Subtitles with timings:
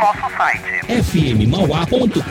[0.00, 0.80] nosso site
[1.12, 2.24] fmmauá.com.br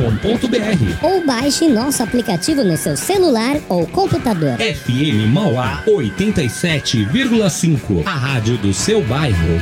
[1.04, 4.58] ou baixe nosso aplicativo no seu celular ou computador.
[4.58, 9.62] FM Mauá 87,5, a rádio do seu bairro.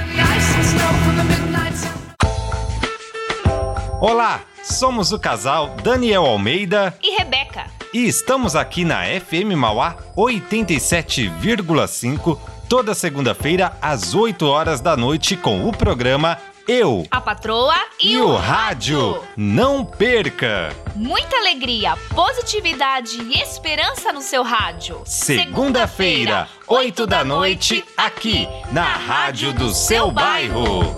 [3.99, 7.65] Olá, somos o casal Daniel Almeida e Rebeca.
[7.93, 15.67] E estamos aqui na FM Mauá 87,5 toda segunda-feira às 8 horas da noite com
[15.67, 16.37] o programa
[16.67, 19.23] Eu, a Patroa e, e o Rádio.
[19.37, 20.75] Não perca!
[20.97, 25.01] Muita alegria, positividade e esperança no seu rádio.
[25.05, 30.93] Segunda-feira, 8 da noite, aqui na Rádio do seu bairro.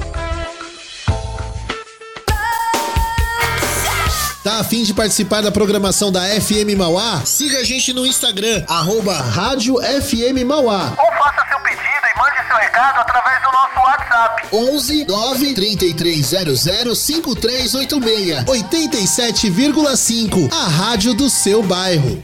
[4.43, 7.21] Tá afim de participar da programação da FM Mauá?
[7.25, 10.95] Siga a gente no Instagram, arroba Rádio FM Mauá.
[10.97, 14.47] Ou faça seu pedido mande seu recado através do nosso WhatsApp.
[14.51, 22.21] 11 9 3300 5386 87,5 A rádio do seu bairro.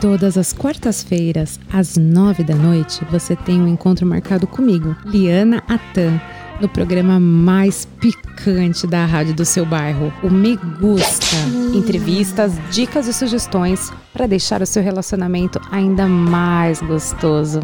[0.00, 6.18] Todas as quartas-feiras, às nove da noite, você tem um encontro marcado comigo, Liana Atan
[6.60, 11.36] no programa mais picante da rádio do seu bairro, o Me Gusta.
[11.74, 17.60] Entrevistas, dicas e sugestões para deixar o seu relacionamento ainda mais gostoso.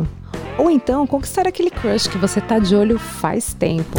[0.56, 3.98] Ou então conquistar aquele crush que você tá de olho faz tempo.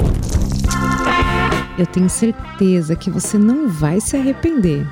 [1.77, 4.87] Eu tenho certeza que você não vai se arrepender.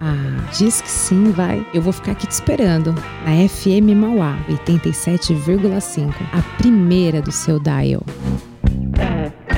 [0.00, 1.66] Ah, diz que sim, vai.
[1.74, 2.94] Eu vou ficar aqui te esperando
[3.24, 8.04] na FM Mauá 87,5, a primeira do seu dial.
[8.98, 9.57] Mm-hmm.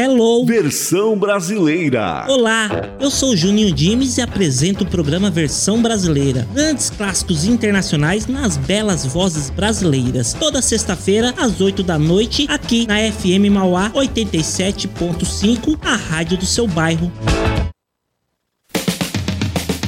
[0.00, 0.46] Hello!
[0.46, 2.24] Versão brasileira!
[2.28, 2.70] Olá,
[3.00, 6.46] eu sou Juninho Dimes e apresento o programa Versão Brasileira.
[6.54, 10.34] Grandes clássicos internacionais nas belas vozes brasileiras.
[10.34, 16.68] Toda sexta-feira, às 8 da noite, aqui na FM Mauá 87.5, a rádio do seu
[16.68, 17.10] bairro.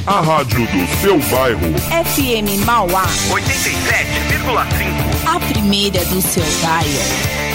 [0.09, 1.73] A rádio do seu bairro.
[2.17, 5.25] FM Mauá 87,5.
[5.25, 7.50] A primeira do seu bairro.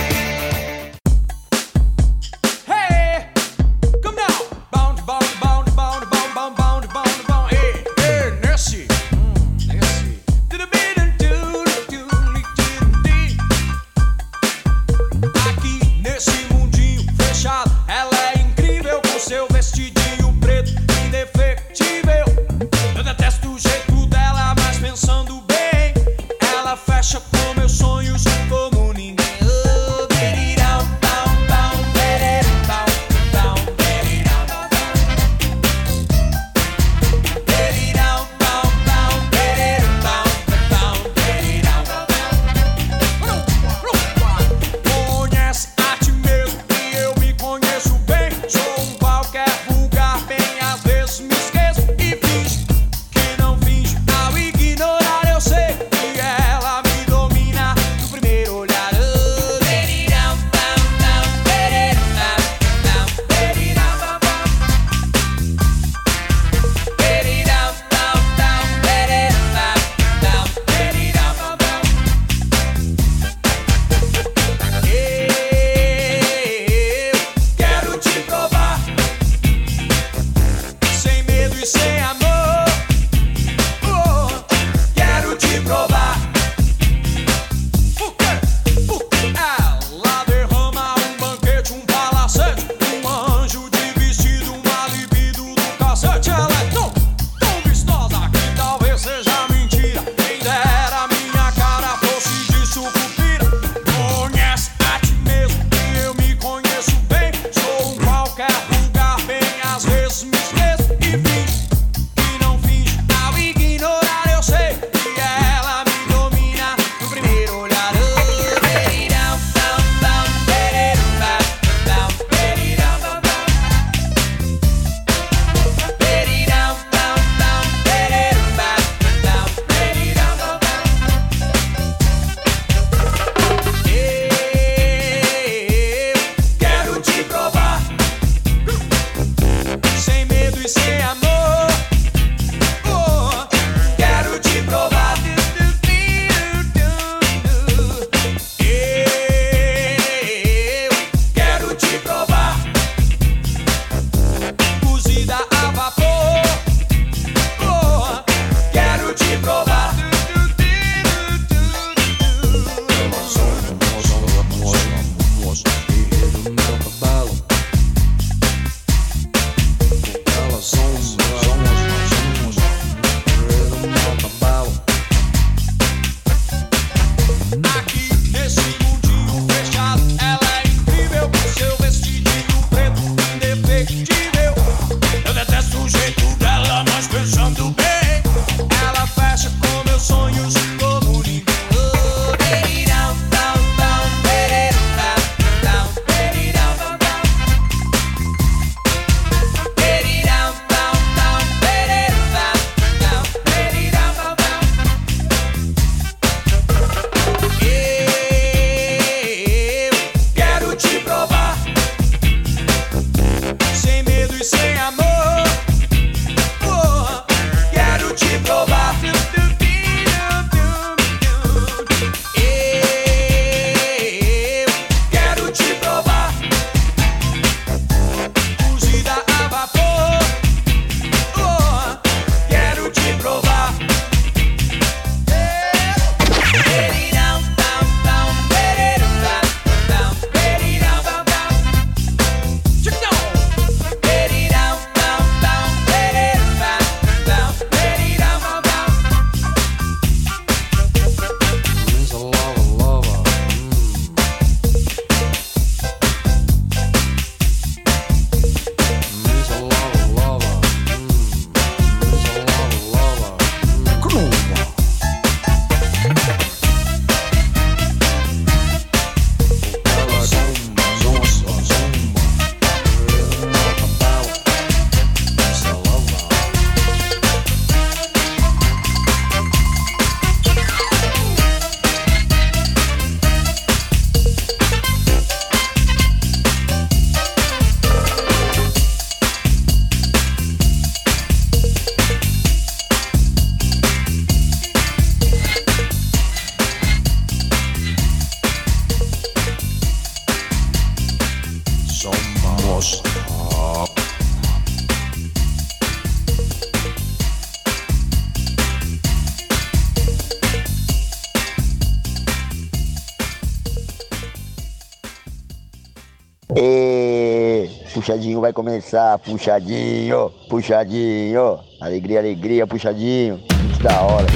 [318.45, 321.57] Vai começar, puxadinho, puxadinho.
[321.81, 323.41] Alegria, alegria, puxadinho.
[323.63, 324.27] Muito da hora.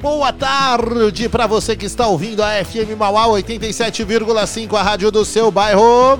[0.00, 5.50] Boa tarde para você que está ouvindo a FM Mauá 87,5, a rádio do seu
[5.50, 6.18] bairro.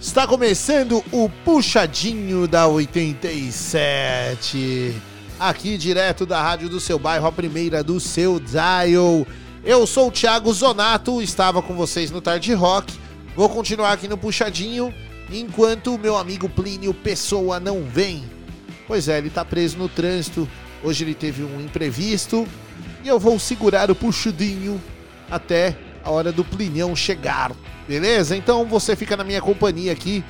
[0.00, 4.94] Está começando o Puxadinho da 87.
[5.40, 9.26] Aqui direto da rádio do seu bairro, a primeira do seu dial.
[9.64, 12.92] Eu sou o Thiago Zonato, estava com vocês no Tarde Rock.
[13.36, 14.92] Vou continuar aqui no Puxadinho
[15.30, 18.24] enquanto o meu amigo Plínio Pessoa não vem.
[18.88, 20.48] Pois é, ele tá preso no trânsito.
[20.82, 22.44] Hoje ele teve um imprevisto
[23.04, 24.82] e eu vou segurar o puxadinho
[25.30, 27.52] até a hora do Plinião chegar.
[27.86, 28.36] Beleza?
[28.36, 30.24] Então você fica na minha companhia aqui,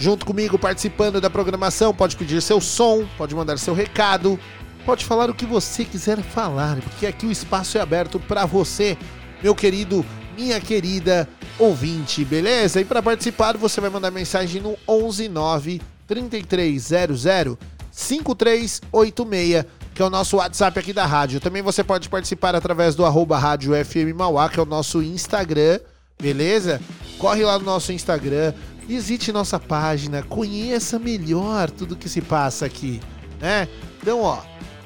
[0.00, 1.92] junto comigo, participando da programação.
[1.92, 4.40] Pode pedir seu som, pode mandar seu recado,
[4.86, 8.96] pode falar o que você quiser falar, porque aqui o espaço é aberto para você,
[9.42, 10.06] meu querido,
[10.38, 11.28] minha querida
[11.58, 12.80] ouvinte, beleza?
[12.80, 17.24] E para participar, você vai mandar mensagem no 119 3300
[17.90, 21.40] 5386, que é o nosso WhatsApp aqui da rádio.
[21.40, 25.80] Também você pode participar através do arroba rádio FM Mauá, que é o nosso Instagram,
[26.20, 26.80] beleza?
[27.18, 28.54] Corre lá no nosso Instagram,
[28.86, 33.00] visite nossa página, conheça melhor tudo que se passa aqui,
[33.40, 33.66] né?
[34.00, 34.38] Então, ó,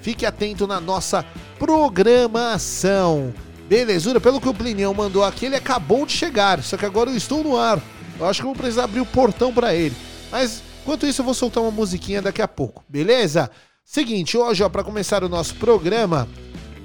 [0.02, 1.24] fique atento na nossa
[1.58, 3.32] programação.
[3.68, 7.16] Belezura, pelo que o Plinião mandou aqui, ele acabou de chegar, só que agora eu
[7.16, 7.80] estou no ar.
[8.18, 9.94] Eu acho que vou precisar abrir o portão para ele.
[10.30, 13.50] Mas Enquanto isso, eu vou soltar uma musiquinha daqui a pouco, beleza?
[13.84, 16.26] Seguinte, hoje, ó, para começar o nosso programa,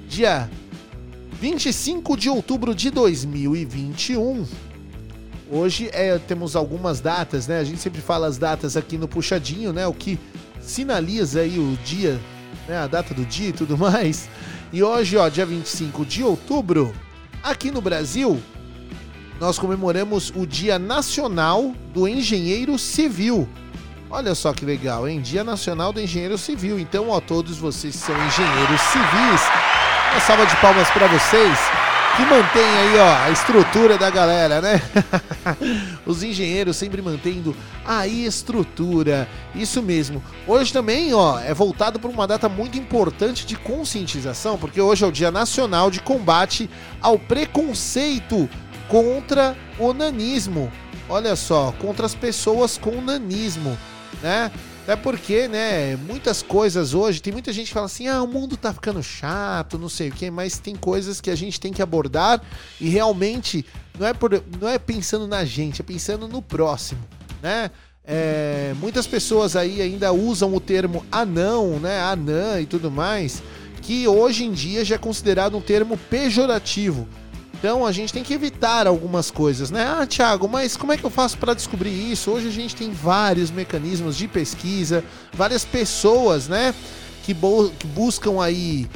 [0.06, 0.50] dia
[1.40, 4.46] 25 de outubro de 2021.
[5.50, 7.58] Hoje é, temos algumas datas, né?
[7.58, 9.86] A gente sempre fala as datas aqui no puxadinho, né?
[9.86, 10.18] O que
[10.60, 12.20] sinaliza aí o dia,
[12.68, 12.78] né?
[12.78, 14.28] A data do dia e tudo mais.
[14.72, 16.94] E hoje, ó, dia 25 de outubro,
[17.42, 18.40] aqui no Brasil,
[19.40, 23.48] nós comemoramos o Dia Nacional do Engenheiro Civil.
[24.08, 25.20] Olha só que legal, hein?
[25.20, 26.78] Dia Nacional do Engenheiro Civil.
[26.78, 29.42] Então, ó, todos vocês que são engenheiros civis,
[30.12, 31.75] uma salva de palmas para vocês
[32.16, 34.80] que mantém aí, ó, a estrutura da galera, né?
[36.06, 37.54] Os engenheiros sempre mantendo
[37.84, 39.28] a estrutura.
[39.54, 40.22] Isso mesmo.
[40.46, 45.06] Hoje também, ó, é voltado para uma data muito importante de conscientização, porque hoje é
[45.06, 46.70] o Dia Nacional de Combate
[47.02, 48.48] ao Preconceito
[48.88, 50.72] contra o nanismo.
[51.08, 53.76] Olha só, contra as pessoas com nanismo
[54.22, 54.50] né?
[54.88, 58.56] É porque, né, muitas coisas hoje, tem muita gente que fala assim: "Ah, o mundo
[58.56, 61.82] tá ficando chato, não sei o quê", mas tem coisas que a gente tem que
[61.82, 62.40] abordar
[62.80, 63.66] e realmente
[63.98, 67.00] não é por, não é pensando na gente, é pensando no próximo,
[67.42, 67.70] né?
[68.04, 73.42] É, muitas pessoas aí ainda usam o termo anão, né, anã e tudo mais,
[73.82, 77.08] que hoje em dia já é considerado um termo pejorativo.
[77.66, 79.84] Então a gente tem que evitar algumas coisas, né?
[79.84, 82.30] Ah, Thiago, mas como é que eu faço para descobrir isso?
[82.30, 86.72] Hoje a gente tem vários mecanismos de pesquisa, várias pessoas, né?
[87.24, 88.88] Que, que buscam aí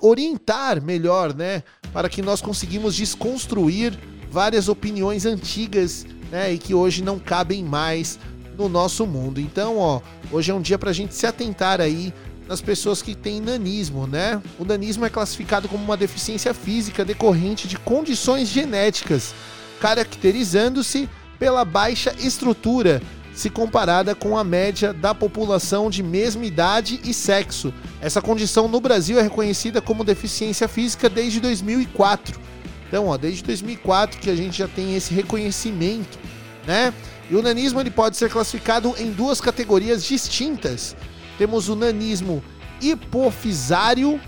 [0.00, 1.64] orientar melhor, né?
[1.92, 3.98] Para que nós conseguimos desconstruir
[4.30, 6.52] várias opiniões antigas, né?
[6.52, 8.16] E que hoje não cabem mais
[8.56, 9.40] no nosso mundo.
[9.40, 12.14] Então, ó, hoje é um dia para a gente se atentar aí
[12.48, 14.40] nas pessoas que têm nanismo, né?
[14.58, 19.34] O nanismo é classificado como uma deficiência física decorrente de condições genéticas,
[19.80, 21.08] caracterizando-se
[21.38, 23.02] pela baixa estrutura,
[23.34, 27.74] se comparada com a média da população de mesma idade e sexo.
[28.00, 32.38] Essa condição no Brasil é reconhecida como deficiência física desde 2004.
[32.86, 36.18] Então, ó, desde 2004 que a gente já tem esse reconhecimento,
[36.66, 36.94] né?
[37.28, 40.94] E o nanismo ele pode ser classificado em duas categorias distintas
[41.38, 42.42] temos o nanismo
[42.80, 44.20] hipofisário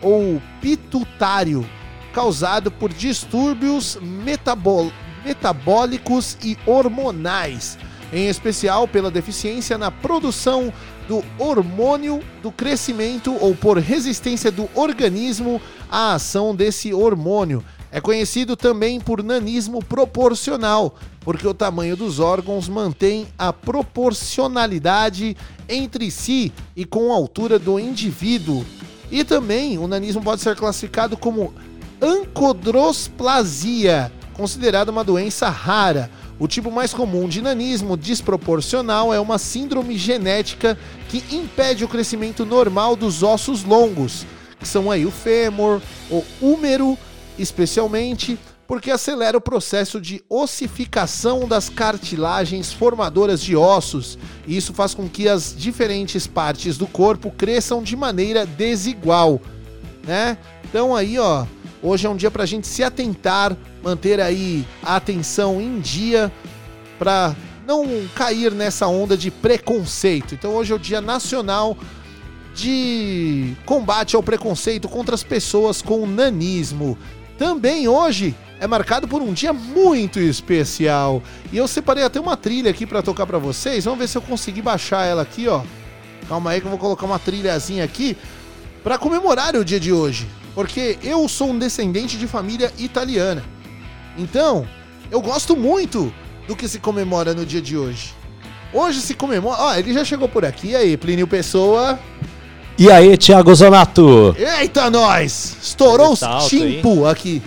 [0.00, 1.68] ou pitutário,
[2.12, 3.98] causado por distúrbios
[5.24, 7.78] metabólicos e hormonais,
[8.12, 10.72] em especial pela deficiência na produção
[11.08, 17.64] do hormônio do crescimento ou por resistência do organismo à ação desse hormônio.
[17.94, 25.36] É conhecido também por nanismo proporcional, porque o tamanho dos órgãos mantém a proporcionalidade
[25.68, 28.64] entre si e com a altura do indivíduo.
[29.10, 31.52] E também o nanismo pode ser classificado como
[32.00, 36.10] ancodrosplasia, considerada uma doença rara.
[36.38, 40.78] O tipo mais comum de nanismo desproporcional é uma síndrome genética
[41.10, 44.24] que impede o crescimento normal dos ossos longos,
[44.58, 46.96] que são aí o fêmur, o húmero,
[47.38, 54.94] especialmente porque acelera o processo de ossificação das cartilagens formadoras de ossos, e isso faz
[54.94, 59.40] com que as diferentes partes do corpo cresçam de maneira desigual,
[60.04, 60.38] né?
[60.64, 61.44] Então aí, ó,
[61.82, 66.30] Hoje é um dia pra gente se atentar, manter aí a atenção em dia
[66.96, 67.34] pra
[67.66, 70.32] não cair nessa onda de preconceito.
[70.32, 71.76] Então hoje é o Dia Nacional
[72.54, 76.96] de Combate ao Preconceito contra as pessoas com nanismo.
[77.42, 81.20] Também hoje é marcado por um dia muito especial.
[81.52, 83.84] E eu separei até uma trilha aqui pra tocar pra vocês.
[83.84, 85.60] Vamos ver se eu consegui baixar ela aqui, ó.
[86.28, 88.16] Calma aí que eu vou colocar uma trilhazinha aqui
[88.84, 93.42] pra comemorar o dia de hoje, porque eu sou um descendente de família italiana.
[94.16, 94.64] Então,
[95.10, 96.14] eu gosto muito
[96.46, 98.14] do que se comemora no dia de hoje.
[98.72, 99.60] Hoje se comemora.
[99.62, 100.68] Ó, ele já chegou por aqui.
[100.68, 101.98] E aí, Plínio Pessoa.
[102.78, 104.34] E aí, Thiago Zonato?
[104.38, 105.56] Eita, nós!
[105.62, 107.42] Estourou os Tá timpo aqui.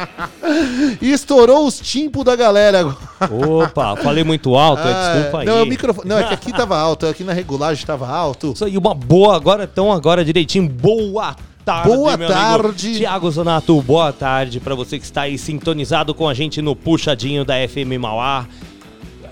[1.02, 2.96] estourou os timpo da galera.
[3.30, 5.46] Opa, falei muito alto, é, Ah, desculpa aí.
[5.46, 6.08] Não, é o microfone.
[6.08, 8.52] Não, é que aqui tava alto, aqui na regulagem tava alto.
[8.54, 11.34] Isso aí, uma boa, agora então, agora direitinho, boa
[11.64, 12.96] tarde, Boa meu tarde.
[12.96, 17.44] Tiago Zonato, boa tarde pra você que está aí sintonizado com a gente no puxadinho
[17.44, 18.46] da FM Mauá.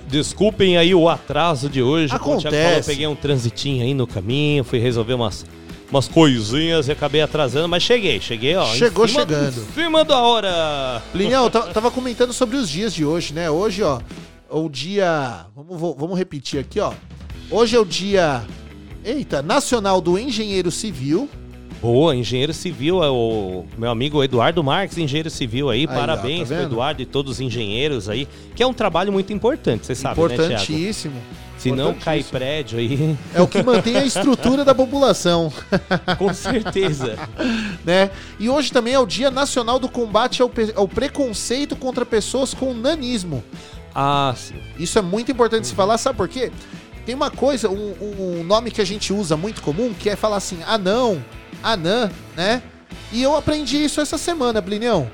[0.08, 2.18] Desculpem aí o atraso de hoje.
[2.18, 2.90] Como o Thiago falou, eu Acontece.
[2.90, 5.44] peguei um transitinho aí no caminho, fui resolver umas,
[5.90, 8.66] umas coisinhas e acabei atrasando, mas cheguei, cheguei, ó.
[8.74, 9.60] Chegou cima- chegando.
[9.60, 11.02] Em cima da hora.
[11.52, 13.50] Ta- tava comentando sobre os dias de hoje, né?
[13.50, 14.00] Hoje, ó,
[14.50, 15.46] o dia.
[15.54, 16.92] Vamos, vamos repetir aqui, ó.
[17.50, 18.42] Hoje é o dia.
[19.04, 21.28] Eita, Nacional do Engenheiro Civil.
[21.80, 25.80] Boa, engenheiro civil, é o meu amigo Eduardo Marques, engenheiro civil aí.
[25.80, 26.72] Aí, ó, Parabéns tá pro vendo?
[26.72, 30.34] Eduardo e todos os engenheiros aí, que é um trabalho muito importante, você sabe, né?
[30.34, 31.14] Importantíssimo.
[31.56, 33.16] Se não cai prédio aí.
[33.34, 35.52] É o que mantém a estrutura da população.
[36.16, 37.18] Com certeza.
[37.84, 38.10] né?
[38.38, 42.72] E hoje também é o Dia Nacional do Combate ao, ao Preconceito contra Pessoas com
[42.72, 43.42] Nanismo.
[43.92, 44.54] Ah, sim.
[44.78, 46.52] Isso é muito importante se falar, sabe por quê?
[47.04, 47.94] Tem uma coisa, um,
[48.40, 51.24] um nome que a gente usa muito comum, que é falar assim, anão,
[51.62, 52.62] anã, né?
[53.12, 55.10] E eu aprendi isso essa semana, Plinião.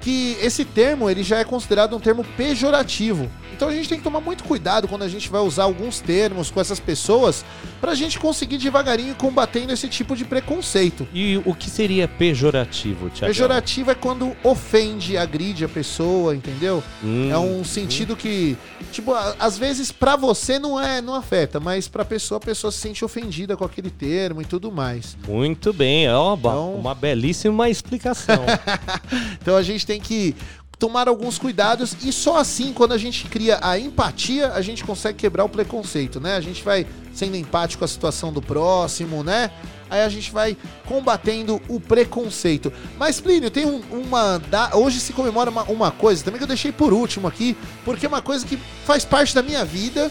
[0.00, 3.30] Que esse termo, ele já é considerado um termo pejorativo.
[3.54, 6.50] Então a gente tem que tomar muito cuidado quando a gente vai usar alguns termos
[6.50, 7.44] com essas pessoas
[7.80, 11.06] pra gente conseguir devagarinho ir combatendo esse tipo de preconceito.
[11.12, 13.32] E o que seria pejorativo, Thiago?
[13.32, 16.82] Pejorativo é quando ofende, agride a pessoa, entendeu?
[17.02, 18.56] Hum, é um sentido que,
[18.92, 22.70] tipo, a- às vezes pra você não é, não afeta, mas pra pessoa a pessoa
[22.70, 25.16] se sente ofendida com aquele termo e tudo mais.
[25.26, 28.40] Muito bem, é uma, Então- uma belíssima explicação.
[29.40, 30.34] Então a gente tem que
[30.80, 35.18] tomar alguns cuidados e só assim, quando a gente cria a empatia, a gente consegue
[35.18, 36.34] quebrar o preconceito, né?
[36.36, 39.50] A gente vai sendo empático com a situação do próximo, né?
[39.90, 42.72] Aí a gente vai combatendo o preconceito.
[42.98, 44.38] Mas, Plínio, tem um- uma.
[44.38, 48.06] da- Hoje se comemora uma, uma coisa também que eu deixei por último aqui, porque
[48.06, 50.10] é uma coisa que faz parte da minha vida,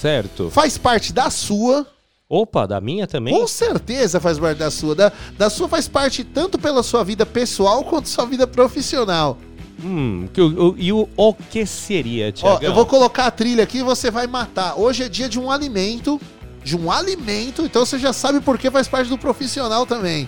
[0.00, 0.50] certo.
[0.50, 1.86] faz parte da sua.
[2.28, 3.32] Opa, da minha também?
[3.38, 4.94] Com certeza faz parte da sua.
[4.94, 9.38] Da, da sua faz parte tanto pela sua vida pessoal quanto sua vida profissional.
[9.84, 12.64] Hum, que o- o- e o, o que seria, Ó, Thiago?
[12.64, 14.74] eu vou colocar a trilha aqui e você vai matar.
[14.78, 16.20] Hoje é dia de um alimento.
[16.64, 20.26] De um alimento, então você já sabe por que faz parte do profissional também.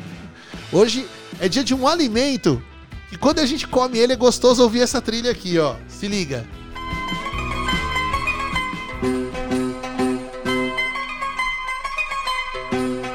[0.71, 1.07] Hoje
[1.41, 2.63] é dia de um alimento.
[3.11, 5.77] E quando a gente come ele é gostoso ouvir essa trilha aqui, ó.
[5.89, 6.45] Se liga.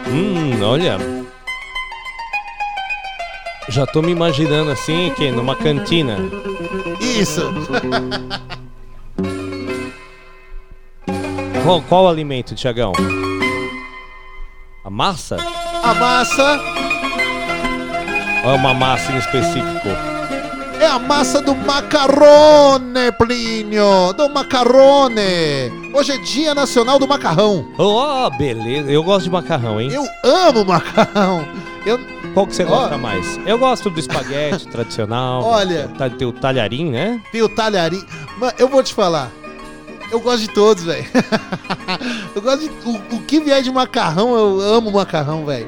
[0.07, 0.97] Hum, olha.
[3.71, 6.17] Já tô me imaginando assim, que numa cantina.
[6.99, 7.41] Isso.
[11.63, 12.91] Qual, qual alimento, Tiagão?
[14.83, 15.37] A massa?
[15.83, 16.59] A massa
[18.43, 19.87] Ou é uma massa em específico?
[20.81, 24.11] é a massa do macarrone, Plínio.
[24.13, 25.71] Do macarrone.
[25.93, 27.67] Hoje é dia nacional do macarrão.
[27.77, 28.91] Oh, beleza.
[28.91, 29.91] Eu gosto de macarrão, hein?
[29.93, 31.45] Eu amo macarrão.
[31.85, 31.99] Eu,
[32.33, 32.67] Qual que você Ó.
[32.67, 33.39] gosta mais?
[33.45, 35.43] Eu gosto do espaguete tradicional.
[35.43, 35.89] Olha.
[35.97, 37.21] Tá, tem o talharim, né?
[37.31, 38.03] Tem o talharim.
[38.37, 39.29] Mas eu vou te falar.
[40.11, 41.05] Eu gosto de todos, velho.
[42.35, 42.69] eu gosto de.
[42.87, 45.67] O, o que vier de macarrão, eu amo macarrão, velho.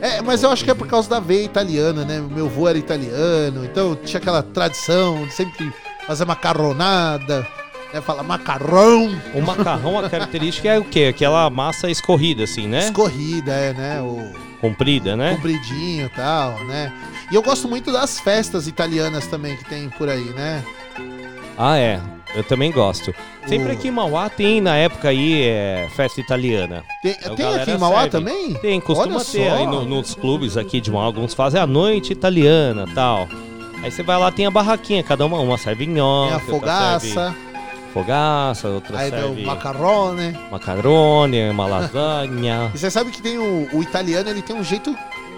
[0.00, 2.20] É, mas eu acho que é por causa da veia italiana, né?
[2.20, 5.72] Meu avô era italiano, então tinha aquela tradição de sempre
[6.06, 7.46] fazer macarronada,
[7.92, 8.00] né?
[8.00, 9.10] Falar macarrão.
[9.34, 11.12] O macarrão, a característica é o quê?
[11.14, 12.78] Aquela massa escorrida, assim, né?
[12.86, 14.00] Escorrida, é, né?
[14.00, 15.34] O Comprida, né?
[15.34, 16.92] compridinho e tal, né?
[17.30, 20.62] E eu gosto muito das festas italianas também que tem por aí, né?
[21.56, 22.00] Ah, é.
[22.34, 23.12] Eu também gosto.
[23.46, 26.84] Sempre aqui em Mauá tem, na época aí, é, festa italiana.
[27.02, 28.10] Tem, tem aqui em Mauá serve.
[28.10, 28.54] também?
[28.54, 29.56] Tem, costuma Olha ter só.
[29.56, 31.06] aí no- nos clubes aqui de Mauá.
[31.06, 33.26] Alguns fazem a noite italiana tal.
[33.82, 37.06] Aí você vai lá, tem a barraquinha, cada uma, uma serve nhoque, Tem a fogaça.
[37.06, 37.36] serve
[37.92, 40.38] fogaça, outra Aí serve macarrone.
[40.50, 42.70] macarone, uma lasanha.
[42.74, 44.94] E você sabe que tem o, o italiano, ele tem um jeito,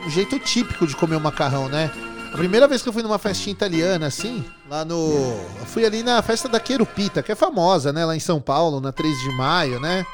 [0.07, 1.91] um jeito típico de comer o macarrão, né?
[2.33, 4.95] A primeira vez que eu fui numa festinha italiana, assim, lá no.
[4.95, 8.07] Eu fui ali na festa da Querupita, que é famosa, né?
[8.07, 10.07] Lá em São Paulo, na 3 de maio, né?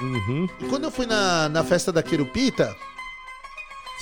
[0.00, 0.48] Uhum.
[0.60, 2.74] E quando eu fui na, na festa da Querupita,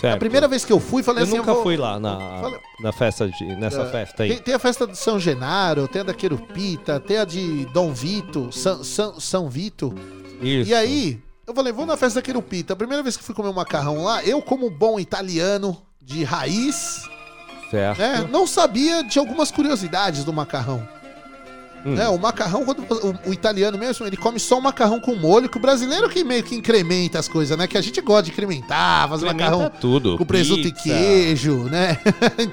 [0.00, 0.14] Certo.
[0.14, 1.36] a primeira vez que eu fui, falei eu assim.
[1.38, 4.28] nunca vou- fui lá na, Falei- na festa de, nessa É, festa aí.
[4.30, 7.92] Tem, tem a festa de São Genaro, tem a da Querupita, tem a de Dom
[7.92, 9.92] Vito, São, São, São Vito.
[10.40, 10.70] Isso.
[10.70, 12.74] E aí, eu falei, vou na festa da Querupita.
[12.74, 17.02] A primeira vez que fui comer um macarrão lá, eu, como bom italiano de raiz,
[17.70, 17.98] Certo.
[17.98, 20.86] né, não sabia de algumas curiosidades do macarrão.
[21.86, 21.94] Hum.
[21.94, 25.48] Né, o macarrão, quando o, o italiano mesmo, ele come só o macarrão com molho,
[25.48, 27.66] que o brasileiro que meio que incrementa as coisas, né?
[27.68, 30.88] Que a gente gosta de incrementar, fazer Incrementa macarrão tudo, com presunto pizza.
[30.88, 31.96] e queijo, né?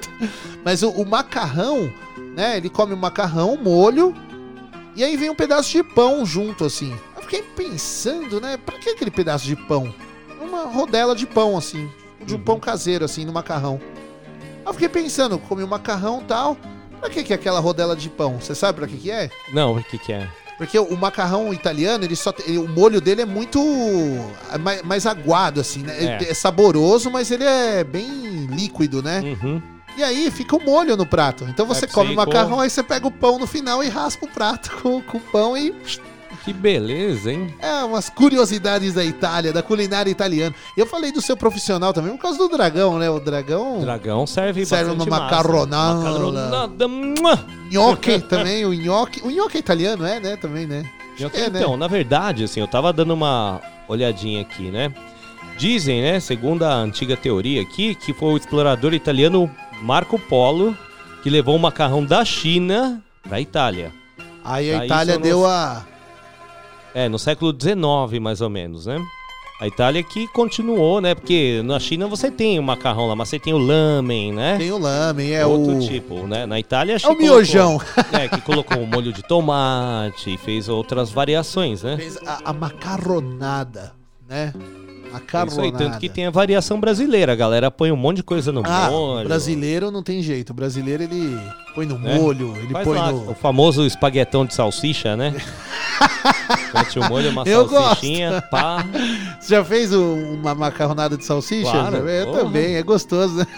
[0.64, 1.92] Mas o, o macarrão,
[2.36, 2.56] né?
[2.56, 4.14] Ele come o macarrão, molho,
[4.94, 6.96] e aí vem um pedaço de pão junto, assim.
[7.16, 8.56] Eu fiquei pensando, né?
[8.56, 9.92] Pra que aquele pedaço de pão?
[10.40, 11.90] Uma rodela de pão, assim.
[12.24, 12.40] De Uhum.
[12.40, 13.80] um pão caseiro, assim, no macarrão.
[14.64, 16.56] Eu fiquei pensando, comi o macarrão e tal.
[17.00, 18.38] Pra que, que é aquela rodela de pão?
[18.40, 19.30] Você sabe pra que, que é?
[19.52, 20.28] Não, o que que é?
[20.58, 23.60] Porque o macarrão italiano, ele só tem- o molho dele é muito
[24.50, 26.18] é mais, mais aguado, assim, né?
[26.22, 26.30] É.
[26.30, 26.34] É.
[26.34, 29.20] saboroso, mas ele é bem líquido, né?
[29.42, 29.60] Uhum.
[29.98, 31.44] E aí fica o molho no prato.
[31.44, 34.24] Então você É, come o macarrão, aí você pega o pão no final e raspa
[34.26, 35.74] o prato com, com o pão e.
[36.46, 37.52] Que beleza, hein?
[37.58, 40.54] É, umas curiosidades da Itália, da culinária italiana.
[40.76, 43.10] Eu falei do seu profissional também por causa do dragão, né?
[43.10, 43.80] O dragão.
[43.80, 45.98] Dragão serve Serve uma macarronada.
[45.98, 46.88] Macarronada.
[47.68, 49.20] Nhoque também, o nhoque.
[49.24, 50.36] O nhoque é italiano, é, né?
[50.36, 50.88] Também, né?
[51.18, 51.58] É, né?
[51.58, 54.94] Então, na verdade, assim, eu tava dando uma olhadinha aqui, né?
[55.58, 59.50] Dizem, né, segundo a antiga teoria aqui, que foi o explorador italiano
[59.82, 60.76] Marco Polo
[61.24, 63.90] que levou o macarrão da China pra Itália.
[64.44, 65.84] Aí a Tá, Itália deu no- a.
[66.98, 68.98] É, no século XIX, mais ou menos, né?
[69.60, 71.14] A Itália que continuou, né?
[71.14, 74.56] Porque na China você tem o macarrão lá, mas você tem o lamen, né?
[74.58, 75.80] Tem o lamen, é Outro o.
[75.80, 76.44] tipo, né?
[76.46, 77.80] Na Itália É o que colocou- miojão.
[78.12, 81.96] é, que colocou um molho de tomate e fez outras variações, né?
[81.96, 83.92] Fez a, a macarronada,
[84.28, 84.52] né?
[85.16, 85.62] Isso Macarronada.
[85.62, 87.32] aí, tanto que tem a variação brasileira.
[87.32, 89.26] A galera põe um monte de coisa no Ah, molho.
[89.28, 90.50] brasileiro não tem jeito.
[90.50, 91.38] O brasileiro ele
[91.74, 92.18] põe no né?
[92.18, 93.30] molho, ele Faz põe lá no.
[93.30, 95.34] O famoso espaguetão de salsicha, né?
[96.74, 98.50] Mete o molho, uma Eu salsichinha, gosto.
[98.50, 98.84] pá.
[99.40, 101.70] Você já fez um- uma macarronada de salsicha?
[101.70, 102.40] Claro, Eu porra.
[102.44, 103.46] também, é gostoso, né?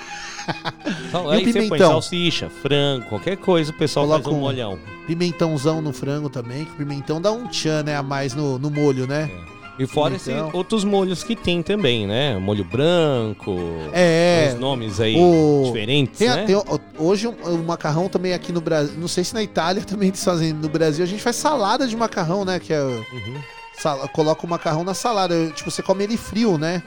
[1.08, 4.38] Então, E o aí você põe salsicha, frango, qualquer coisa, o pessoal Coloca faz um
[4.38, 4.78] um- molhão.
[5.06, 8.70] Pimentãozão no frango também, que o pimentão dá um tchan, né, a mais no, no
[8.70, 9.30] molho, né?
[9.78, 10.50] E fora esses Pimentão.
[10.54, 12.36] outros molhos que tem também, né?
[12.38, 13.56] Molho branco.
[13.92, 14.50] É.
[14.54, 16.44] Os nomes aí o- diferentes, Tem, né?
[16.44, 16.64] tem o-
[16.98, 20.22] hoje o, o macarrão também aqui no Brasil, não sei se na Itália também eles
[20.24, 22.82] fazem, no Brasil a gente faz salada de macarrão, né, que é...
[22.82, 23.40] Uhum.
[23.80, 26.82] sal- coloca o macarrão na salada, tipo, você come ele frio, né?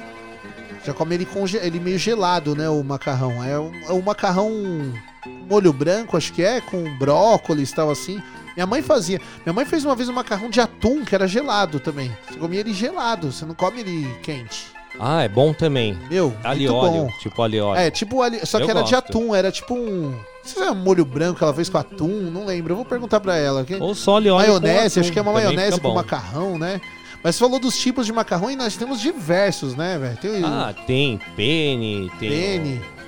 [0.84, 3.43] Já come ele, conge, ele meio gelado, né, o macarrão.
[3.43, 4.51] É um, é um macarrão
[5.47, 8.21] molho branco, acho que é, com brócolis e tal assim.
[8.56, 9.20] Minha mãe fazia.
[9.46, 12.12] Minha mãe fez uma vez um macarrão de atum, que era gelado também.
[12.30, 14.66] Você comia ele gelado, você não come ele quente.
[15.00, 15.98] Ah, é bom também.
[16.10, 17.10] Meu, Ali óleo, bom.
[17.20, 17.80] tipo ali óleo.
[17.80, 18.96] É, tipo ali, só que Eu era de gosto.
[18.96, 20.14] atum, era tipo um.
[20.44, 22.74] Se era um molho branco que ela fez com atum, não lembro.
[22.74, 23.66] Eu vou perguntar pra ela.
[23.80, 26.82] Ou só ali óleo Maionese, acho que é uma também maionese com macarrão, né?
[27.24, 30.18] Mas você falou dos tipos de macarrão e nós temos diversos, né, velho?
[30.18, 32.30] Tem Ah, tem pene, tem.
[32.30, 32.82] pene.
[32.98, 33.01] O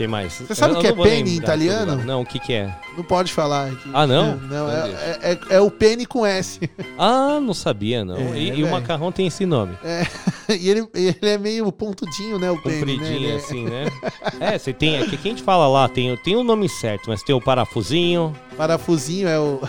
[0.00, 0.32] que mais?
[0.32, 1.96] Você sabe o que é não pene em italiano?
[2.04, 2.74] Não, o que que é?
[2.96, 3.66] Não pode falar.
[3.66, 3.90] aqui.
[3.92, 4.36] Ah, não?
[4.36, 4.98] Não, é, deixa.
[4.98, 6.58] é, é- é o pene com S.
[6.98, 8.16] Ah, não sabia, não.
[8.16, 9.76] É, e, e o macarrão tem esse nome.
[9.82, 10.06] É,
[10.54, 12.50] e ele, ele é meio pontudinho, né?
[12.50, 12.74] O pene.
[12.76, 12.80] né?
[12.80, 13.86] Compridinho Ele é- assim, né?
[14.40, 17.34] É, você tem aqui, quem te fala lá, tem, tem o nome certo, mas tem
[17.34, 19.60] o parafusinho, Parafusinho é o.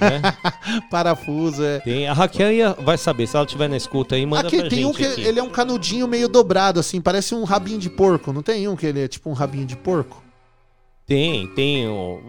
[0.00, 0.20] né?
[0.90, 1.80] Parafuso, é.
[1.80, 4.68] Tem, a Raquel ia- vai saber, se ela estiver na escuta aí, manda Aqui pra
[4.68, 5.20] tem gente um que aqui.
[5.22, 8.32] ele é um canudinho meio dobrado, assim, parece um rabinho de porco.
[8.32, 10.22] Não tem um que ele é tipo um rabinho de porco?
[11.06, 11.86] Tem, tem.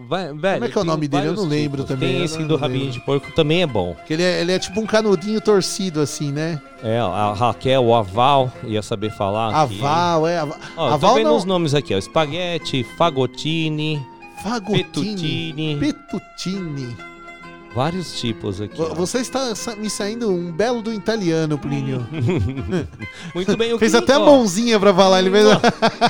[0.08, 1.28] Vai, velho, Como é que é o tem nome dele?
[1.28, 1.94] Eu não lembro tipos.
[1.96, 2.56] também, Tem esse do lembro.
[2.56, 3.94] rabinho de porco também é bom.
[4.08, 6.62] Que ele é, ele é tipo um canudinho torcido, assim, né?
[6.82, 9.82] É, a Raquel, o Aval, ia saber falar aqui.
[9.82, 10.38] Aval, é.
[10.38, 11.36] Aval, Ó, eu tô aval vendo não.
[11.36, 11.98] os nomes aqui, ó.
[11.98, 14.02] Espaguete, fagotini,
[14.42, 14.78] Fagotini.
[14.86, 16.96] fettuccine, Petutini.
[17.74, 18.82] Vários tipos aqui.
[18.82, 18.94] ó.
[18.96, 22.06] Você está sa- me saindo um belo do italiano, Plínio.
[23.36, 25.20] Muito bem, o Fez que- até a ó, mãozinha pra falar.
[25.20, 25.46] Ele fez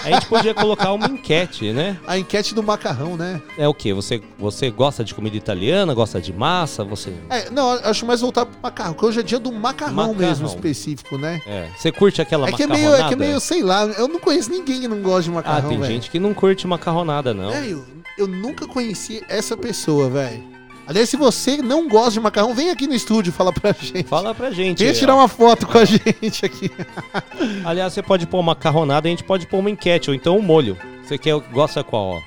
[0.05, 1.97] A gente podia colocar uma enquete, né?
[2.07, 3.41] a enquete do macarrão, né?
[3.57, 3.93] É o quê?
[3.93, 6.83] Você, você gosta de comida italiana, gosta de massa?
[6.83, 7.13] Você.
[7.29, 10.15] É, não, eu acho mais voltado pro macarrão, porque hoje é dia do macarrão, Macarrão.
[10.15, 11.41] mesmo específico, né?
[11.45, 11.67] É.
[11.77, 14.19] Você curte aquela É que é, meio, é que é meio, sei lá, eu não
[14.19, 15.91] conheço ninguém que não gosta de Ah, macarrão, tem velho.
[15.93, 17.51] gente que não curte macarronada, não.
[17.51, 17.85] Velho,
[18.17, 20.43] eu nunca conheci essa pessoa, velho.
[20.89, 24.07] Aliás, se você não gosta de macarrão, vem aqui no estúdio falar pra gente.
[24.07, 24.79] Fala pra gente.
[24.79, 26.71] Vem aí, tirar uma foto com a gente aqui.
[27.63, 30.75] Aliás, você pode pôr macarronada, a gente pode pôr uma enquete, ou então um molho.
[31.03, 32.19] Você quer, gosta qual, ó?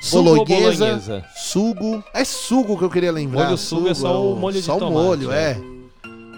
[0.00, 1.24] Sugo bolonhesa, bolonhesa?
[1.36, 2.02] sugo.
[2.14, 3.44] É sugo que eu queria lembrar.
[3.44, 5.50] Molho sugo é só o molho de Só o tomate, molho, né?
[5.52, 5.75] é.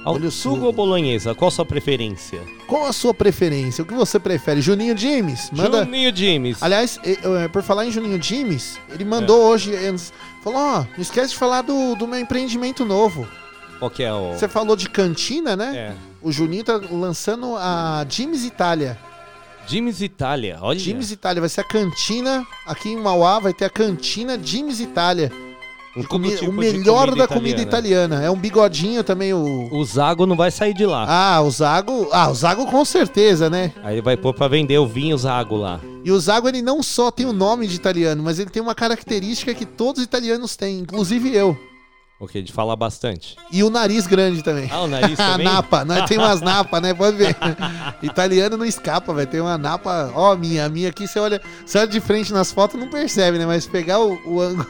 [0.04, 1.34] Ao Molho sugo ou bolonhesa?
[1.34, 2.40] Qual a sua preferência?
[2.66, 3.82] Qual a sua preferência?
[3.82, 4.60] O que você prefere?
[4.60, 5.50] Juninho James?
[5.52, 5.84] Manda.
[5.84, 6.62] Juninho James.
[6.62, 9.74] Aliás, eh, por falar em Juninho James, ele mandou hoje.
[9.74, 9.94] eh,
[10.42, 13.26] Falou: Ó, não esquece de falar do, do meu empreendimento novo.
[13.78, 14.32] Qual que é o...
[14.32, 15.76] Você falou de cantina, né?
[15.76, 15.94] É.
[16.22, 18.98] O Juninho tá lançando a James Itália.
[19.66, 20.78] James Itália, olha.
[20.78, 25.30] James Itália vai ser a cantina aqui em Mauá, vai ter a cantina James Itália.
[25.98, 28.22] Um tipo o melhor comida da comida italiana.
[28.22, 31.06] É um bigodinho também o O Zago não vai sair de lá.
[31.08, 33.72] Ah, o Zago, ah, o Zago com certeza, né?
[33.82, 35.80] Aí ele vai pôr pra vender o vinho Zago lá.
[36.04, 38.74] E o Zago ele não só tem o nome de italiano, mas ele tem uma
[38.74, 41.56] característica que todos os italianos têm, inclusive eu.
[42.20, 43.36] Ok, de falar bastante.
[43.52, 44.68] E o nariz grande também.
[44.72, 45.46] Ah, o nariz a também?
[45.46, 46.92] napa, nós tem umas napas, né?
[46.92, 47.36] Pode ver.
[48.02, 50.10] Italiano não escapa, vai ter uma napa.
[50.14, 52.88] Ó, a minha, a minha aqui você olha, você olha de frente nas fotos não
[52.88, 53.46] percebe, né?
[53.46, 54.66] Mas pegar o, o ângulo,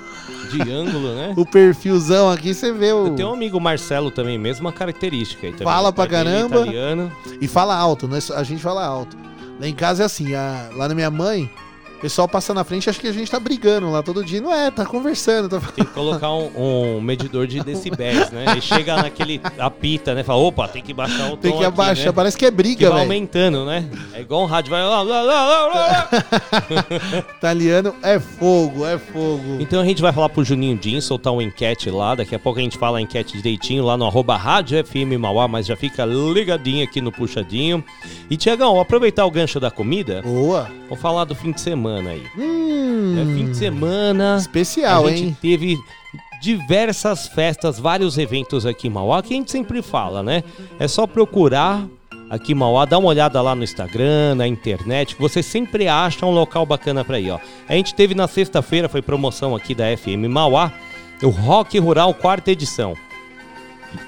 [0.53, 1.33] De ângulo, né?
[1.39, 3.15] o perfilzão aqui, você vê o.
[3.15, 5.67] Tem um amigo Marcelo também, mesma característica aí também.
[5.67, 6.57] Fala pra caramba.
[6.61, 7.11] Italiano.
[7.41, 8.19] E fala alto, né?
[8.35, 9.17] A gente fala alto.
[9.59, 11.51] Lá em casa é assim, a- lá na minha mãe,
[11.99, 14.41] o pessoal passa na frente e acha que a gente tá brigando lá todo dia.
[14.41, 15.49] Não é, tá conversando.
[15.49, 15.59] Tá...
[15.75, 18.45] Tem que colocar um, um medidor de decibéis, né?
[18.53, 20.23] Ele chega naquele apita, né?
[20.23, 22.13] Fala, opa, tem que baixar o tom Tem que abaixar, né?
[22.13, 23.11] parece que é briga, vai velho.
[23.11, 23.85] aumentando, né?
[24.15, 26.09] É igual um rádio, vai lá, lá, lá, lá, lá.
[27.37, 29.57] Italiano é fogo, é fogo.
[29.59, 32.15] Então a gente vai falar pro Juninho Jean, soltar uma enquete lá.
[32.15, 35.49] Daqui a pouco a gente fala a enquete direitinho lá no arroba Rádio FM Mauá,
[35.49, 37.83] mas já fica ligadinho aqui no Puxadinho.
[38.31, 40.23] E, Tiagão, aproveitar o gancho da comida.
[40.23, 40.71] Boa.
[40.89, 42.23] Vamos falar do fim de semana aí.
[42.37, 44.37] Hum, É fim de semana.
[44.39, 45.37] Especial, a gente hein?
[45.41, 45.79] teve
[46.41, 50.45] diversas festas, vários eventos aqui em Mauá, que a gente sempre fala, né?
[50.79, 51.85] É só procurar
[52.31, 56.25] aqui em Mauá, dá uma olhada lá no Instagram, na internet, que você sempre acha
[56.25, 57.39] um local bacana pra ir, ó.
[57.69, 60.73] A gente teve na sexta-feira, foi promoção aqui da FM Mauá,
[61.23, 62.95] o Rock Rural quarta edição.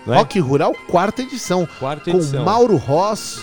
[0.07, 0.19] Não é?
[0.19, 1.67] Rock Rural, quarta edição.
[1.79, 2.45] Quarta com edição.
[2.45, 3.41] Mauro Ross,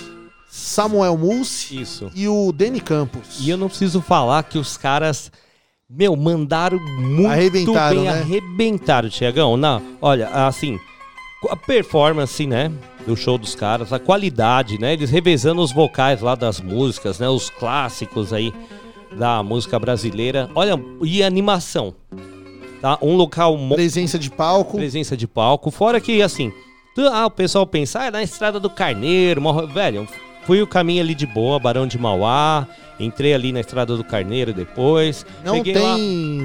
[0.57, 2.11] Samuel Mussi Isso.
[2.15, 3.39] e o Deni Campos.
[3.41, 5.31] E eu não preciso falar que os caras,
[5.89, 8.19] meu, mandaram muito Arrebentaram, bem, né?
[8.19, 9.59] arrebentaram, Tiagão.
[10.01, 10.79] Olha, assim,
[11.49, 12.71] a performance, né,
[13.05, 17.29] do show dos caras, a qualidade, né, eles revezando os vocais lá das músicas, né,
[17.29, 18.51] os clássicos aí
[19.15, 20.49] da música brasileira.
[20.55, 21.93] Olha, e animação,
[22.81, 22.97] tá?
[23.01, 23.55] Um local...
[23.75, 24.75] Presença de palco.
[24.75, 25.69] Presença de palco.
[25.71, 26.51] Fora que, assim,
[27.11, 30.07] ah, o pessoal pensa, ah, é na Estrada do Carneiro, morro- velho,
[30.47, 32.65] fui o caminho ali de boa, Barão de Mauá,
[32.97, 35.25] entrei ali na Estrada do Carneiro depois.
[35.43, 35.97] Não tem lá-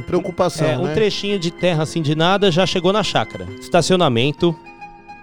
[0.08, 0.92] preocupação, é, um né?
[0.92, 3.46] trechinho de terra assim de nada, já chegou na chácara.
[3.60, 4.58] Estacionamento,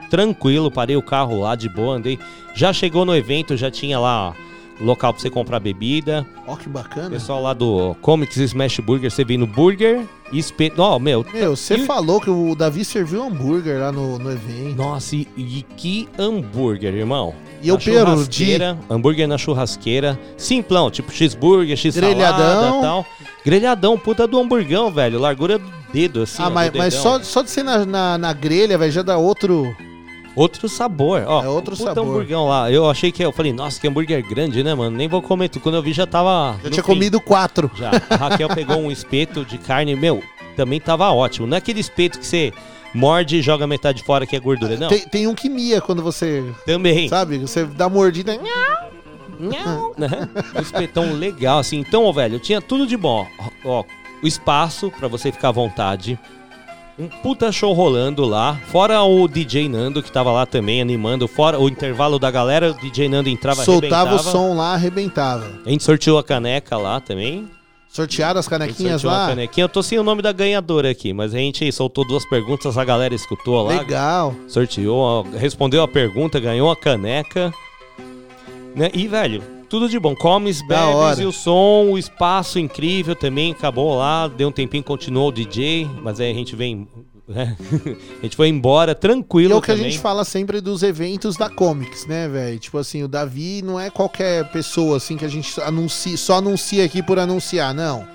[0.10, 2.18] tranquilo, parei o carro lá de boa, andei.
[2.56, 4.34] Já chegou no evento, já tinha lá ó,
[4.80, 6.26] local pra você comprar bebida.
[6.48, 7.10] Ó, que bacana.
[7.10, 10.82] Pessoal lá do Comics Smash Burger, você vindo burger e espeto.
[10.82, 11.26] Ó, meu.
[11.34, 14.76] Meu, você e- falou que o Davi serviu hambúrguer lá no, no evento.
[14.78, 17.34] Nossa, e, e que hambúrguer, irmão.
[17.62, 18.00] E eu Na perdi.
[18.00, 20.18] churrasqueira, Hambúrguer na churrasqueira.
[20.38, 22.80] Simplão, tipo cheeseburger, x Grelhadão.
[22.80, 23.06] e tal.
[23.44, 25.20] Grelhadão, puta do hamburgão, velho.
[25.20, 26.42] Largura do dedo, assim.
[26.42, 29.18] ah, ó, mas, mas só, só de ser na, na, na grelha, velho, já dá
[29.18, 29.76] outro.
[30.36, 31.44] Outro sabor, ó.
[31.44, 32.10] É outro puta sabor.
[32.10, 32.72] hamburgão lá.
[32.72, 33.24] Eu achei que...
[33.24, 34.96] Eu falei, nossa, que hambúrguer grande, né, mano?
[34.96, 35.50] Nem vou comer.
[35.62, 36.58] Quando eu vi, já tava...
[36.58, 36.94] Já no tinha fim.
[36.94, 37.70] comido quatro.
[37.76, 37.92] Já.
[38.10, 40.24] A Raquel pegou um espeto de carne, meu,
[40.56, 41.48] também tava ótimo.
[41.48, 42.54] Não é aquele espeto que você
[42.94, 44.88] morde e joga metade fora que é gordura, não.
[44.88, 46.44] Tem, tem um que mia quando você.
[46.66, 47.08] Também.
[47.10, 47.38] Sabe?
[47.40, 48.38] Você dá mordida.
[48.38, 50.30] né?
[50.56, 51.80] Um espetão legal, assim.
[51.80, 53.26] Então, ó, velho, tinha tudo de bom.
[53.40, 53.84] Ó, ó,
[54.22, 56.20] o espaço pra você ficar à vontade.
[57.00, 58.60] Um puta show rolando lá.
[58.68, 61.30] Fora o DJ Nando, que tava lá também animando.
[61.30, 65.50] Fora o intervalo da galera, o DJ Nando entrava Soltava o som lá, arrebentava.
[65.66, 67.50] A gente sorteou a caneca lá também.
[67.88, 69.30] Sortearam as canequinhas sorteou a lá.
[69.30, 69.64] canequinha.
[69.64, 72.84] Eu tô sem o nome da ganhadora aqui, mas a gente soltou duas perguntas, a
[72.84, 73.80] galera escutou lá.
[73.80, 74.36] Legal.
[74.50, 77.50] Sorteou, respondeu a pergunta, ganhou a caneca.
[78.76, 78.92] Né?
[78.94, 80.16] E, velho, tudo de bom.
[80.16, 81.22] Comes, Da bebes hora.
[81.22, 83.52] e o som, o espaço incrível também.
[83.52, 86.88] Acabou lá, deu um tempinho, continuou o DJ, mas aí a gente vem.
[87.28, 87.56] né?
[88.20, 89.86] a gente foi embora E tranquilo é o que também.
[89.86, 92.58] a gente fala sempre dos eventos da Comics, né, velho?
[92.60, 96.84] Tipo assim, o Davi não é qualquer pessoa assim que a gente anuncia, só anuncia
[96.84, 98.06] aqui por anunciar, não.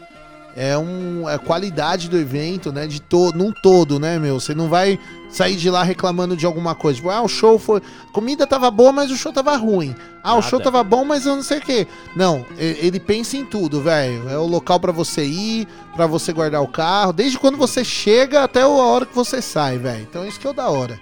[0.57, 4.39] É um é qualidade do evento, né, de todo, num todo, né, meu?
[4.39, 6.99] Você não vai sair de lá reclamando de alguma coisa.
[6.99, 9.97] Tipo, ah, o show foi, a comida tava boa, mas o show tava ruim.
[10.23, 10.49] Ah, o Nada.
[10.49, 11.89] show tava bom, mas eu não sei o quê.
[12.15, 14.29] Não, ele pensa em tudo, velho.
[14.29, 18.45] É o local pra você ir, pra você guardar o carro, desde quando você chega
[18.45, 20.03] até a hora que você sai, velho.
[20.03, 21.01] Então isso que é o da hora.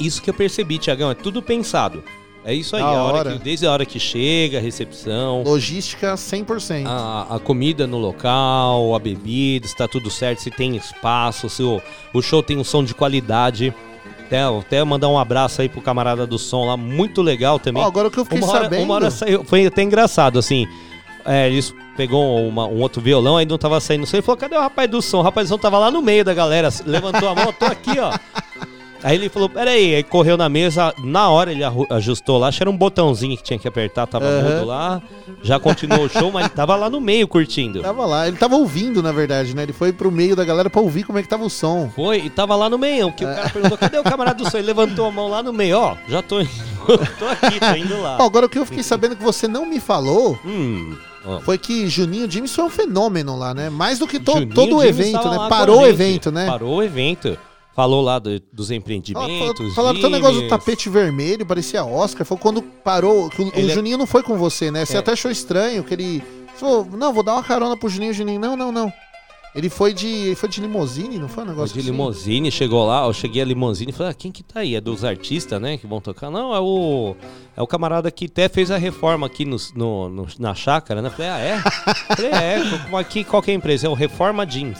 [0.00, 2.02] Isso que eu percebi, Tiagão, é tudo pensado.
[2.44, 3.32] É isso aí, a hora hora.
[3.32, 6.86] que- desde a hora que chega, a recepção, Logística 100%.
[6.86, 11.62] a, a comida no local, a bebida, se tá tudo certo, se tem espaço, se
[11.62, 11.82] o,
[12.14, 13.74] o show tem um som de qualidade.
[14.26, 17.82] Até, até mandar um abraço aí pro camarada do som lá, muito legal também.
[17.82, 20.38] Ó, agora o que eu fiquei uma hora, sabendo- Uma hora saiu, foi até engraçado,
[20.38, 20.66] assim.
[21.26, 24.16] É, eles pegou uma- um outro violão, aí não tava saindo som.
[24.16, 25.18] Ele falou, cadê o rapaz do som?
[25.18, 27.98] O rapaz do som tava lá no meio da galera, levantou a mão, tô aqui,
[27.98, 28.12] ó.
[29.02, 32.62] Aí ele falou, peraí, aí correu na mesa, na hora ele ajustou lá, acho que
[32.62, 34.42] era um botãozinho que tinha que apertar, tava Aham.
[34.42, 35.00] mudo lá,
[35.42, 37.80] já continuou o show, mas ele tava lá no meio curtindo.
[37.90, 39.62] Tava lá, ele tava ouvindo, na verdade, né?
[39.62, 41.90] Ele foi pro meio da galera pra ouvir como é que tava o som.
[41.94, 44.58] Foi, e tava lá no meio, que o cara perguntou, cadê o camarada do som?
[44.58, 46.36] Ele levantou a mão lá no meio, ó, já tô,
[47.18, 48.18] tô aqui, tô indo lá.
[48.20, 50.94] Ó, agora o que eu fiquei sabendo que você não me falou Hum,
[51.42, 53.70] foi que Juninho James foi um fenômeno lá, né?
[53.70, 55.46] Mais do que to- todo o James evento, né?
[55.48, 56.46] Parou o evento, né?
[56.46, 57.38] Parou o evento.
[57.74, 59.56] Falou lá do- dos empreendimentos.
[59.56, 62.26] fala- Falaram até o negócio do tapete vermelho, parecia Oscar.
[62.26, 63.30] Foi quando parou.
[63.38, 64.84] O, o é- Juninho não foi com você, né?
[64.84, 65.00] Você É.
[65.00, 66.22] até achou estranho que ele.
[66.56, 68.12] Falou, não, vou dar uma carona pro Juninho.
[68.12, 68.92] Juninho, não, não, não.
[69.54, 70.06] Ele foi de.
[70.06, 71.90] Ele foi de limousine, não foi um Foi negócio de assim?
[71.90, 74.76] limousine, chegou lá, eu cheguei a limousine e falei, ah, quem que tá aí?
[74.76, 76.30] É dos artistas, né, que vão tocar?
[76.30, 77.16] Não, é o
[77.56, 81.10] é o camarada que até fez a reforma aqui no, no- no- na chácara, né?
[81.10, 81.58] Falei, ah, é?
[82.16, 83.86] falei, é, como aqui, qual que é a empresa?
[83.86, 84.78] É o Reforma Jeans.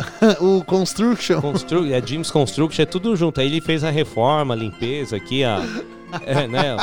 [0.40, 1.40] o Construction.
[1.40, 3.40] Constru é Jeans Construction, é tudo junto.
[3.40, 5.60] Aí ele fez a reforma, a limpeza aqui, a...
[6.24, 6.76] É, né?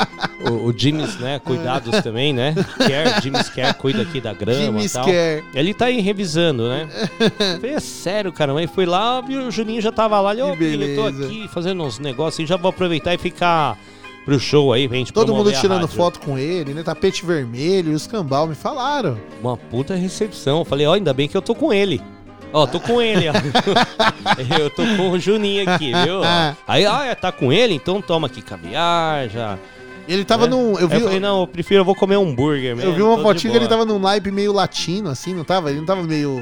[0.48, 1.38] O, o Jimmy's, né?
[1.38, 2.54] Cuidados também, né?
[2.78, 5.04] Care, Jimmy's Care cuida aqui da grama Jimmy's e tal.
[5.04, 5.44] Care.
[5.54, 6.88] Ele tá aí revisando, né?
[7.60, 8.60] Falei, é sério, caramba.
[8.60, 10.32] Aí fui lá, viu, o Juninho já tava lá.
[10.32, 13.78] Ele, ô, eu tô aqui fazendo uns negócios e já vou aproveitar e ficar
[14.24, 16.82] pro show aí, gente Todo mundo tirando foto com ele, né?
[16.82, 19.18] Tapete vermelho e os cambal me falaram.
[19.40, 20.64] Uma puta recepção.
[20.64, 22.00] Falei, ó, ainda bem que eu tô com ele.
[22.52, 23.32] Ó, tô com ele, ó.
[24.58, 26.20] eu tô com o Juninho aqui, viu?
[26.66, 27.74] Aí, ah, é, tá com ele?
[27.74, 29.58] Então toma aqui caviar, já.
[30.08, 30.50] Ele tava né?
[30.50, 30.78] num.
[30.78, 32.90] Eu vi, falei, não, eu prefiro, eu vou comer um hambúrguer mesmo.
[32.90, 35.70] eu vi uma fotinha que ele tava num naipe meio latino, assim, não tava?
[35.70, 36.40] Ele não tava meio.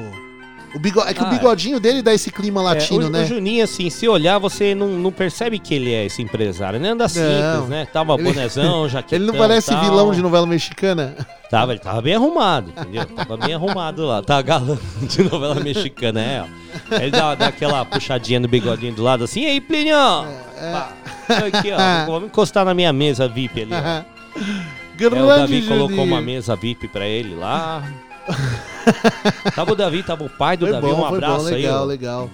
[0.77, 1.01] O.
[1.07, 3.23] É que Ah, o bigodinho dele dá esse clima latino, É, o, né?
[3.23, 6.77] o Juninho, assim, se olhar, você não, não percebe que ele é esse empresário.
[6.77, 7.67] Ele anda simples, Não.
[7.67, 7.85] né?
[7.91, 9.81] Tava Ele- bonezão, jaquetão Ele não parece tal.
[9.83, 11.15] vilão de novela mexicana?
[11.49, 13.05] Tava, ele tava bem arrumado, entendeu?
[13.05, 14.21] Tava bem arrumado lá.
[14.21, 16.95] Tá galã de novela mexicana, é, ó.
[16.99, 19.95] Ele dá, dá aquela puxadinha no bigodinho do lado assim, e aí, Plinio?
[19.95, 20.71] É.
[20.73, 20.89] Pá.
[21.29, 22.05] Aqui, ó.
[22.05, 23.77] Vamos encostar na minha mesa VIP ali, ó.
[23.77, 24.05] É,
[24.93, 26.03] o Grande Davi colocou Juninho.
[26.13, 27.81] uma mesa VIP pra ele lá.
[29.55, 31.61] Tava o Davi, tava o pai do Foi Davi, bom, um abraço bom, aí.
[31.61, 32.29] legal, legal.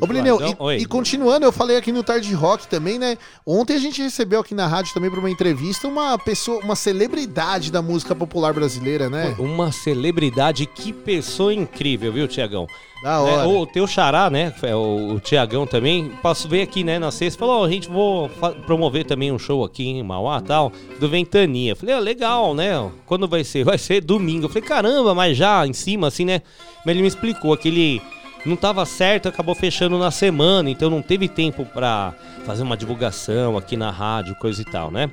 [0.00, 3.16] Ô, Blineu, Eduardão, e, e continuando, eu falei aqui no Tarde Rock também, né?
[3.46, 7.72] Ontem a gente recebeu aqui na rádio também para uma entrevista uma pessoa, uma celebridade
[7.72, 9.34] da música popular brasileira, né?
[9.38, 12.66] Uma celebridade, que pessoa incrível, viu, Tiagão?
[13.02, 13.48] Da hora.
[13.48, 14.52] o teu xará, né?
[14.62, 16.10] é O, o Tiagão também.
[16.20, 16.98] Posso ver aqui, né?
[16.98, 17.38] Na sexta.
[17.38, 18.28] Falou, ó, a gente vou
[18.66, 21.76] promover também um show aqui em Mauá tal, do Ventania.
[21.76, 22.90] Falei, ó, legal, né?
[23.06, 23.64] Quando vai ser?
[23.68, 24.46] Vai ser domingo.
[24.46, 26.42] Eu falei, caramba, mas já em cima, assim, né?
[26.84, 28.02] Mas ele me explicou que ele
[28.48, 32.12] não tava certo, acabou fechando na semana, então não teve tempo pra
[32.44, 35.08] fazer uma divulgação aqui na rádio, coisa e tal, né?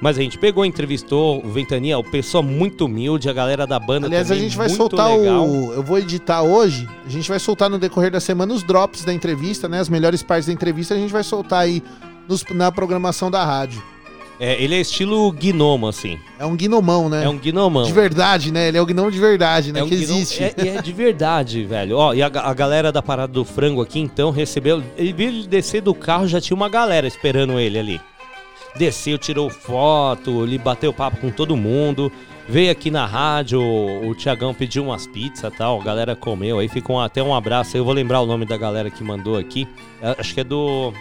[0.00, 4.06] Mas a gente pegou, entrevistou o Ventania, o pessoa muito humilde, a galera da banda
[4.06, 5.46] Aliás, a também gente vai soltar legal.
[5.48, 5.72] o.
[5.72, 6.86] Eu vou editar hoje.
[7.06, 9.80] A gente vai soltar no decorrer da semana os drops da entrevista, né?
[9.80, 11.82] As melhores partes da entrevista a gente vai soltar aí
[12.28, 13.82] nos- na programação da rádio.
[14.38, 16.18] É, ele é estilo gnomo, assim.
[16.38, 17.24] É um gnomão, né?
[17.24, 17.84] É um gnomão.
[17.84, 18.68] De verdade, né?
[18.68, 19.80] Ele é o gnomo de verdade, né?
[19.80, 20.42] É um que existe.
[20.42, 21.96] É, é de verdade, velho.
[21.96, 24.82] Ó, e a, a galera da Parada do Frango aqui, então, recebeu...
[24.96, 28.00] Ele viu ele descer do carro, já tinha uma galera esperando ele ali.
[28.76, 32.12] Desceu, tirou foto, ele bateu papo com todo mundo.
[32.46, 36.58] Veio aqui na rádio, o, o Tiagão pediu umas pizzas e tal, a galera comeu.
[36.58, 37.76] Aí ficou até um abraço.
[37.76, 39.66] Eu vou lembrar o nome da galera que mandou aqui.
[40.02, 40.92] É, Acho que é do...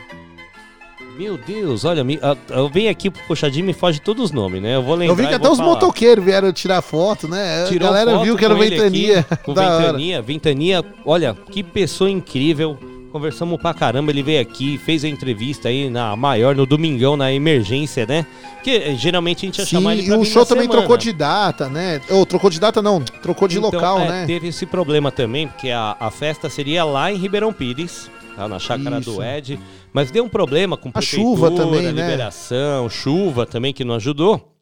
[1.18, 4.62] Meu Deus, olha, me- eu venho aqui pro Puxadinho e me foge todos os nomes,
[4.62, 4.76] né?
[4.76, 5.70] Eu vou lembrar Eu vi que e até os falar.
[5.70, 7.66] motoqueiros vieram tirar foto, né?
[7.70, 9.20] Tirou a galera foto viu que era o Ventania.
[9.20, 9.86] aqui, com Da hora.
[9.86, 12.78] Ventania, Ventania, olha, que pessoa incrível.
[13.14, 17.32] Conversamos pra caramba, ele veio aqui, fez a entrevista aí na maior, no domingão, na
[17.32, 18.26] emergência, né?
[18.56, 20.64] Porque eh, geralmente a gente ia Sim, chamar ele e pra o vir show também
[20.64, 20.82] semana.
[20.82, 22.02] trocou de data, né?
[22.10, 24.24] Ou trocou de data não, trocou de Então, local, é, né?
[24.28, 28.50] Teve esse problema também, porque a, a festa seria lá em Ribeirão Pires, tá?
[28.50, 29.14] na chácara Isso.
[29.14, 29.58] do Ed.
[29.96, 31.92] Mas deu um problema com A chuva também, né?
[31.92, 34.54] liberação, chuva também que não ajudou.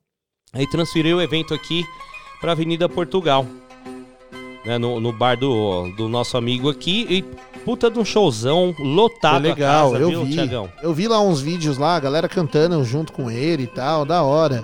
[0.54, 1.84] Aí transferiu o evento aqui
[2.40, 3.44] pra Avenida Portugal.
[4.64, 7.08] Né, no, no bar do, do nosso amigo aqui.
[7.10, 7.24] E
[7.66, 10.34] puta de um showzão lotado Foi legal, a casa, eu viu, vi.
[10.34, 10.70] Tiagão?
[10.84, 14.22] Eu vi lá uns vídeos lá, a galera cantando junto com ele e tal, da
[14.22, 14.64] hora.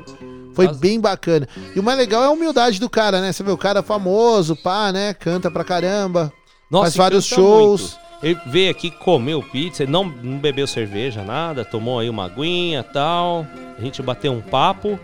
[0.54, 1.50] Foi bem bacana.
[1.76, 3.32] E o mais legal é a humildade do cara, né?
[3.34, 5.16] Você vê o cara famoso, pá, né?
[5.16, 6.32] Canta pra caramba.
[6.70, 7.98] Nossa, faz vários shows.
[7.98, 8.09] muito.
[8.22, 13.48] Ele veio aqui, comeu pizza, não, não bebeu cerveja, nada, tomou aí uma aguinha tal.
[13.78, 15.00] A gente bateu um papo.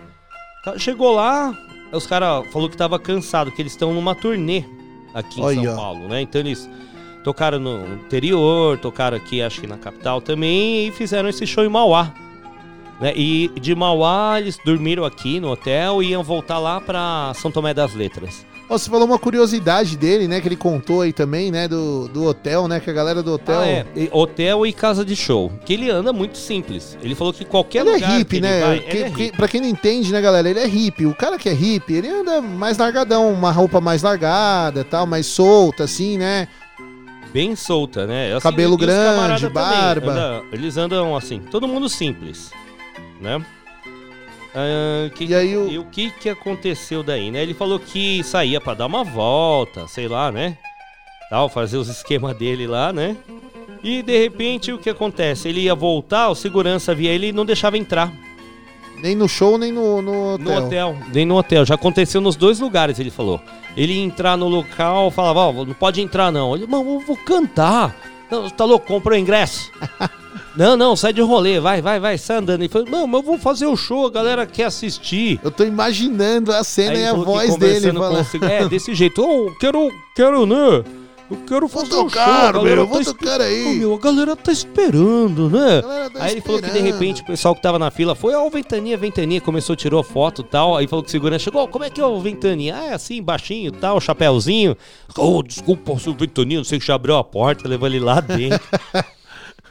[0.78, 1.58] Chegou lá,
[1.92, 4.66] os caras falou que tava cansado, que eles estão numa turnê
[5.14, 5.64] aqui em Olha.
[5.64, 6.22] São Paulo, né?
[6.22, 6.70] Então eles
[7.24, 11.70] tocaram no interior, tocaram aqui, acho que na capital também, e fizeram esse show em
[11.70, 12.14] Mauá.
[13.00, 13.14] Né?
[13.16, 17.74] E de Mauá eles dormiram aqui no hotel e iam voltar lá pra São Tomé
[17.74, 18.46] das Letras.
[18.68, 20.42] Você falou uma curiosidade dele, né?
[20.42, 21.68] Que ele contou aí também, né?
[21.68, 22.80] Do, do hotel, né?
[22.80, 23.60] Que a galera do hotel.
[23.60, 23.86] Ah, é.
[24.12, 25.52] Hotel e casa de show.
[25.64, 26.98] Que ele anda muito simples.
[27.02, 28.62] Ele falou que qualquer Ele é lugar hippie, que ele né?
[28.66, 29.38] vai, Que- ele é que- hippie.
[29.38, 30.50] pra quem não entende, né, galera?
[30.50, 31.06] Ele é hippie.
[31.06, 35.28] O cara que é hippie, ele anda mais largadão, uma roupa mais largada tal, mais
[35.28, 36.48] solta, assim, né?
[37.32, 38.34] Bem solta, né?
[38.34, 40.12] Assim, Cabelo grande, barba.
[40.12, 42.50] anda- eles andam assim, todo mundo simples,
[43.22, 43.44] né?
[44.56, 47.44] Ah, que- E aí o- e o que que aconteceu daí, né?
[47.44, 50.58] Ele falou que saía pra dar uma volta, sei lá, né?
[51.30, 53.18] Tal, fazer os esquemas dele lá, né?
[53.84, 55.48] E de repente o que acontece?
[55.50, 58.12] Ele ia voltar, o segurança via ele e não deixava entrar.
[59.02, 60.46] Nem no show, nem no, no hotel.
[60.60, 61.66] No hotel, nem no hotel.
[61.66, 63.42] Já aconteceu nos dois lugares, ele falou.
[63.76, 66.56] Ele ia entrar no local, falava, ó, não pode entrar não.
[66.56, 67.94] Ele, mano, eu vou cantar.
[68.32, 69.70] Não, tá louco, comprou ingresso.
[70.58, 72.62] não, não, sai de rolê, vai, vai, vai, sai andando.
[72.62, 75.40] Ele falou, não, mas eu vou fazer o show, a galera quer assistir.
[75.44, 78.42] Eu tô imaginando a cena Aí e a voz dele com falando.
[78.42, 79.22] o É, desse jeito.
[79.22, 80.84] Ô, quero, quero, né?
[81.30, 82.64] Eu quero fazer um show.
[82.64, 83.66] meu, vou tá tocar aí.
[83.66, 85.82] Ô, meu, a galera tá esperando, né?
[85.82, 88.46] tá aí ele falou que de repente o pessoal que tava na fila foi, ó,
[88.46, 90.78] o Ventania, Ventania, começou, tirou foto e tal.
[90.78, 92.76] Aí falou que o segurança chegou, "Ô, como é que é o Ventania?
[92.78, 94.78] Ah, é assim, baixinho e tal, chapéuzinho.
[95.18, 98.62] Ô, desculpa, seu Ventania, não sei que já abriu a porta, levou ele lá dentro.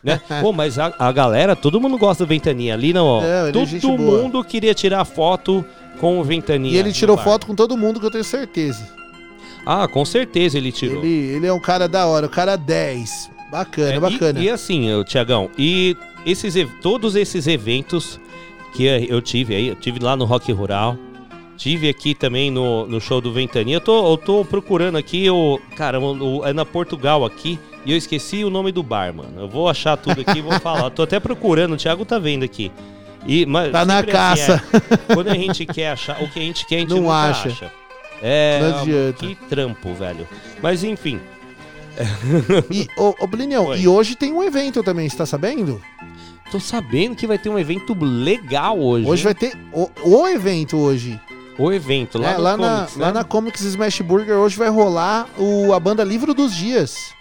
[0.05, 0.21] né?
[0.43, 2.75] Pô, mas a, a galera, todo mundo gosta do Ventania.
[2.75, 3.23] Ali não, ó.
[3.25, 4.23] É, é todo gente boa.
[4.23, 5.65] mundo queria tirar foto
[5.99, 6.73] com o Ventania.
[6.73, 7.25] E ele tirou bar.
[7.25, 8.87] foto com todo mundo, que eu tenho certeza.
[9.67, 11.03] Ah, com certeza ele tirou.
[11.03, 13.31] Ele, ele é um cara da hora, o cara 10.
[13.51, 14.41] Bacana, É, e- bacana.
[14.41, 15.97] E, assim, eu, Tiagão, e
[16.27, 18.21] esses, todos esses eventos
[18.75, 20.99] que eu tive aí, eu tive lá no Rock Rural,
[21.57, 23.77] tive aqui também no, no show do Ventania.
[23.77, 25.59] Eu tô, eu tô procurando aqui o.
[25.77, 27.59] Cara, o- é na Portugal aqui.
[27.85, 29.33] E eu esqueci o nome do bar, mano.
[29.41, 30.91] Eu vou achar tudo aqui e vou falar.
[30.91, 32.73] Tô até procurando, o Thiago tá vendo aqui.
[33.27, 34.63] E, mas Tá na assim, caça.
[34.73, 37.49] é, quando a gente quer achar, o que a gente quer, a gente Não acha.
[37.49, 37.73] acha.
[38.23, 39.27] É, Não adianta.
[39.27, 40.27] que trampo, velho.
[40.63, 41.21] Mas enfim.
[42.71, 43.81] E, ô, ô Oi.
[43.81, 45.81] e hoje tem um evento também, você tá sabendo?
[46.51, 49.07] Tô sabendo que vai ter um evento legal hoje.
[49.07, 49.25] Hoje hein?
[49.25, 51.21] vai ter o, o evento hoje.
[51.59, 53.13] O evento lá, É, lá, na, Comics, lá né?
[53.13, 57.13] na Comics Smash Burger hoje vai rolar o, a banda Livro dos Dias.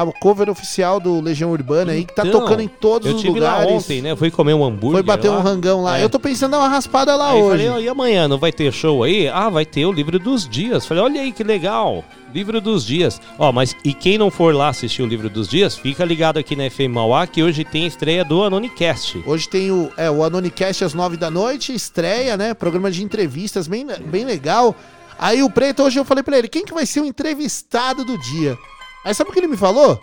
[0.00, 3.20] A cover oficial do Legião Urbana aí, que tá Então, tocando em todos eu os
[3.20, 3.66] tive lugares.
[3.68, 4.12] lá ontem, né?
[4.12, 5.38] Eu fui comer um hambúrguer Foi bater lá.
[5.38, 5.98] um rangão lá.
[5.98, 6.04] É.
[6.04, 7.64] Eu tô pensando em dar uma raspada lá Aí hoje.
[7.66, 9.26] falei, e amanhã não vai ter show aí?
[9.28, 10.86] Ah, vai ter o Livro dos Dias.
[10.86, 12.04] Falei, olha aí que legal.
[12.32, 13.20] Livro dos Dias.
[13.38, 16.54] Ó, mas e quem não for lá assistir o Livro dos Dias, fica ligado aqui
[16.54, 19.22] na FM Mauá que hoje tem estreia do Anonicast.
[19.26, 22.54] Hoje tem o, é, o Anonicast às nove da noite, estreia, né?
[22.54, 24.76] Programa de entrevistas bem, bem legal.
[25.18, 28.16] Aí o Preto, hoje eu falei pra ele, quem que vai ser o entrevistado do
[28.18, 28.56] dia?
[29.04, 30.00] Aí sabe o que ele me falou?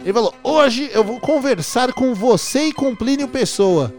[0.00, 3.92] Ele falou, hoje eu vou conversar com você e com Plínio Pessoa.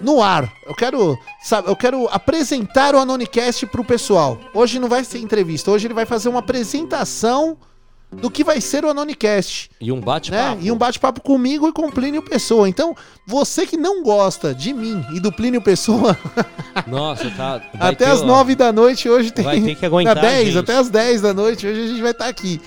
[0.00, 0.52] No ar.
[0.66, 4.38] Eu quero, sabe, eu quero apresentar o Anonicast pro pessoal.
[4.52, 7.56] Hoje não vai ser entrevista, hoje ele vai fazer uma apresentação
[8.12, 10.02] do que vai ser o Anonicast E um né?
[10.02, 10.58] bate-papo.
[10.62, 12.68] E um bate-papo comigo e com Plínio Pessoa.
[12.68, 12.94] Então,
[13.26, 16.16] você que não gosta de mim e do Plínio Pessoa,
[16.86, 17.60] Nossa, tá.
[17.80, 19.44] até as 9 da noite hoje tem.
[19.44, 20.58] Vai ter que aguentar Na a 10, gente.
[20.58, 22.60] até as 10 da noite hoje a gente vai estar aqui.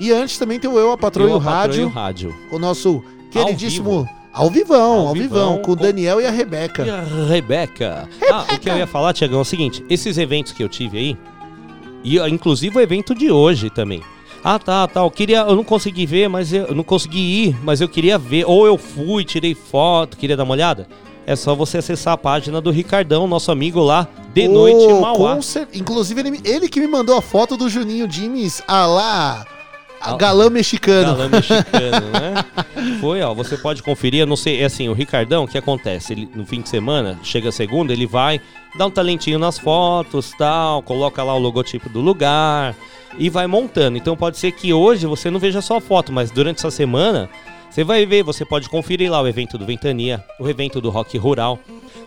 [0.00, 2.34] E antes também tem o Eu, a Patroa Eu, a Patroa Rádio, e o Rádio.
[2.50, 4.08] o nosso queridíssimo.
[4.32, 6.84] Ao vivão, ao, vivão, vivão, com o Daniel e a Rebeca.
[6.84, 8.08] E a Rebeca.
[8.32, 10.98] Ah, o que eu ia falar, Tiagão, é o seguinte: esses eventos que eu tive
[10.98, 11.16] aí,
[12.02, 14.02] e inclusive o evento de hoje também.
[14.42, 15.00] Ah, tá, tá.
[15.00, 15.38] Eu queria.
[15.42, 17.18] Eu não consegui ver, mas eu, eu não consegui
[17.48, 18.44] ir, mas eu queria ver.
[18.46, 20.88] Ou eu fui, tirei foto, queria dar uma olhada.
[21.26, 25.40] É só você acessar a página do Ricardão, nosso amigo lá, de Ô, noite Mauá.
[25.40, 29.46] cer- Inclusive, ele, ele que me mandou a foto do Juninho Dimes, a lá,
[30.04, 31.16] a galã mexicano.
[31.16, 32.44] Galã mexicano, né?
[33.00, 36.12] Foi, ó, você pode conferir, eu não sei, é assim, o Ricardão, o que acontece?
[36.12, 38.40] Ele, no fim de semana, chega segunda, ele vai,
[38.76, 42.74] dá um talentinho nas fotos, tal, coloca lá o logotipo do lugar
[43.18, 43.96] e vai montando.
[43.96, 47.28] Então pode ser que hoje você não veja só a foto, mas durante essa semana
[47.70, 51.18] você vai ver, você pode conferir lá o evento do Ventania, o evento do Rock
[51.18, 51.58] Rural,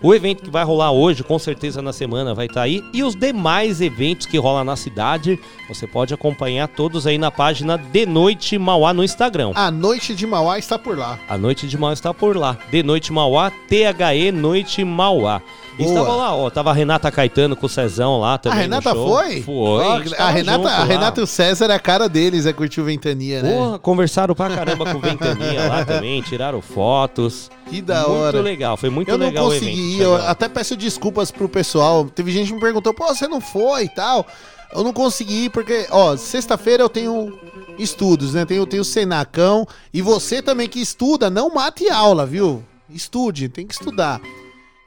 [0.02, 3.16] o evento que vai rolar hoje, com certeza na semana vai estar aí, e os
[3.16, 8.58] demais eventos que rolam na cidade, você pode acompanhar todos aí na página De Noite
[8.58, 9.52] Mauá no Instagram.
[9.56, 11.20] A Noite de Mauá está por lá.
[11.28, 12.58] A Noite de Mauá está por lá.
[12.70, 15.41] De Noite Mauá, THE Noite Mauá.
[15.80, 18.57] E estava lá, ó, tava a Renata Caetano com o Cezão lá A também.
[18.57, 19.41] no Renata foi?
[19.43, 20.03] Foi.
[20.03, 20.84] Gente a, Renata, a.
[20.84, 23.53] Renata e o César é a cara deles, é curtir o Ventania, né?
[23.55, 27.49] Porra, conversaram pra caramba com o Ventania lá também, tiraram fotos.
[27.69, 28.32] Que da muito hora.
[28.38, 29.97] Muito legal, foi muito eu legal não o consegui evento.
[29.97, 30.30] ir, eu Cezão.
[30.32, 32.05] até peço desculpas pro pessoal.
[32.05, 34.25] Teve gente que me perguntou, pô, você não foi e tal.
[34.73, 37.38] Eu não consegui ir porque, ó, sexta-feira eu tenho
[37.78, 38.45] estudos, né?
[38.45, 39.65] Tenho, tenho Senacão.
[39.93, 42.63] E você também que estuda, não mate aula, viu?
[42.89, 44.19] Estude, tem que estudar.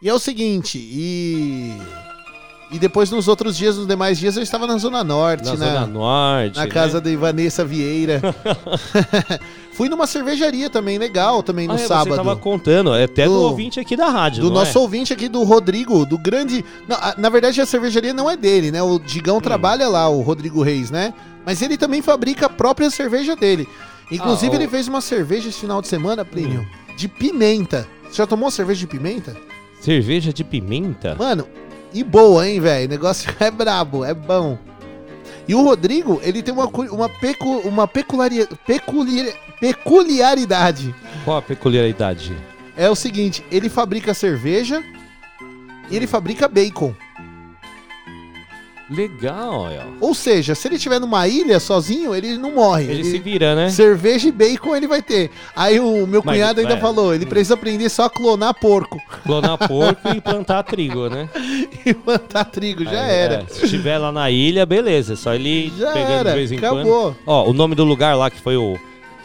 [0.03, 1.77] E é o seguinte, e.
[2.73, 5.67] E depois nos outros dias, nos demais dias, eu estava na Zona Norte, Na na,
[5.67, 6.57] Zona Norte.
[6.57, 6.71] na né?
[6.71, 8.21] casa de Vanessa Vieira.
[9.75, 12.11] Fui numa cervejaria também, legal, também no Ah, é, sábado.
[12.11, 14.81] Você tava contando, é até do, Do- ouvinte aqui da rádio, Do não nosso é?
[14.81, 16.65] ouvinte aqui, do Rodrigo, do grande.
[16.89, 18.81] Não, a- na verdade, a cervejaria não é dele, né?
[18.81, 19.41] O Digão Hum.
[19.41, 21.13] trabalha lá, o Rodrigo Reis, né?
[21.45, 23.69] Mas ele também fabrica a própria cerveja dele.
[24.13, 26.65] Inclusive, Ah, o- ele fez uma cerveja esse final de semana, Plínio,
[26.97, 27.85] de pimenta.
[28.09, 29.37] Você já tomou cerveja de pimenta?
[29.81, 31.17] Cerveja de pimenta?
[31.19, 31.49] Mano,
[31.93, 32.87] e boa, hein, velho?
[32.87, 34.59] O negócio é brabo, é bom.
[35.49, 40.95] E o Rodrigo, ele tem uma, uma, pecu, uma peculiaria, peculiar, peculiaridade.
[41.25, 42.37] Qual a peculiaridade?
[42.77, 44.85] É o seguinte, ele fabrica cerveja
[45.91, 46.95] e ele fabrica bacon.
[48.91, 49.71] Legal, ó.
[50.01, 52.85] Ou seja, se ele estiver numa ilha sozinho, ele não morre.
[52.91, 53.71] Ele se vira, né?
[53.71, 55.31] Cerveja e bacon ele vai ter.
[55.55, 56.81] Aí o meu Mas, cunhado ainda é.
[56.81, 59.01] falou, ele precisa aprender só a clonar porco.
[59.25, 61.29] Clonar porco e plantar trigo, né?
[61.87, 63.35] e plantar trigo, já Aí, era.
[63.35, 65.15] é, se estiver lá na ilha, beleza.
[65.15, 66.83] Só ele Já pegando era, de vez em acabou.
[67.15, 67.17] quando.
[67.27, 68.77] Ó, o nome do lugar lá que foi o,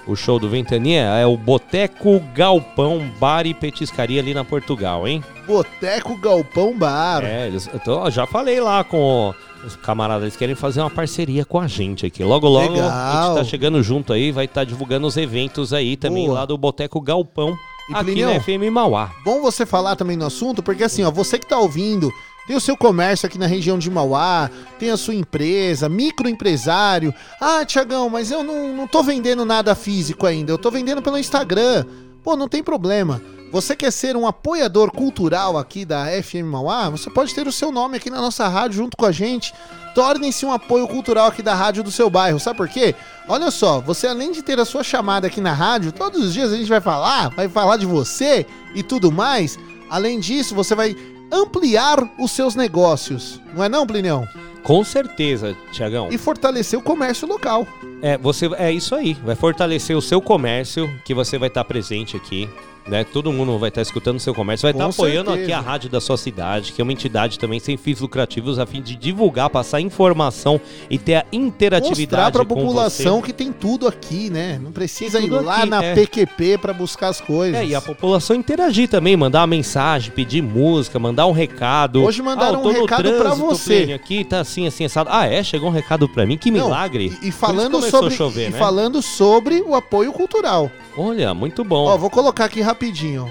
[0.08, 5.24] o show do Ventania é o Boteco Galpão Bar e Petiscaria ali na Portugal, hein?
[5.47, 7.24] Boteco Galpão Bar.
[7.24, 9.34] É, eles, eu tô- já falei lá com
[9.66, 12.24] os camaradas, eles querem fazer uma parceria com a gente aqui.
[12.24, 13.28] Logo, logo a Legal.
[13.28, 16.39] gente tá chegando junto aí, vai estar divulgando os eventos aí também Boa.
[16.39, 17.58] lá do Boteco Galpão,
[17.89, 19.12] E, aqui Plinião, na FM Mauá.
[19.24, 22.12] Bom você falar também no assunto, porque assim, ó, você que tá ouvindo,
[22.48, 27.14] tem o seu comércio aqui na região de Mauá, tem a sua empresa, microempresário.
[27.41, 31.18] Ah, Tiagão, mas eu não, não tô vendendo nada físico ainda, eu tô vendendo pelo
[31.18, 31.86] Instagram.
[32.24, 33.22] Pô, não tem problema.
[33.52, 36.89] Você quer ser um apoiador cultural aqui da FM Mauá?
[36.89, 39.54] Você pode ter o seu nome aqui na nossa rádio junto com a gente.
[39.93, 42.39] Torne-se um apoio cultural aqui da rádio do seu bairro.
[42.39, 42.93] Sabe por quê?
[43.28, 46.52] Olha só, você além de ter a sua chamada aqui na rádio, todos os dias
[46.52, 49.58] a gente vai falar, vai falar de você e tudo mais.
[49.89, 50.96] Além disso, você vai
[51.32, 53.41] ampliar os seus negócios.
[53.53, 54.28] Não é não, Plinião?
[54.63, 56.09] Com certeza, Tiagão.
[56.11, 57.67] E fortalecer o comércio local.
[58.02, 59.14] É, você, é isso aí.
[59.24, 62.50] Vai fortalecer o seu comércio, que você vai estar presente aqui.
[62.88, 63.04] Né?
[63.04, 65.43] Todo mundo vai estar escutando o seu comércio, vai Com estar apoiando certeza.
[65.43, 68.66] aqui a rádio da sua cidade, que é uma entidade também sem fins lucrativos, a
[68.68, 73.52] fim de divulgar, passar informação e ter a interatividade Mostrar pra com população que tem
[73.52, 74.60] tudo aqui, né?
[74.62, 75.96] Não precisa ir lá aqui, na é.
[75.96, 77.60] PQP pra buscar as coisas.
[77.60, 82.04] É, e a população interagir também, mandar uma mensagem, pedir música, mandar um recado.
[82.04, 83.93] Hoje mandaram tô um recado trânsito, você.
[83.96, 85.10] Aqui tá assim, assim, assado.
[85.12, 85.41] Ah, é?
[85.43, 86.38] Chegou um recado pra mim?
[86.38, 87.06] Que Não, milagre.
[87.06, 88.58] E Por isso falando sobre a chover, e né?
[88.58, 90.70] falando sobre o apoio cultural.
[90.98, 91.86] Olha, muito bom.
[91.86, 93.30] Ó, vou colocar aqui rapidinho.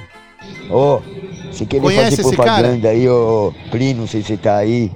[0.71, 1.01] Ô,
[1.51, 4.91] você querer Conhece fazer esse propaganda aí, ô Plínio, não sei se você tá aí.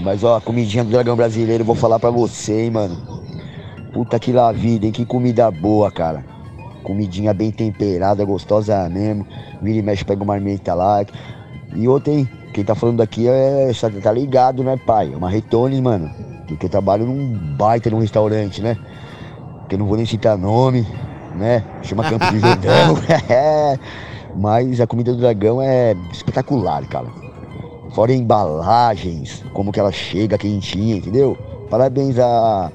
[0.00, 2.96] Mas ó, a comidinha do Dragão Brasileiro, eu vou falar pra você, hein, mano.
[3.92, 4.92] Puta que lá vida, hein?
[4.92, 6.24] Que comida boa, cara.
[6.82, 9.26] Comidinha bem temperada, gostosa mesmo.
[9.62, 11.04] Vira e mexe, pega uma marmita lá.
[11.74, 12.28] E outra, hein?
[12.52, 13.70] Quem tá falando aqui é.
[14.02, 15.10] Tá ligado, né, pai?
[15.12, 16.10] É uma Retones, mano.
[16.46, 18.76] Porque eu trabalho num baita num restaurante, né?
[19.68, 20.86] Que eu não vou nem citar nome,
[21.34, 21.64] né?
[21.82, 22.98] Chama Campo de Jordão.
[23.28, 23.78] É.
[24.36, 27.06] Mas a comida do dragão é espetacular, cara.
[27.94, 31.38] Fora embalagens, como que ela chega quentinha, entendeu?
[31.70, 32.72] Parabéns a,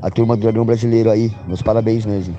[0.00, 1.30] a turma do dragão brasileiro aí.
[1.46, 2.34] Meus parabéns mesmo.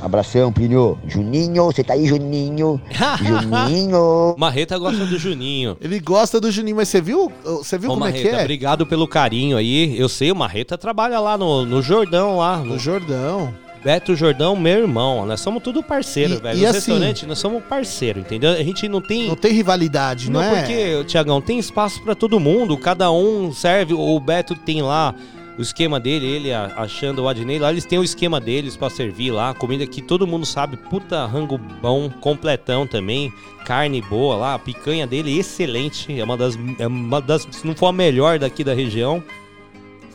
[0.00, 0.98] Abração, Plínio.
[1.06, 2.80] Juninho, você tá aí, Juninho?
[3.22, 4.34] Juninho.
[4.38, 5.76] Marreta gosta do Juninho.
[5.80, 7.32] Ele gosta do Juninho, mas você viu?
[7.44, 8.40] Você viu Ô, como é Marreta, que é?
[8.40, 9.98] obrigado pelo carinho aí.
[9.98, 12.58] Eu sei, o Marreta trabalha lá no, no Jordão, lá.
[12.58, 13.52] No Jordão.
[13.82, 15.24] Beto Jordão, meu irmão.
[15.24, 16.58] Nós somos tudo parceiro, E- velho.
[16.58, 18.50] e Nos assim- restaurantes, nós somos parceiro, entendeu?
[18.50, 19.28] A gente não tem...
[19.28, 20.58] Não tem rivalidade, não, Não, é?
[20.62, 22.76] porque, Tiagão, tem espaço pra todo mundo.
[22.76, 23.94] Cada um serve.
[23.94, 25.14] O Beto tem lá
[25.58, 29.32] o esquema dele, ele achando o Adnei lá, eles têm o esquema deles pra servir
[29.32, 29.52] lá.
[29.52, 33.32] Comida que todo mundo sabe, puta rango bom, completão também.
[33.64, 36.18] Carne boa lá, a picanha dele excelente.
[36.18, 39.22] É uma das, é uma das se não for a melhor daqui da região.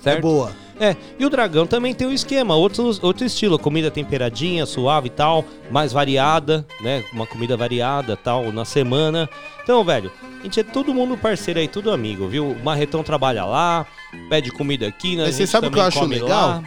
[0.02, 0.20] Certo?
[0.20, 0.63] É boa.
[0.80, 5.12] É, e o Dragão também tem um esquema, outro, outro estilo, comida temperadinha, suave e
[5.12, 7.04] tal, mais variada, né?
[7.14, 9.30] Uma comida variada tal, na semana.
[9.64, 12.52] Então, velho, a gente é todo mundo parceiro aí, tudo amigo, viu?
[12.52, 13.86] O Marretão trabalha lá,
[14.30, 15.26] pede comida aqui, né?
[15.26, 16.30] Mas você sabe o que eu acho legal?
[16.30, 16.64] lá.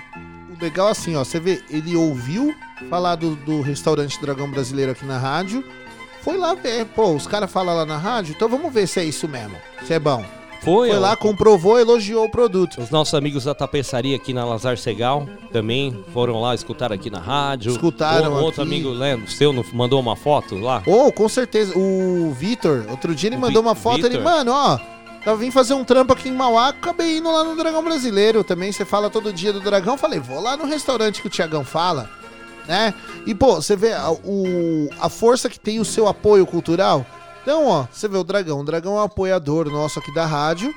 [0.49, 2.55] O legal é assim, ó, você vê, ele ouviu
[2.89, 5.65] falar do, do restaurante Dragão Brasileiro aqui na rádio,
[6.23, 6.87] foi lá ver.
[6.87, 9.57] Pô, os caras falam lá na rádio, então vamos ver se é isso mesmo.
[9.85, 10.25] Se é bom.
[10.63, 11.01] Foi, Foi ó.
[11.01, 12.81] lá, comprovou, elogiou o produto.
[12.81, 17.21] Os nossos amigos da tapeçaria aqui na Lazar Segal também foram lá escutar aqui na
[17.21, 17.71] rádio.
[17.73, 18.71] Escutaram O- Outro aqui.
[18.73, 20.83] amigo, Leandro, seu, não mandou uma foto lá?
[20.87, 21.73] Oh, com certeza.
[21.79, 24.23] O Vitor, outro dia ele O mandou Vi- uma foto, ele, Vitor?
[24.25, 24.79] mano, ó,
[25.25, 28.73] eu vim fazer um trampo aqui em Mauá, acabei indo lá no Dragão Brasileiro também.
[28.73, 32.11] Você fala todo dia do Dragão, falei, vou lá no restaurante que o Tiagão fala,
[32.67, 32.93] né?
[33.25, 37.07] E, pô, você vê a, o, a força que tem o seu apoio cultural.
[37.47, 38.59] Então, ó, você vê o Dragão.
[38.59, 40.75] O Dragão é um apoiador nosso aqui da rádio,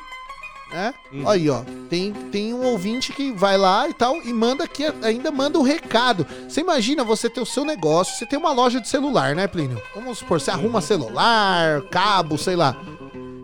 [0.71, 0.93] né?
[1.25, 5.31] Aí, ó, tem, tem um ouvinte que vai lá e tal e manda aqui, ainda
[5.31, 6.27] manda um recado.
[6.47, 9.81] Você imagina você ter o seu negócio, você tem uma loja de celular, né, Plínio?
[9.95, 12.77] Vamos supor, você arruma celular, cabo, sei lá.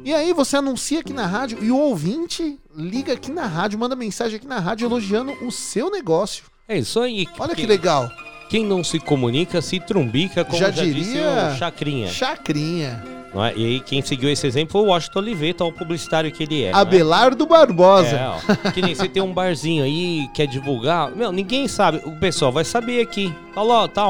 [0.04, 3.96] E aí você anuncia aqui na rádio e o ouvinte liga aqui na rádio, manda
[3.96, 6.44] mensagem aqui na rádio elogiando o seu negócio.
[6.68, 7.26] É isso aí.
[7.40, 8.08] Olha que legal.
[8.52, 12.08] Quem não se comunica se trumbica, como Já já, disse diria- o Chacrinha.
[12.08, 13.15] Chacrinha.
[13.36, 13.54] Não é?
[13.54, 16.68] E aí quem seguiu esse exemplo foi o Washington Oliveto, o publicitário que ele é.
[16.68, 16.74] é?
[16.74, 18.40] Abelardo Barbosa.
[18.66, 18.72] É.
[18.72, 21.12] Que nem você tem um barzinho aí, quer divulgar.
[21.12, 22.02] Meu, ninguém sabe.
[22.06, 23.36] O pessoal vai saber aqui.
[23.54, 24.06] Fala, ó, tá.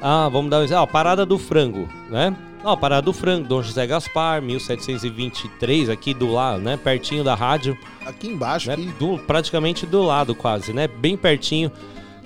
[0.00, 0.84] Ah, vamos dar um exemplo.
[0.84, 2.34] Ó, Parada do Frango, né?
[2.64, 6.78] Ó, Parada do Frango, Dom José Gaspar, 1723, aqui do lado, né?
[6.78, 7.76] Pertinho da rádio.
[8.06, 8.74] Aqui embaixo, né?
[8.74, 8.86] aqui.
[8.98, 10.88] Do, praticamente do lado, quase, né?
[10.88, 11.70] Bem pertinho.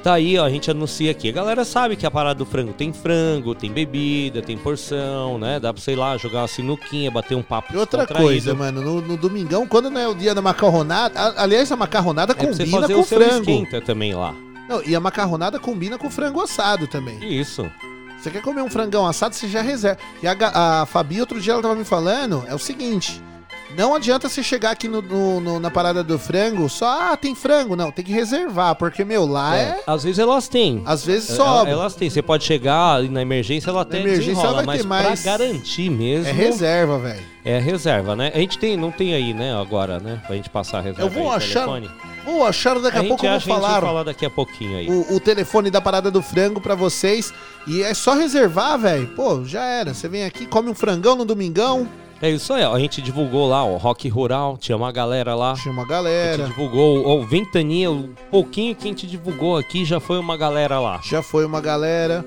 [0.02, 1.28] Tá aí, ó, a gente anuncia aqui.
[1.28, 5.60] A galera sabe que a parada do frango tem frango, tem bebida, tem porção, né?
[5.60, 9.02] Dá pra, sei lá, jogar uma sinuquinha, bater um papo E outra coisa, mano, no,
[9.02, 12.46] no domingão, quando não é o dia da macarronada, a- aliás, a macarronada É pra
[12.46, 13.40] você combina fazer com o seu frango.
[13.50, 14.34] esquenta também lá.
[14.66, 17.18] Não, e a macarronada combina com frango assado também.
[17.22, 17.70] Isso.
[18.18, 19.98] Você quer comer um frangão assado, você já reserva.
[20.22, 20.34] E a,
[20.82, 23.20] a Fabi, outro dia, ela tava me falando, é o seguinte.
[23.76, 27.34] Não adianta você chegar aqui no, no- no- na parada do frango, só, ah, tem
[27.34, 27.76] frango.
[27.76, 29.80] Não, tem que reservar, porque, meu, lá é...
[29.86, 30.82] Às vezes elas têm.
[30.84, 31.70] Às vezes É, sobra.
[31.70, 32.10] Elas têm.
[32.10, 35.22] Você pode chegar e na emergência, ela até emergência desenrola, ela vai ter mas mais-
[35.22, 36.28] pra garantir mesmo...
[36.28, 37.22] É reserva, velho.
[37.44, 38.30] É reserva, né?
[38.34, 40.20] A gente tem, não tem aí, né, agora, né?
[40.26, 41.60] Pra gente passar a reserva Eu vou aí, achar...
[41.66, 41.90] telefone.
[42.24, 44.26] Vou achar daqui a, gente pouco, eu vou acha, a gente vai falar falar daqui
[44.26, 44.88] a pouquinho aí.
[44.90, 47.32] o, o telefone da parada do frango pra vocês.
[47.66, 49.06] E é só reservar, velho.
[49.16, 49.94] Pô, já era.
[49.94, 51.88] Você vem aqui, come um frangão no domingão.
[51.88, 52.74] É isso aí, ó.
[52.74, 55.54] A gente divulgou lá, ó, Rock Rural, tinha uma galera lá.
[55.54, 56.36] Tinha uma A galera.
[56.36, 60.36] gente divulgou, ó, o Ventania, o pouquinho que a gente divulgou aqui já foi uma
[60.36, 61.00] galera lá.
[61.02, 62.22] Já foi uma galera,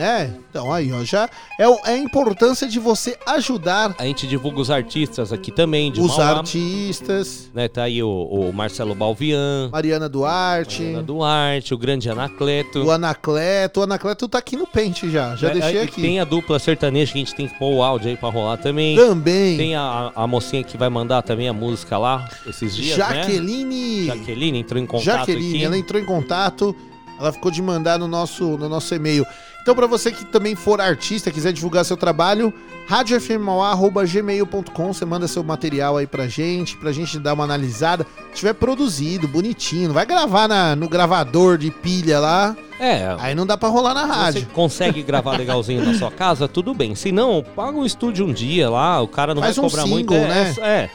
[0.00, 0.34] né?
[0.48, 1.28] Então aí, ó, já
[1.58, 6.00] é, é a importância de você ajudar A gente divulga os artistas aqui também, de
[6.00, 7.50] os Mauá, artistas.
[7.54, 7.68] né?
[7.68, 12.82] Tá aí o, o Marcelo Balvian, Mariana Duarte, Ana Duarte, o grande Anacleto.
[12.82, 13.80] o Anacleto.
[13.80, 15.36] O Anacleto tá aqui no pente já.
[15.36, 16.00] Já É, deixei aí aqui.
[16.00, 18.56] Tem a dupla sertaneja que a gente tem que pôr o áudio aí pra rolar
[18.56, 18.96] também.
[18.96, 19.56] Também.
[19.56, 23.04] Tem a, a mocinha que vai mandar também a música lá esses dias, né?
[23.22, 24.06] Jaqueline.
[24.06, 25.64] Jaqueline entrou em contato Jaqueline, aqui.
[25.64, 26.74] ela entrou em contato,
[27.18, 29.26] ela ficou de mandar no nosso, no nosso e-mail.
[29.62, 32.52] Então, pra você que também for artista, quiser divulgar seu trabalho,
[32.88, 38.06] radiofmauá.gmail.com, você manda seu material aí pra gente, pra gente dar uma analisada.
[38.32, 43.34] Se tiver produzido, bonitinho, não vai gravar na, no gravador de pilha lá, É, aí
[43.34, 44.40] não dá pra rolar na rádio.
[44.40, 46.94] você consegue gravar legalzinho na sua casa, tudo bem.
[46.94, 49.82] Se não, paga um estúdio um dia lá, o cara não Faz vai um cobrar
[49.84, 50.14] single, muito.
[50.14, 50.54] É, né?
[50.60, 50.90] É.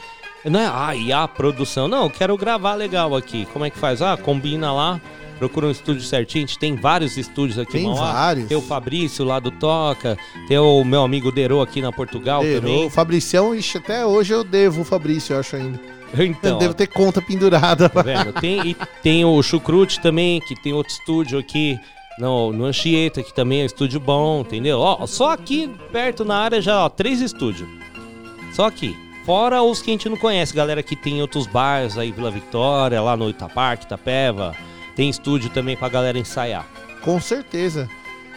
[0.50, 1.88] Não é, ah, e a produção.
[1.88, 3.46] Não, eu quero gravar legal aqui.
[3.52, 4.00] Como é que faz?
[4.00, 5.00] Ah, combina lá,
[5.38, 6.44] procura um estúdio certinho.
[6.44, 8.48] A gente tem vários estúdios aqui Tem vários.
[8.48, 10.16] Tem o Fabrício lá do Toca,
[10.48, 12.60] tem o meu amigo Dero aqui na Portugal Errou.
[12.60, 12.86] também.
[12.86, 15.80] O Fabricião, ixi, até hoje eu devo o Fabrício, eu acho ainda.
[16.18, 17.88] Então, eu devo ter conta pendurada.
[17.88, 18.32] Tá vendo?
[18.34, 21.78] Tem, e tem o Chucrute também, que tem outro estúdio aqui
[22.18, 24.78] no, no Anchieta, que também é um estúdio bom, entendeu?
[24.78, 27.68] Ó, só aqui perto na área já, ó, três estúdios.
[28.52, 28.96] Só aqui.
[29.26, 33.02] Fora os que a gente não conhece, galera que tem outros bairros aí, Vila Vitória,
[33.02, 34.54] lá no Itaparque, Itapeva.
[34.96, 36.66] Tem estúdio também pra galera ensaiar.
[37.02, 37.88] Com certeza.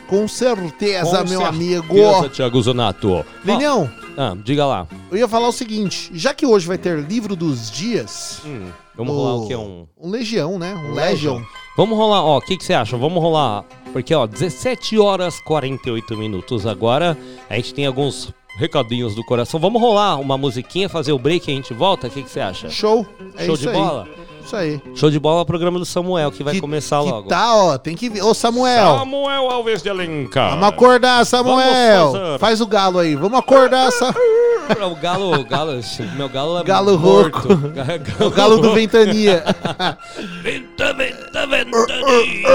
[0.07, 1.93] Com certeza, Com meu amigo.
[1.95, 3.24] certeza, Thiago Zonato.
[3.45, 4.88] Linhão, Ó, ah, diga lá.
[5.12, 8.41] eu ia falar o seguinte: já que hoje vai ter livro dos dias.
[8.43, 9.55] Hum, vamos rolar o que?
[9.55, 10.74] Um, Um Legião, né?
[10.76, 11.41] Um Legion.
[11.78, 12.97] Vamos rolar, ó, o que, que você acha?
[12.97, 17.16] Vamos rolar, porque ó, 17 horas 48 minutos agora,
[17.47, 19.60] a gente tem alguns recadinhos do coração.
[19.60, 22.07] Vamos rolar uma musiquinha, fazer o break e a gente volta?
[22.07, 22.70] O que, que você acha?
[22.70, 23.05] Show.
[23.38, 23.74] É Show isso de aí.
[23.76, 24.07] bola?
[24.45, 24.82] Isso aí.
[24.95, 27.30] Show de bola é o programa do Samuel, que vai começar Que logo.
[27.30, 27.78] tá, ó.
[27.78, 28.22] Tem que ver.
[28.24, 28.97] Ô, Samuel.
[28.99, 30.49] Samuel Alves de Alencar.
[30.51, 32.12] Vamos acordar, Samuel.
[32.12, 32.39] Vamos fazer.
[32.39, 33.16] Faz o galo aí.
[33.16, 34.14] Vamos acordar, Sa...
[34.70, 35.72] O galo, o galo,
[36.16, 37.47] meu galo é Galo morto.
[37.47, 37.70] rouco.
[37.74, 39.43] Ga- o galo do Ventania.
[40.43, 42.49] Venta, venta, ventania.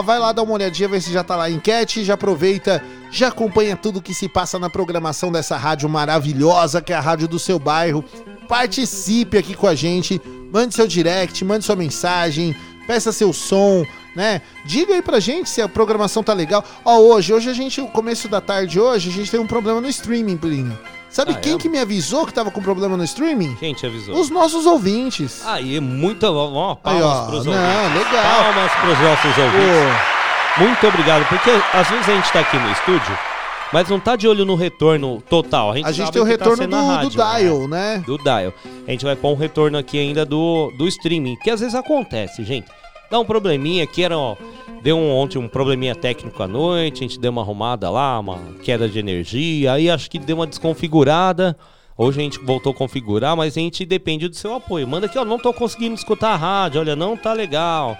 [0.03, 3.27] vai lá dar uma olhadinha, ver se já tá lá a enquete, já aproveita, já
[3.27, 7.37] acompanha tudo que se passa na programação dessa rádio maravilhosa, que é a rádio do
[7.37, 8.03] seu bairro.
[8.47, 10.19] Participe aqui com a gente,
[10.51, 12.55] mande seu direct, mande sua mensagem,
[12.89, 13.85] peça seu som,
[14.15, 14.41] né?
[14.65, 16.63] Diga aí pra gente se a programação tá legal.
[16.83, 19.79] Ó, hoje, hoje a gente, o começo da tarde hoje, a gente tem um problema
[19.79, 20.75] no streaming, Plinio.
[21.07, 21.57] Sabe Ah, quem é?
[21.59, 23.55] que me avisou que tava com problema no streaming?
[23.59, 24.15] Quem te avisou?
[24.19, 25.43] Os nossos ouvintes.
[25.45, 26.31] Aí, é muita.
[26.31, 28.11] Ó, Aí, palmas ó, pros não, ouvintes.
[28.11, 28.43] legal.
[28.43, 29.99] Palmas pros nossos ouvintes.
[30.57, 33.17] Muito obrigado, porque às vezes a gente tá aqui no estúdio,
[33.71, 35.71] mas não tá de olho no retorno total.
[35.71, 38.03] A gente, A gente tem o tá retorno na do, rádio, do dial, né?
[38.05, 38.53] do dial.
[38.87, 42.43] A gente vai pôr um retorno aqui ainda do, do streaming, que às vezes acontece,
[42.43, 42.67] gente.
[43.09, 44.35] Dá um probleminha que era, ó,
[44.83, 48.37] deu um, ontem um probleminha técnico à noite, a gente deu uma arrumada lá, uma
[48.63, 51.57] queda de energia, aí acho que deu uma desconfigurada.
[51.97, 54.87] Hoje a gente voltou a configurar, mas a gente depende do seu apoio.
[54.87, 57.97] Manda aqui, ó, não tô conseguindo escutar a rádio, olha, não tá legal.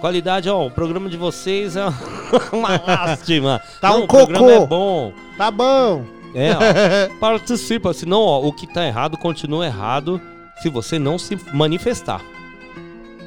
[0.00, 1.84] Qualidade, ó, o programa de vocês é
[2.52, 3.60] uma lástima.
[3.80, 4.62] Tá Não, um o programa cocô.
[4.62, 5.12] é bom.
[5.36, 6.04] Tá bom.
[6.34, 10.20] É, ó, participa, senão, ó, o que tá errado continua errado
[10.62, 12.20] se você não se manifestar.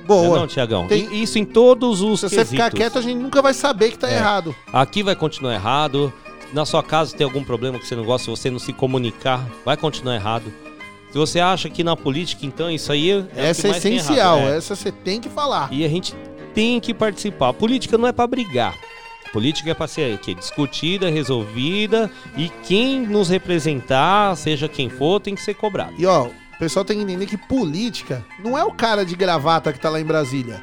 [0.07, 0.27] Boa.
[0.27, 0.87] Não, é não Tiagão?
[0.87, 2.79] Tem- Isso em todos os Se você ficar quesitos.
[2.79, 4.15] quieto, a gente nunca vai saber que tá É.
[4.15, 4.55] errado.
[4.71, 6.11] Aqui vai continuar errado.
[6.53, 9.45] Na sua casa tem algum problema que você não gosta, se você não se comunicar,
[9.65, 10.45] vai continuar errado.
[11.11, 14.55] Se você acha que na política, então, isso aí é Essa é essencial, é.
[14.57, 15.67] essa você tem que falar.
[15.71, 16.15] E a gente
[16.53, 17.49] tem que participar.
[17.49, 18.73] A política não é pra brigar.
[19.25, 25.19] A política é pra ser aqui, discutida, resolvida e quem nos representar, seja quem for,
[25.19, 25.93] tem que ser cobrado.
[25.97, 26.27] E ó,
[26.57, 29.89] o pessoal tem que entender que política não é o cara de gravata que tá
[29.89, 30.61] lá em Brasília.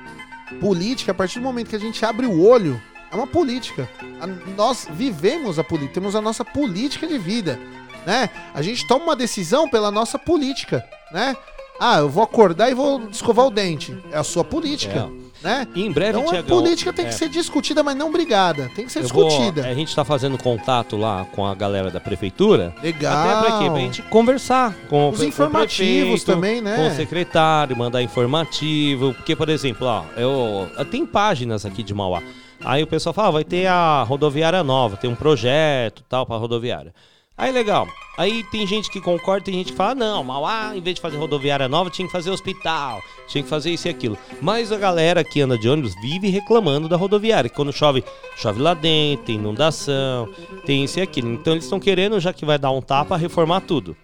[0.60, 2.80] Política, a partir do momento que a gente abre o olho,
[3.10, 3.88] é uma política.
[4.20, 4.26] A-
[4.56, 7.58] nós vivemos a política, temos a nossa política de vida,
[8.06, 8.28] né?
[8.52, 11.36] A gente toma uma decisão pela nossa política, né?
[11.80, 13.96] Ah, eu vou acordar e vou escovar o dente.
[14.12, 15.08] É a sua política,
[15.44, 15.68] né?
[15.74, 17.08] E em breve, então a Tiagão, política tem é.
[17.08, 18.70] que ser discutida, mas não brigada.
[18.74, 19.66] Tem que ser Eu vou- discutida.
[19.66, 22.74] a gente tá fazendo contato lá com a galera da prefeitura.
[22.82, 23.14] Legal.
[23.16, 23.70] Até pra quê?
[23.70, 26.76] Pra gente conversar com Os o informativos prefeito, também, né?
[26.76, 29.12] Com o secretário, mandar informativo.
[29.14, 32.22] Porque, por exemplo, ó, eu, tem páginas aqui de Mauá.
[32.64, 36.36] Aí o pessoal fala, ah, vai ter a rodoviária nova, tem um projeto tal pra
[36.36, 36.94] rodoviária.
[37.36, 37.88] Aí legal.
[38.16, 41.16] Aí tem gente que concorda, tem gente que fala, não, Mauá, em vez de fazer
[41.16, 44.16] rodoviária nova, tinha que fazer hospital, tinha que fazer isso e aquilo.
[44.40, 48.04] Mas a galera que anda de ônibus vive reclamando da rodoviária, que quando chove,
[48.36, 50.28] chove lá dentro, tem inundação,
[50.64, 51.32] tem isso e aquilo.
[51.32, 53.96] Então eles estão querendo, já que vai dar um tapa, reformar tudo.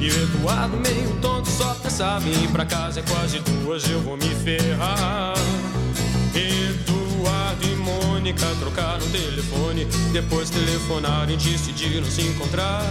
[0.00, 3.00] E Eduardo, meio tonto, só pensava em ir pra casa.
[3.00, 5.34] É quase duas, eu vou me ferrar.
[6.34, 9.86] Eduardo e Mônica trocaram telefone.
[10.12, 12.82] Depois telefonaram e decidiram se encontrar.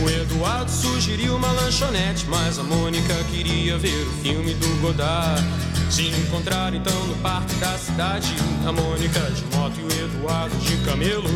[0.00, 5.42] O Eduardo sugeriu uma lanchonete, mas a Mônica queria ver o filme do Godard.
[5.90, 8.34] Se encontraram então no parque da cidade.
[8.66, 11.28] A Mônica de moto e o Eduardo de camelo.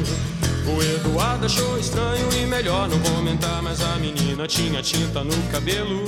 [0.66, 6.04] O Eduardo achou estranho e melhor não comentar, mas a menina tinha tinta no cabelo.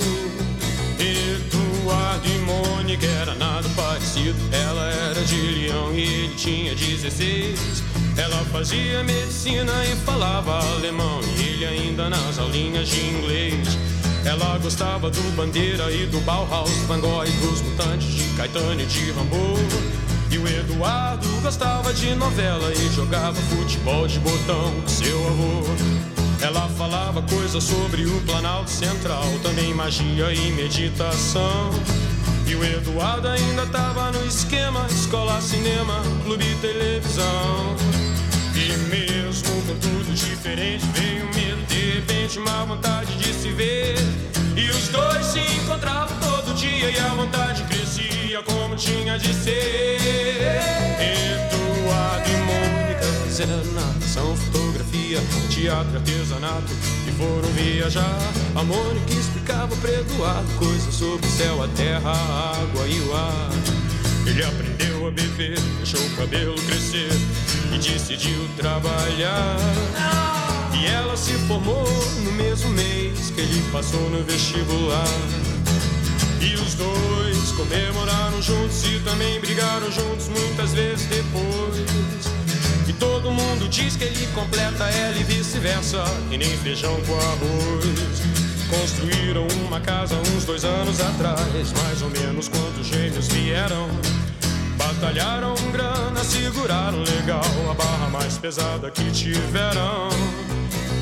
[1.89, 4.37] Eduardo e Mônica era nada parecido.
[4.51, 7.83] Ela era de leão e ele tinha 16.
[8.15, 11.19] Ela fazia medicina e falava alemão.
[11.35, 13.75] E ele ainda nas aulinhas de inglês.
[14.23, 18.85] Ela gostava do Bandeira e do Bauhaus, Van Gogh e dos Mutantes, de Caetano e
[18.85, 19.57] de Rambo.
[20.29, 26.18] E o Eduardo gostava de novela e jogava futebol de botão com seu avô.
[26.41, 31.69] Ela falava coisas sobre o Planalto Central, também magia e meditação.
[32.47, 37.75] E o Eduardo ainda tava no esquema: escola, cinema, clube televisão.
[38.55, 43.95] E mesmo com tudo diferente, veio medo, de repente, uma vontade de se ver.
[44.55, 49.99] E os dois se encontravam todo dia e a vontade crescia como tinha de ser.
[50.99, 52.88] Eduardo e Mônica
[53.39, 55.17] fizeram natação, fotografia,
[55.49, 56.73] teatro, artesanato
[57.07, 58.19] e foram viajar.
[58.53, 63.15] A Mônica explicava para Eduardo coisas sobre o céu, a terra, a água e o
[63.15, 63.49] ar.
[64.27, 67.09] Ele aprendeu a beber, deixou o cabelo crescer
[67.73, 69.55] e decidiu trabalhar.
[70.77, 71.87] E ela se formou
[72.25, 75.07] no mesmo mês que ele passou no vestibular.
[76.41, 82.38] E os dois comemoraram juntos e também brigaram juntos muitas vezes depois.
[82.99, 88.21] Todo mundo diz que ele completa ela e vice-versa, e nem feijão com arroz.
[88.69, 93.89] Construíram uma casa uns dois anos atrás, mais ou menos quando os gêmeos vieram.
[94.77, 100.09] Batalharam grana, seguraram legal a barra mais pesada que tiveram.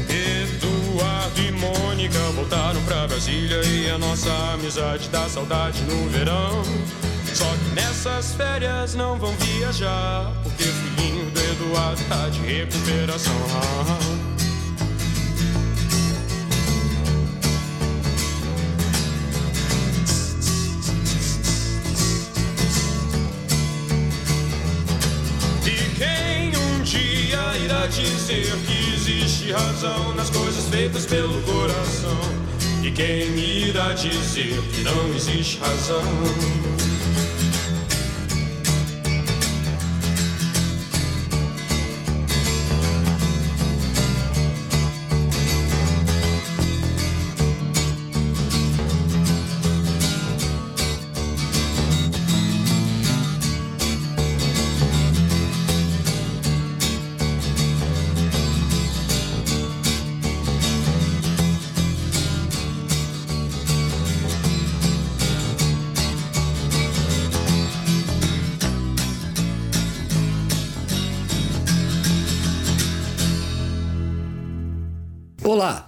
[0.10, 6.64] Eduardo e Mônica voltaram pra Brasília e a nossa amizade dá saudade no verão.
[7.34, 10.64] Só que nessas férias não vão viajar, porque
[11.68, 13.34] o tá de recuperação.
[25.66, 32.20] E quem um dia irá dizer que existe razão nas coisas feitas pelo coração?
[32.84, 36.97] E quem irá dizer que não existe razão?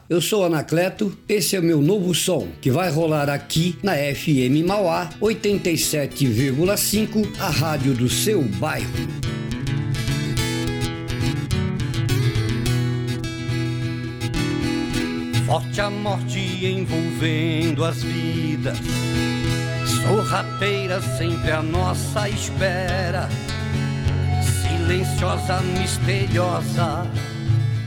[0.09, 4.65] Eu sou Anacleto, esse é o meu novo som que vai rolar aqui na FM
[4.65, 8.89] Mauá 87,5, a rádio do seu bairro.
[15.45, 18.79] Forte a morte envolvendo as vidas,
[20.07, 23.29] sorrateira sempre à nossa espera,
[24.63, 27.05] silenciosa, misteriosa,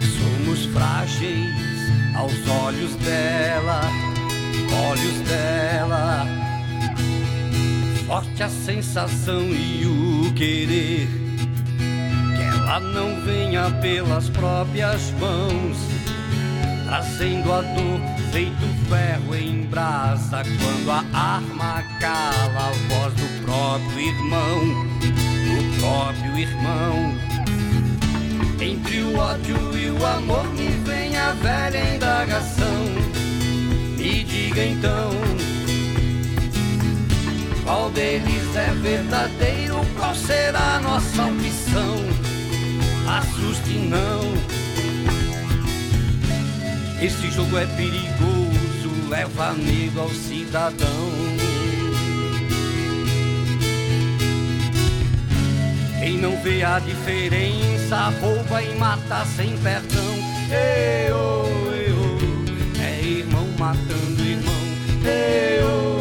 [0.00, 1.71] somos frágeis
[2.14, 3.80] aos olhos dela,
[4.88, 6.26] olhos dela.
[8.06, 11.08] Forte a sensação e o querer
[12.36, 15.78] que ela não venha pelas próprias mãos,
[16.86, 18.00] trazendo a dor
[18.32, 24.60] feito ferro em brasa quando a arma cala a voz do próprio irmão,
[25.00, 27.31] do próprio irmão.
[28.62, 32.84] Entre o ódio e o amor me vem a velha indagação.
[33.98, 35.10] Me diga então,
[37.64, 39.80] qual deles é verdadeiro?
[39.98, 41.96] Qual será a nossa opção?
[43.08, 44.22] Assuste não.
[47.04, 51.41] Esse jogo é perigoso, leva medo ao cidadão.
[56.02, 60.02] Quem não vê a diferença rouba e mata sem perdão.
[60.50, 64.52] Eu, eu, é irmão matando irmão.
[65.04, 65.91] Eu,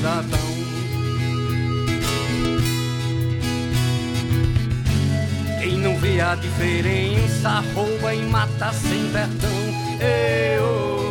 [0.00, 0.40] cidadão.
[5.60, 9.50] Quem não vê a diferença rouba e mata sem perdão.
[10.00, 11.09] Eu,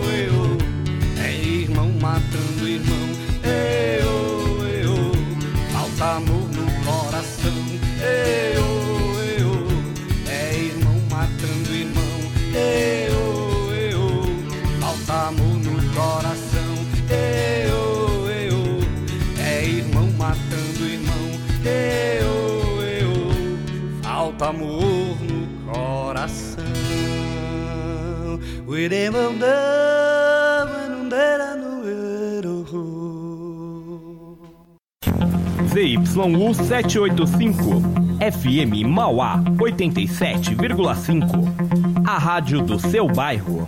[35.67, 37.81] ZYU 785,
[38.21, 42.07] FM Mauá 87,5.
[42.07, 43.67] A rádio do seu bairro.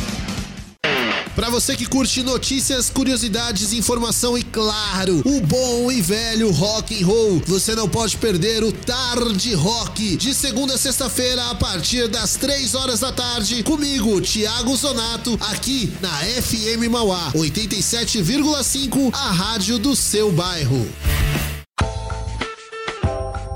[1.35, 7.05] Para você que curte notícias, curiosidades, informação e claro, o bom e velho rock and
[7.05, 12.35] roll, você não pode perder o Tarde Rock de segunda a sexta-feira a partir das
[12.35, 19.95] três horas da tarde comigo, Thiago Zonato, aqui na FM Mauá 87,5, a rádio do
[19.95, 20.87] seu bairro.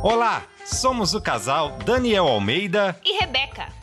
[0.02, 3.83] Olá, somos o casal Daniel Almeida E Rebeca.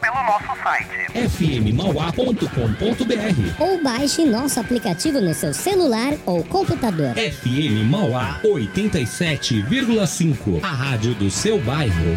[0.00, 0.88] Pelo nosso site.
[1.28, 7.14] fmmauá.com.br Ou baixe nosso aplicativo no seu celular ou computador.
[7.14, 10.62] FM Mauá 87,5.
[10.62, 12.16] A rádio do seu bairro.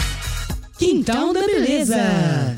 [0.81, 2.57] Quintal da Beleza.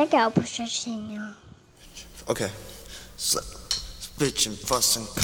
[0.05, 0.91] Mega opuszczę się.
[2.27, 2.51] Okay.
[4.19, 5.24] Bitch and fuss and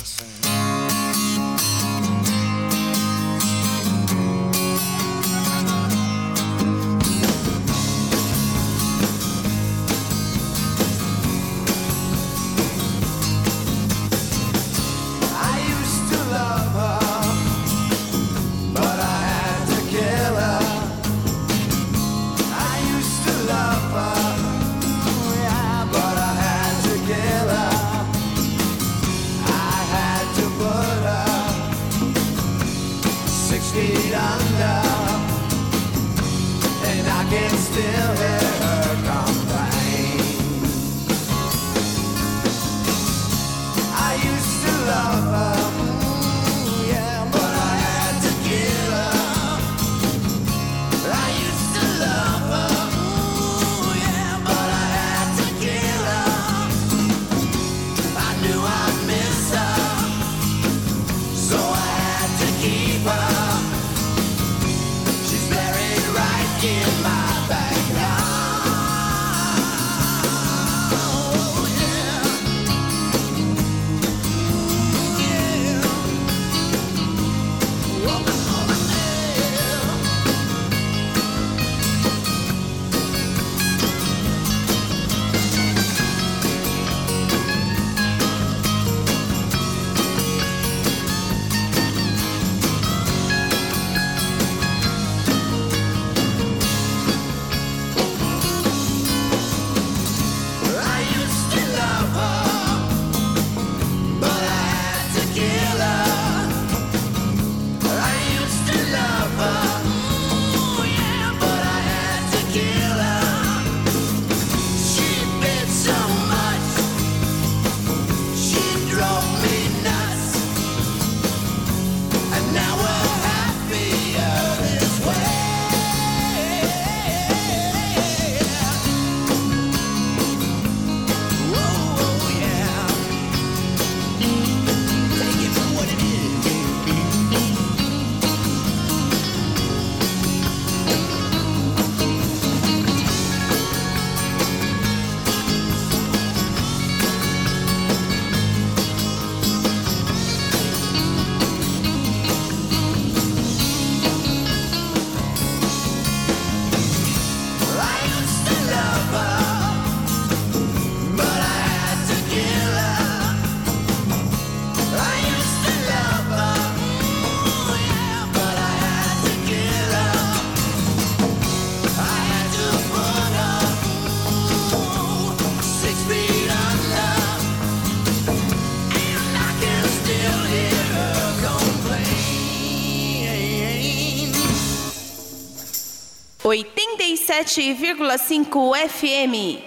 [187.41, 188.53] 107,5
[188.85, 189.62] FM.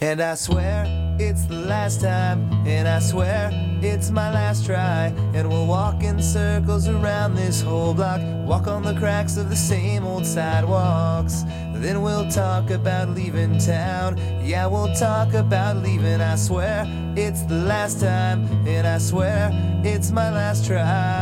[0.00, 0.84] And I swear
[1.20, 3.50] it's the last time, and I swear
[3.80, 5.14] it's my last try.
[5.32, 9.56] And we'll walk in circles around this whole block, walk on the cracks of the
[9.56, 11.44] same old sidewalks.
[11.74, 14.18] Then we'll talk about leaving town.
[14.42, 16.20] Yeah, we'll talk about leaving.
[16.20, 16.84] I swear
[17.16, 19.50] it's the last time, and I swear
[19.84, 21.21] it's my last try.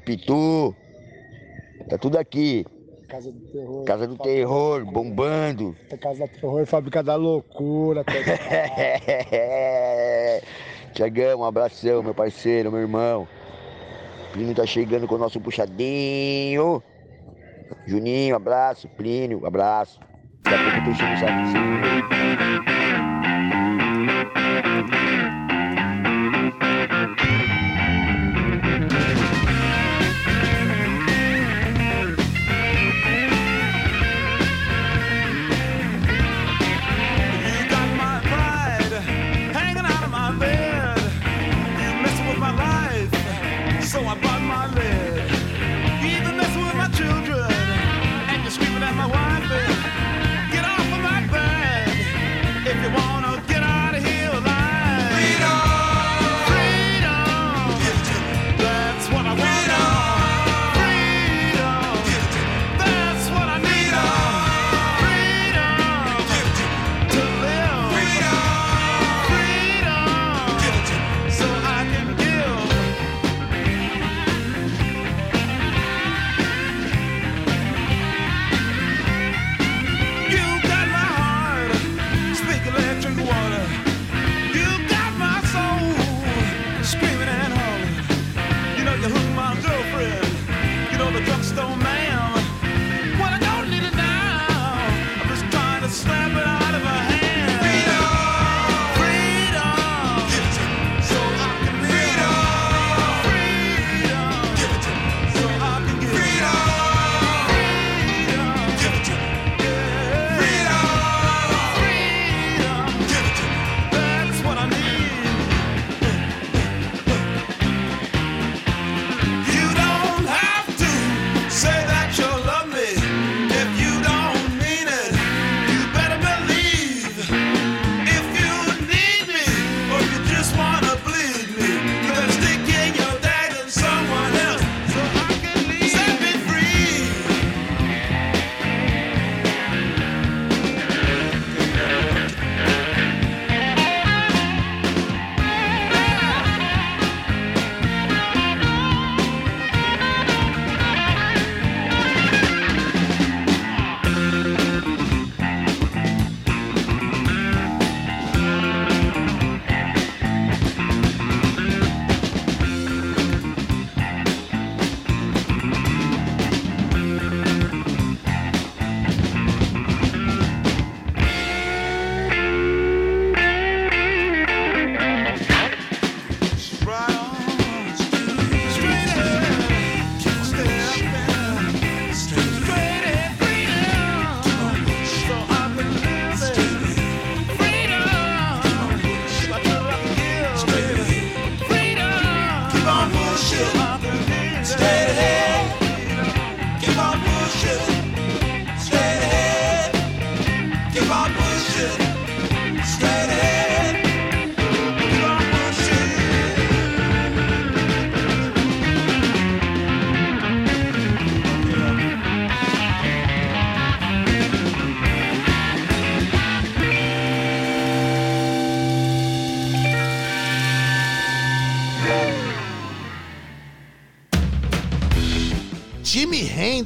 [0.00, 0.74] a Pitu.
[1.88, 2.64] Tá tudo aqui.
[3.06, 3.84] Casa do Terror.
[3.84, 5.76] Casa do Terror, bombando.
[6.00, 8.04] Casa do Terror, Fábrica da Loucura.
[10.94, 13.28] Tiagão, um abração, meu parceiro, meu irmão.
[14.32, 16.82] Plínio tá chegando com o nosso puxadinho.
[17.86, 18.88] Juninho, abraço.
[18.88, 20.00] Plínio, abraço.
[20.44, 21.18] Daqui a pouco eu tô chegando,
[21.50, 22.10] sabe?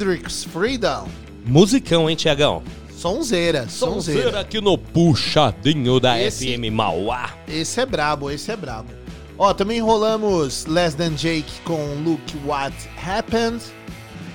[0.05, 1.09] Hendrix Freedom.
[1.47, 2.63] Musicão, hein, Tiagão?
[2.95, 4.21] Sonzeira, sonzeira.
[4.23, 7.31] Sonzeira aqui no puxadinho da esse, FM Mauá.
[7.49, 8.91] Esse é brabo, esse é brabo.
[9.39, 13.63] Ó, também rolamos Less Than Jake com Look What Happened.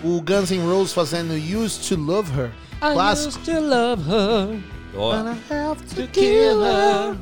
[0.03, 2.51] O Guns N' Roses fazendo Used to Love Her.
[2.81, 3.37] I clássico.
[3.37, 4.59] used to love her.
[4.97, 5.11] Oh.
[5.11, 7.15] And I have to kill her.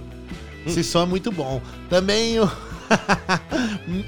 [0.66, 1.62] Esse som é muito bom.
[1.90, 2.50] Também o.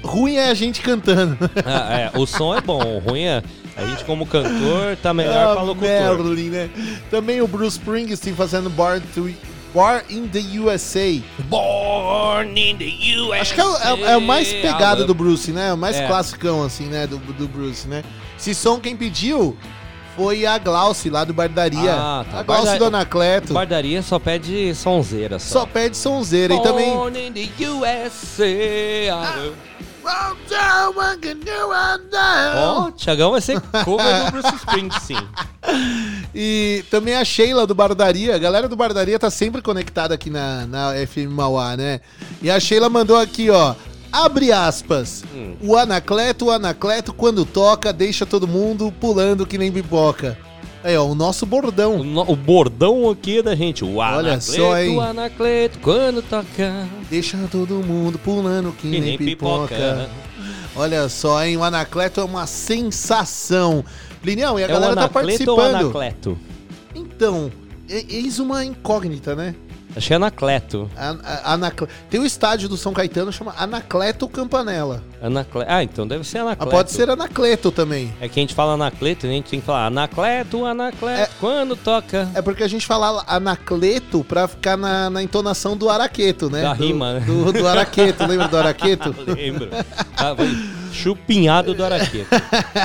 [0.02, 1.36] ruim é a gente cantando.
[1.64, 3.42] Ah, é, o som é bom, o ruim é
[3.80, 5.88] a gente como cantor tá melhor pra Ah, locutor.
[5.88, 6.70] Merlin, né?
[7.10, 9.30] Também o Bruce Springsteen fazendo Born, to,
[9.72, 11.20] Born in the USA.
[11.48, 13.40] Born in the USA.
[13.40, 15.72] Acho que é, o- é- é o mais pegado do Bruce, né?
[15.72, 16.06] O mais É.
[16.06, 17.06] classicão, assim, né?
[17.06, 18.02] Do, do Bruce, né?
[18.38, 19.56] Esse som quem pediu
[20.16, 21.94] foi a Glauce, lá do Bardaria.
[21.94, 22.40] Ah, tá.
[22.40, 23.52] A Glauce Barda- do Anacleto.
[23.54, 25.60] Bardaria só pede sonzeira só.
[25.60, 26.52] Só pede sonzeira.
[26.54, 26.90] E também...
[26.92, 29.54] Born in the USA.
[32.56, 35.28] Ó, o Thiagão vai ser cover do Bruce Springsteen.
[36.34, 38.34] E também a Sheila do Bardaria.
[38.34, 42.00] A galera do Bardaria tá sempre conectada aqui na, na FM Mauá, né?
[42.42, 43.74] E a Sheila mandou aqui, ó.
[44.12, 45.22] Abre aspas.
[45.34, 45.54] Hum.
[45.62, 50.36] O Anacleto, o Anacleto, quando toca, deixa todo mundo pulando que nem pipoca.
[50.82, 51.96] Aí, ó, o nosso bordão.
[52.00, 53.84] O, no- o bordão aqui é da gente.
[53.84, 54.96] O Olha Anacleto, só, hein?
[54.96, 56.86] o Anacleto, quando toca.
[57.10, 60.08] Deixa todo mundo pulando que, nem, pipoca.
[60.74, 61.56] Olha só, hein?
[61.58, 63.84] O Anacleto é uma sensação.
[64.22, 65.74] Plinião, e a é o galera tá Anacleto ou participando.
[65.84, 66.38] Anacleto?
[66.94, 67.50] Então,
[67.88, 69.54] eis uma incógnita, né?
[69.94, 70.88] Achei Anacleto.
[70.96, 75.02] A- a- Anacle- Tem o estádio do São Caetano, chama Anacleto Campanella.
[75.22, 75.64] Anacle...
[75.66, 76.70] Ah, então deve ser Ah, Anacleto.
[76.70, 78.12] pode ser Anacleto também.
[78.20, 82.28] É que a gente fala Anacleto, a gente tem que falar Anacleto, Anacleto, quando toca.
[82.34, 86.62] É porque a gente fala Anacleto pra ficar na, na entonação do araqueto, né?
[86.62, 87.20] Da do, rima, né?
[87.20, 89.14] Do, do araqueto, lembra do araqueto?
[89.30, 89.68] Lembro.
[90.16, 90.34] Ah,
[90.92, 92.28] chupinhado do Araqueto.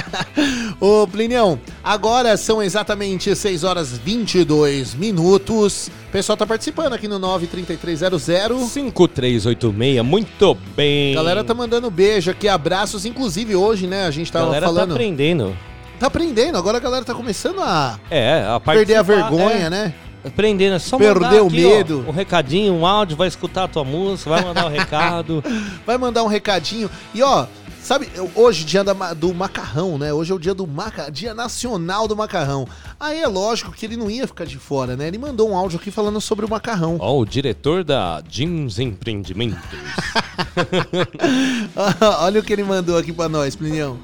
[0.80, 5.90] Ô, Plinião, agora são exatamente 6 horas 22 minutos.
[6.08, 8.22] O pessoal tá participando aqui no 93300.
[8.70, 11.14] 5386, muito bem.
[11.14, 13.06] A galera tá mandando beijo aqui, abraços.
[13.06, 14.90] Inclusive hoje, né, a gente tava galera falando...
[14.90, 15.58] tá aprendendo.
[16.00, 19.70] Tá aprendendo, agora a galera tá começando a É, a perder a participar, vergonha, é.
[19.70, 19.94] né?
[20.26, 22.04] Aprendendo, é só Perder o aqui, medo.
[22.08, 25.44] Ó, um recadinho, um áudio, vai escutar a tua música, vai mandar o recado.
[25.86, 26.90] Vai mandar um recadinho.
[27.14, 27.46] E ó,
[27.86, 30.12] sabe, eu- hoje dia do macarrão, né?
[30.12, 32.68] Hoje é o dia do maca, dia nacional do macarrão.
[33.00, 35.08] Aí é lógico que ele não ia ficar de fora, né?
[35.08, 36.98] Ele mandou um áudio aqui falando sobre o macarrão.
[37.00, 39.60] Ó, o diretor da Jeans Empreendimentos.
[42.22, 43.98] Olha o que ele mandou aqui pra nós, Plinião.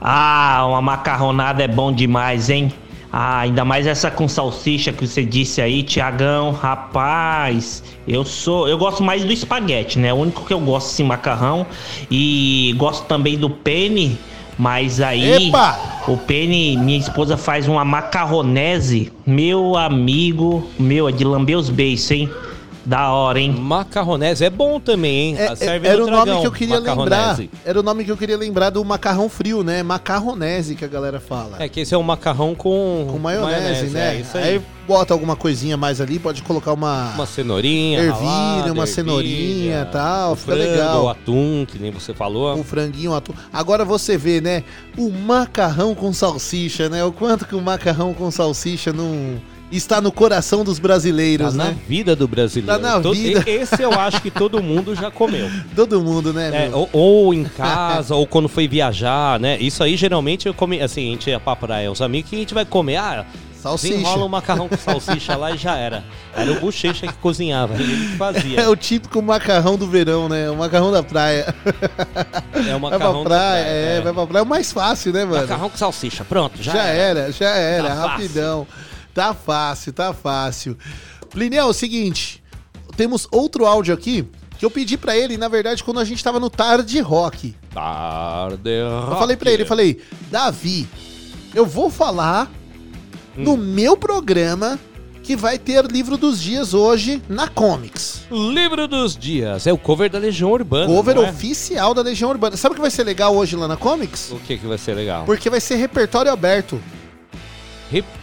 [0.00, 2.72] Ah, uma macarronada é bom demais, hein?
[3.12, 6.52] Ah, ainda mais essa com salsicha que você disse aí, Tiagão.
[6.52, 8.68] Rapaz, eu sou.
[8.68, 10.12] Eu gosto mais do espaguete, né?
[10.12, 11.66] O único que eu gosto assim, macarrão.
[12.10, 14.16] E gosto também do penne.
[14.56, 15.78] Mas aí, Epa!
[16.06, 19.10] o penne, minha esposa faz uma macarronese.
[19.26, 22.30] Meu amigo, meu, é de lamber os beiços, hein?
[22.84, 23.52] Da hora, hein?
[23.52, 25.36] Macarronese é bom também, hein?
[25.38, 27.38] É, Serve era no o nome que eu queria lembrar.
[27.64, 29.82] Era o nome que eu queria lembrar do macarrão frio, né?
[29.82, 31.56] Macarronese que a galera fala.
[31.58, 34.16] É que esse é um macarrão com, Com maionese, né?
[34.16, 34.60] É isso aí.
[34.88, 39.86] bota alguma coisinha mais ali, pode colocar uma, Uma cenourinha, ervilha, ralada, uma ervilha, cenourinha
[39.88, 41.04] e tal, o fica frango, legal.
[41.04, 42.58] O atum, que nem você falou.
[42.58, 43.34] o franguinho, o atum.
[43.52, 44.64] Agora você vê, né?
[44.96, 47.04] O macarrão com salsicha, né?
[47.04, 49.40] O quanto que o macarrão com salsicha não
[49.76, 51.76] está no coração dos brasileiros, Tá na né?
[51.88, 52.80] vida do brasileiro.
[52.80, 53.42] Tá na Todo- vida.
[53.46, 55.48] Esse eu acho que todo mundo já comeu.
[55.76, 56.66] Todo mundo, né?
[56.66, 59.56] É, ou, ou em casa, ou quando foi viajar, né?
[59.60, 62.38] Isso aí geralmente eu comi, assim, a gente ia pra praia, os amigos, que a
[62.38, 62.96] gente vai comer?
[62.96, 63.24] Ah,
[63.60, 63.92] Salsicha.
[63.92, 66.02] desenrola um macarrão com salsicha lá e já era.
[66.34, 68.58] Era o bochecha que cozinhava, ele que fazia.
[68.58, 70.48] É o típico macarrão do verão, né?
[70.50, 71.54] O macarrão da praia.
[72.54, 74.00] É o vai macarrão pra da praia, praia, é, é.
[74.00, 74.40] vai pra praia.
[74.40, 75.42] É o mais fácil, né, mano?
[75.42, 77.20] Macarrão com salsicha, pronto, já, Já, era.
[77.20, 77.32] era.
[77.32, 78.66] já era, Tá fácil.
[79.14, 80.76] Tá fácil, tá fácil.
[81.30, 82.42] Pliniel, é o seguinte,
[82.96, 84.26] temos outro áudio aqui
[84.58, 87.54] que eu pedi pra ele, na verdade, quando a gente tava no Tarde Rock.
[87.72, 90.00] Tarde Eu falei pra ele, eu falei,
[90.30, 90.86] Davi,
[91.54, 92.50] eu vou falar
[93.38, 93.42] Hum.
[93.44, 94.78] no meu programa
[95.22, 98.22] que vai ter livro dos dias hoje na Comics.
[98.30, 100.86] Livro dos Dias, é o cover da Legião Urbana.
[100.86, 101.20] Cover é?
[101.30, 102.56] oficial da Legião Urbana.
[102.56, 104.32] Sabe o que vai ser legal hoje lá na Comics?
[104.32, 105.24] O que que vai ser legal?
[105.24, 106.80] Porque vai ser repertório aberto.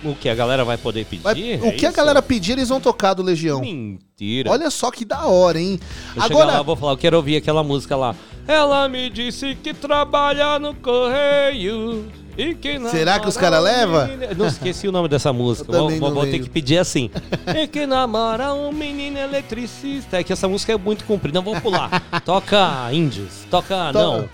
[0.03, 1.21] O que a galera vai poder pedir?
[1.23, 1.97] Vai- É o que a isso?
[1.97, 3.59] galera pedir, eles vão tocar do Legião.
[3.61, 4.49] Mentira.
[4.51, 5.79] Olha só que da hora, hein?
[6.15, 8.15] Eu chegar lá, Agora, vou falar, eu quero ouvir aquela música lá.
[8.47, 12.05] Ela me disse que trabalha no correio
[12.37, 14.09] e que Será que os namora cara um leva?
[14.37, 15.69] Não esqueci o nome dessa música.
[15.71, 17.09] Vou, vou- vou ter que pedir assim.
[17.55, 20.17] e que namora um menino eletricista.
[20.19, 21.39] É que essa música é muito comprida.
[21.39, 22.01] Não vou pular.
[22.23, 23.45] Toca índios.
[23.49, 23.91] Toca.
[23.91, 24.29] To- Não.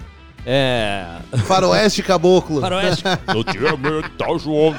[0.46, 1.06] É.
[1.46, 2.62] Faroeste Caboclo.
[2.62, 3.04] Faroeste.
[3.28, 4.76] Eu tinha medo, tá, João?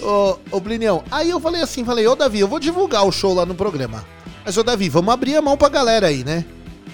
[0.00, 3.34] Ô, ô Plinião, aí eu falei assim, falei, ô Davi, eu vou divulgar o show
[3.34, 4.04] lá no programa.
[4.44, 6.44] Mas, ô Davi, vamos abrir a mão pra galera aí, né?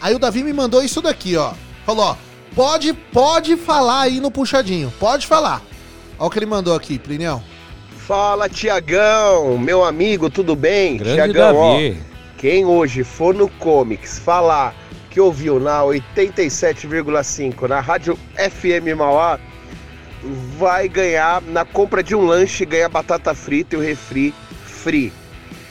[0.01, 1.53] Aí o Davi me mandou isso daqui, ó.
[1.85, 2.16] Falou, ó,
[2.55, 5.62] pode, pode falar aí no puxadinho, pode falar.
[6.19, 7.43] Olha o que ele mandou aqui, Plinião.
[8.07, 10.97] Fala, Tiagão, meu amigo, tudo bem?
[10.97, 11.98] Grande Tiagão, ó, Davi.
[12.39, 14.74] quem hoje for no Comics falar
[15.16, 19.38] que ouviu na 87,5 na rádio FM Mauá,
[20.59, 24.34] vai ganhar na compra de um lanche, ganha batata frita e o refri
[24.66, 25.10] free.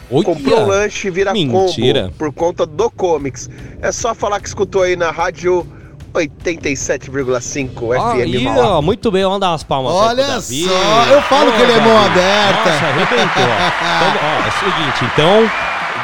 [0.10, 0.24] Olha!
[0.26, 2.06] Comprou o lanche, vira Mentira.
[2.06, 3.48] combo por conta do Comics.
[3.84, 5.64] É só falar que escutou aí na rádio
[6.12, 10.64] 87,5 FM Aí, ó, muito bem, vamos dar umas palmas aí pro Olha Davi.
[10.64, 12.72] só, eu falo que ele é mão aberta.
[12.72, 13.46] Nossa, arrebentou.
[13.96, 15.52] Então, ó, é o seguinte, então,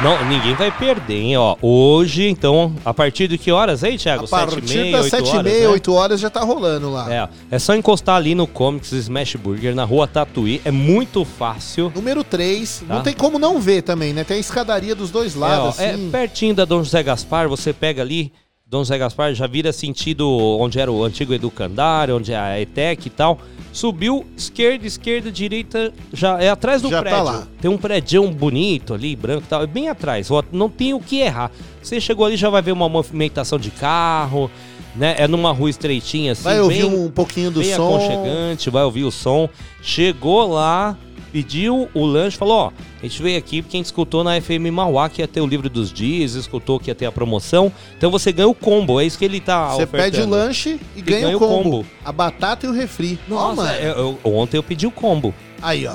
[0.02, 1.56] não, ninguém vai perder, hein, ó.
[1.62, 4.24] Hoje, então, a partir de que horas aí, Thiago?
[4.24, 5.68] A partir Sete e meia, das oito 7 e horas, meia, né?
[5.68, 7.12] 8 horas já tá rolando lá.
[7.12, 10.60] É, é só encostar ali no Comics Smash Burger, na rua Tatuí.
[10.64, 11.92] É muito fácil.
[11.94, 12.94] Número 3, Tá.
[12.94, 14.24] não tem como não ver também, né?
[14.24, 16.08] Tem a escadaria dos dois lados, é, ó, assim.
[16.08, 18.32] é pertinho da Dom José Gaspar, você pega ali,
[18.72, 20.26] Dom José Gaspar já vira sentido
[20.58, 23.38] onde era o antigo Educandário, onde é a ETEC e tal.
[23.70, 27.22] Subiu, esquerda, esquerda, direita, já é atrás do Já tá prédio.
[27.24, 27.46] lá.
[27.60, 30.30] Tem um prédio bonito ali, branco e tal, é bem atrás.
[30.50, 31.50] Não tem o que errar.
[31.82, 34.50] Você chegou ali, já vai ver uma movimentação de carro,
[34.96, 35.16] né?
[35.18, 36.44] É numa rua estreitinha assim.
[36.44, 37.94] Vai ouvir bem- um pouquinho do bem som.
[37.94, 39.50] aconchegante, vai ouvir o som.
[39.82, 40.96] Chegou lá,
[41.32, 44.70] pediu o lanche, falou, ó, a gente veio aqui porque a gente escutou na FM
[44.72, 47.72] Mauá que ia ter o livro dos dias, escutou que ia ter a promoção.
[47.96, 50.02] Então você ganha o combo, é isso que ele tá Você ofertando.
[50.12, 51.86] pede o lanche e, ganha, o combo.
[52.04, 53.18] A batata e o refri.
[53.26, 53.74] Nossa, mano.
[53.78, 55.34] eu- eu- ontem eu pedi o combo.
[55.62, 55.94] Aí, ó.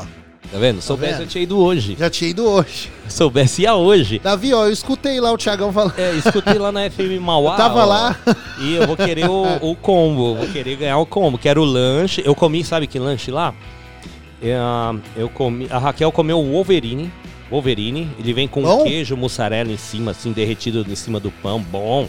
[0.49, 0.81] Tá vendo?
[0.81, 1.21] Soubesse vendo?
[1.23, 1.97] eu tinha ido hoje.
[1.99, 2.89] Já tinha ido hoje.
[3.09, 4.19] Soubesse ia hoje.
[4.19, 5.93] Davi, ó, eu escutei lá o Thiagão falando.
[5.97, 7.51] É, escutei lá na FM Mauá.
[7.53, 8.17] Eu tava ó, lá.
[8.61, 11.37] E eu vou querer o, o combo, vou querer ganhar o combo.
[11.37, 12.21] Quero o lanche.
[12.25, 13.53] Eu comi, sabe que lanche lá?
[14.41, 14.55] É,
[15.15, 15.67] eu comi.
[15.69, 17.11] A Raquel comeu o Wolverine.
[17.49, 18.09] Wolverine.
[18.19, 18.83] Ele vem com Bom?
[18.83, 21.59] queijo mussarela em cima, assim, derretido em cima do pão.
[21.61, 22.07] Bom.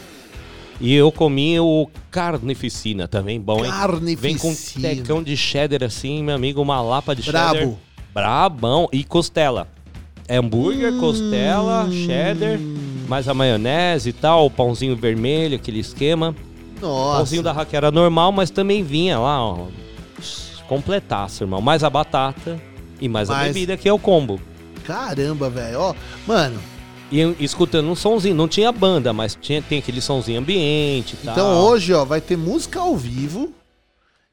[0.81, 3.71] E eu comi o carnificina também, bom, hein?
[4.17, 4.89] Vem com Carnificina.
[4.89, 7.51] tecão de cheddar, assim, meu amigo, uma lapa de cheddar.
[7.53, 7.77] Brabo.
[8.13, 8.87] Brabão.
[8.93, 9.67] E costela.
[10.27, 11.91] É hambúrguer, costela, Hum.
[12.05, 12.59] cheddar,
[13.09, 16.33] mais a maionese e tal, o pãozinho vermelho, aquele esquema.
[16.81, 17.17] O Nossa.
[17.17, 19.65] pãozinho da Raquel era normal, mas também vinha lá, ó.
[20.69, 21.59] Completaço, irmão.
[21.61, 22.61] Mais a batata
[23.01, 24.39] e mais a bebida, que é o combo.
[24.85, 25.79] Caramba, velho.
[25.79, 25.95] Ó,
[26.27, 26.59] mano,
[27.11, 31.33] E escutando um sonzinho, não tinha banda, mas tinha, tem aquele sonzinho ambiente e tal.
[31.33, 33.51] então hoje, ó, vai ter música ao vivo.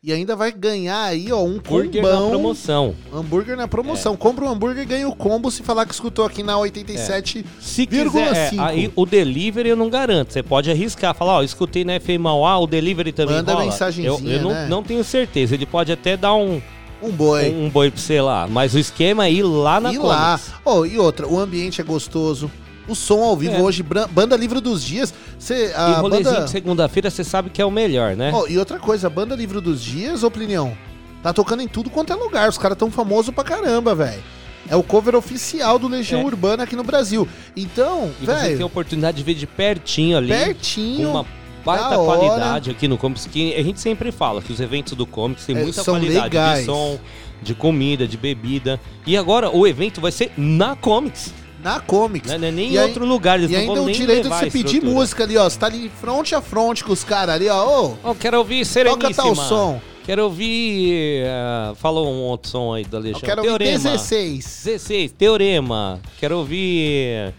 [0.07, 2.31] E ainda vai ganhar aí, ó, um Hambúrguer na combão.
[2.31, 2.95] promoção.
[3.13, 4.17] Hambúrguer na promoção.
[4.17, 7.45] Compra um hambúrguer e ganha o combo se falar que escutou aqui na 87,5.
[7.61, 10.33] Se quiser, é, aí o delivery eu não garanto.
[10.33, 13.65] Você pode arriscar, falar, ó, escutei na FM Mauá, o delivery também Manda rola.
[13.65, 14.69] mensagenzinha, Eu, eu não, né?
[14.69, 15.57] não tenho certeza.
[15.57, 16.63] Ele pode até dar um...
[17.03, 17.51] Um boi.
[17.51, 18.47] Um, boi pra você lá.
[18.49, 20.39] Mas o esquema é ir lá na E lá.
[20.39, 20.55] Comics.
[20.65, 22.49] Oh, e outra, o ambiente é gostoso.
[22.89, 23.61] O som ao vivo É.
[23.63, 25.13] hoje, banda Livro dos Dias.
[25.39, 26.45] Cê, E a rolezinho banda...
[26.45, 28.33] de segunda-feira você sabe que é o melhor, né?
[28.35, 30.77] Oh, e outra coisa, banda Livro dos Dias, ô Plinião,
[31.23, 32.49] tá tocando em tudo quanto é lugar.
[32.49, 34.23] Os caras tão famosos pra caramba, velho.
[34.69, 36.25] É o cover oficial do Legião É.
[36.25, 37.29] Urbana aqui no Brasil.
[37.57, 40.29] Então, E você tem a velho, oportunidade de ver de pertinho ali.
[40.29, 41.27] Pertinho, uma
[41.65, 43.27] baita qualidade aqui no Comics.
[43.27, 46.61] Que a gente sempre fala que os eventos do Comics têm É, muita qualidade legais.
[46.61, 46.99] de som,
[47.43, 48.81] de comida, de bebida.
[49.07, 51.33] E agora o evento vai ser na Comics.
[51.67, 52.31] Na Comics.
[52.31, 52.39] Né?
[52.39, 53.39] Não é nem E em aí- outro lugar.
[53.39, 54.93] Eles e não ainda o nem direito de você pedir estrutura.
[54.95, 55.51] música ali, ó.
[55.51, 57.87] Você tá ali frente a fronte com os caras ali, ó.
[57.87, 59.11] Ô, Ó, quero ouvir Sereníssima.
[59.13, 59.81] Toca tal som.
[60.05, 61.25] Quero ouvir...
[61.27, 63.19] eh, falou um outro som aí da Legião.
[63.19, 63.79] Eu quero ouvir Teorema.
[63.91, 64.63] 16.
[64.65, 65.99] 16, Teorema.
[66.21, 67.35] Quero ouvir...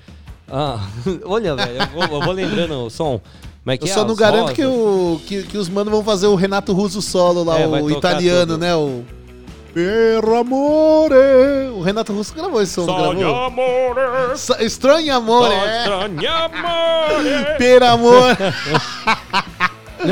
[0.51, 0.85] Ah,
[1.25, 3.21] olha, velho, eu vou, eu vou lembrando o som.
[3.65, 3.87] É eu é?
[3.87, 7.01] só não As garanto que, o, que, que os manos vão fazer o Renato Russo
[7.01, 8.57] solo lá, É, o italiano, tudo.
[8.57, 8.75] né?
[8.75, 9.03] O.
[9.77, 11.69] Per amore.
[11.71, 13.43] O Renato Russo gravou esse som, não gravou?
[13.45, 14.35] amore.
[14.35, 15.77] Sa- Estranho amor, é.
[15.77, 17.55] Estranho amore.
[17.59, 18.37] Per amor.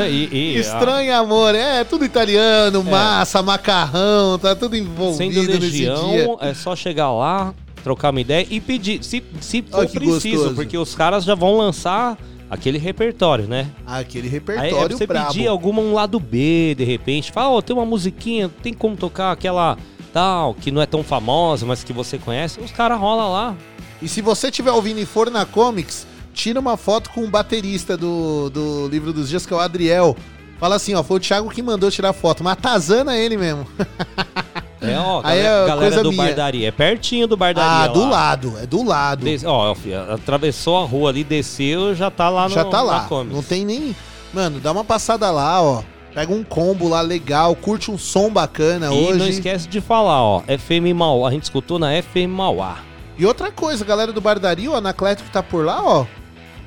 [0.08, 6.10] E- e, Estranho amor, é tudo italiano, massa, macarrão, tá tudo envolvido Sendo nesse Legião,
[6.10, 6.28] dia.
[6.42, 7.52] é só chegar lá,
[7.82, 10.54] trocar uma ideia e pedir, se, se for preciso, gostoso.
[10.54, 12.16] porque os caras já vão lançar
[12.50, 13.70] aquele repertório, né?
[13.86, 15.32] Aquele Aí repertório você brabo.
[15.32, 19.32] pedir alguma um lado B, de repente, fala, ó, tem uma musiquinha, tem como tocar
[19.32, 19.76] aquela
[20.12, 23.56] tal, que não é tão famosa, mas que você conhece, os caras rolam lá.
[24.00, 27.96] E se você estiver ouvindo e for na Comics, tira uma foto com o baterista
[27.96, 30.16] do, do Livro dos Dias, que é o Adriel.
[30.58, 33.66] Fala assim, ó, foi o Thiago que mandou tirar foto, mas atazana ele mesmo.
[34.92, 36.24] É, ó, Aí galera, é galera do minha.
[36.24, 38.10] Bardaria, é pertinho do Bardaria Ah, do lá.
[38.10, 39.24] lado, é do lado.
[39.24, 43.06] Des- ó, filho, atravessou a rua ali, desceu, já tá lá no Já tá lá.
[43.30, 43.94] Não tem nem.
[44.32, 45.82] Mano, dá uma passada lá, ó.
[46.14, 49.18] Pega um combo lá legal, curte um som bacana E hoje.
[49.18, 52.78] não esquece de falar, ó, FM Mauá, a gente escutou na FM Mauá.
[53.18, 56.06] E outra coisa, galera do Bardaria, o Anacleto que tá por lá, ó.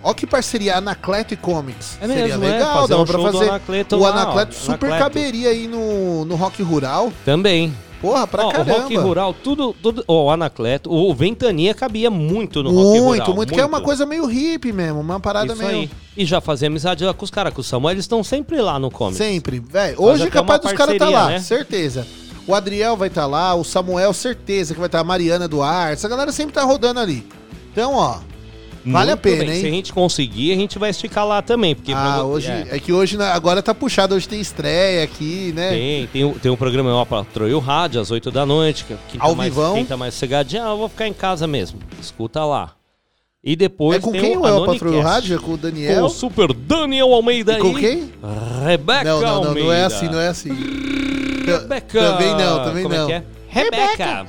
[0.04, 1.98] Ó que parceria Anacleto e Comics.
[2.00, 3.50] É Seria mesmo, é, legal, fazer dava um pra do fazer.
[3.50, 5.04] Anacleto o lá, ó, Anacleto super Anacleto.
[5.04, 7.12] caberia aí no, no Rock Rural.
[7.26, 7.74] Também.
[8.02, 8.72] Porra, pra Ó, caramba.
[8.72, 13.04] O Rock Rural, tudo, tudo, ó, o Anacleto, o Ventania cabia muito no Rock Rural.
[13.04, 15.80] Muito, muito, que é uma coisa meio hippie mesmo, uma parada Isso meio...
[15.82, 15.92] aí.
[16.16, 18.80] E já fazia amizade lá com os caras, com o Samuel, eles estão sempre lá
[18.80, 19.18] no Comics.
[19.18, 20.02] Sempre, velho.
[20.02, 21.40] Hoje é capaz dos caras tá lá, né?
[21.40, 22.08] certeza.
[22.48, 25.94] O Adriel vai estar lá, o Samuel, certeza que vai estar a Mariana Duarte.
[25.94, 27.28] Essa galera sempre tá rodando ali.
[27.72, 28.20] Então, ó,
[28.86, 29.54] vale a Muito pena, bem.
[29.56, 29.62] hein?
[29.62, 31.76] Se a gente conseguir, a gente vai esticar lá também.
[31.76, 32.50] Porque Ah, pra- hoje.
[32.50, 32.68] é.
[32.72, 32.80] É.
[32.80, 35.70] que hoje, agora tá puxado, hoje tem estreia aqui, né?
[35.70, 38.86] Tem, tem, um- tem um programa ó, pra Troio Rádio, às 8 da noite.
[38.86, 39.74] Que, quem, Ao tá mais, vivão.
[39.76, 41.80] quem tá mais cegadinho, ah, eu vou ficar em casa mesmo.
[42.02, 42.72] Escuta lá.
[43.42, 44.80] E depois É com quem o El Anonicast.
[44.80, 45.36] Patrulho Rádio?
[45.38, 46.00] É com o Daniel?
[46.02, 48.12] Com o Super Daniel Almeida E com quem?
[48.66, 49.60] Rebeca Não, não, não, Almeida.
[49.70, 50.50] não é assim, não é assim.
[51.46, 52.00] Rebeca.
[52.02, 53.04] Também não, também Como não.
[53.04, 53.24] É que é?
[53.64, 54.26] Rebeca.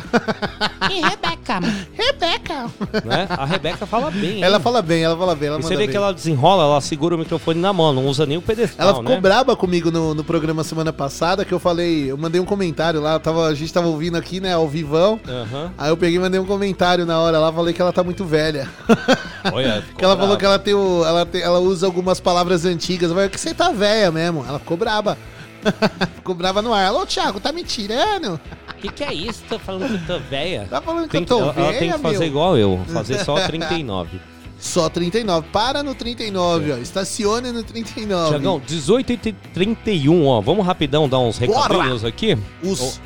[0.91, 1.61] E Rebeca?
[1.95, 2.71] Rebeca.
[3.05, 3.27] né?
[3.31, 4.37] A Rebeca fala bem.
[4.37, 4.43] hein?
[4.45, 5.89] Ela fala bem, ela fala bem, ela você manda vê bem.
[5.91, 8.97] que ela desenrola, ela segura o microfone na mão, não usa nem o pedestal, Ela
[8.99, 9.21] ficou né?
[9.21, 13.19] braba comigo no, no programa semana passada, que eu falei, eu mandei um comentário lá,
[13.19, 15.21] tava, a gente tava ouvindo aqui, né, ao vivão.
[15.27, 15.73] Aham.
[15.79, 18.25] Aí eu peguei e mandei um comentário na hora lá, falei que ela tá muito
[18.25, 18.69] velha.
[19.53, 23.09] Olha, que ela falou que ela tem o, ela, tem- ela usa algumas palavras antigas.
[23.11, 24.45] Eu falei que você tá velha mesmo.
[24.47, 25.17] Ela ficou braba.
[26.17, 26.87] ficou brava no ar.
[26.87, 28.41] Alô, Thiago, tá me tirando?
[28.71, 29.43] O que, que é isso?
[29.49, 30.67] Tá falando que eu tô velha?
[30.69, 32.27] Tá falando que Tem eu tô ela, ela velha, tem que fazer meu?
[32.29, 34.21] igual eu, fazer só 39.
[34.59, 35.49] Só 39.
[35.51, 36.77] Para no 39, ó.
[36.77, 38.29] Estacione no 39.
[38.31, 39.17] Tiagão, 18 e
[39.55, 40.41] 31, ó.
[40.43, 41.73] Vamos rapidão dar uns Bora!
[41.75, 42.37] recadinhos aqui?
[42.63, 43.01] Os-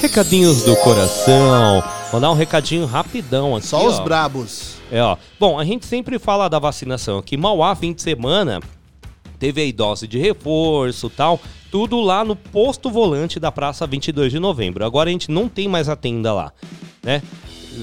[0.00, 1.82] Recadinhos do coração.
[2.10, 4.02] Vou dar um recadinho rapidão aqui, Só os ó.
[4.02, 4.76] brabos.
[4.90, 5.16] É, ó.
[5.38, 7.36] Bom, a gente sempre fala da vacinação aqui.
[7.36, 8.60] Mauá, fim de semana,
[9.38, 11.38] teve aí dose de reforço e tal.
[11.70, 14.84] Tudo lá no posto volante da Praça 22 de Novembro.
[14.84, 16.52] Agora a gente não tem mais a tenda lá,
[17.02, 17.22] né?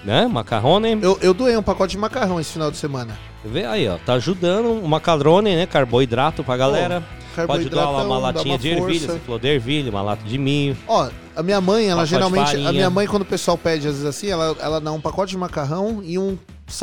[0.04, 0.26] né?
[0.26, 0.98] Macarrone.
[1.00, 3.18] Eu, eu doei um pacote de macarrão esse final de semana.
[3.44, 3.98] Vê aí, ó.
[3.98, 5.66] Tá ajudando o macarrone, né?
[5.66, 7.02] Carboidrato pra galera.
[7.34, 10.22] Pô, Pode doar lá uma latinha uma de ervilha, você falou de ervilha, uma lata
[10.22, 10.76] de milho.
[10.86, 12.56] Ó, a minha mãe, ela geralmente.
[12.64, 15.32] A minha mãe, quando o pessoal pede, às vezes assim, ela, ela dá um pacote
[15.32, 16.38] de macarrão e um.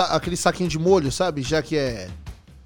[0.10, 1.42] aquele saquinho de molho, sabe?
[1.42, 2.10] Já que é.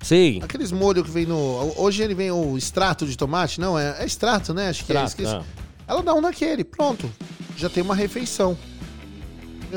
[0.02, 0.40] Sim.
[0.44, 1.74] Aqueles molhos que vem no.
[1.78, 3.78] Hoje ele vem o extrato de tomate, não?
[3.78, 4.70] É, é extrato, né?
[4.70, 5.04] Acho que é.
[5.04, 5.36] Extrato, Esqueci.
[5.36, 5.64] ah.
[5.88, 7.10] Ela dá um daquele, pronto.
[7.56, 8.58] Já tem uma refeição.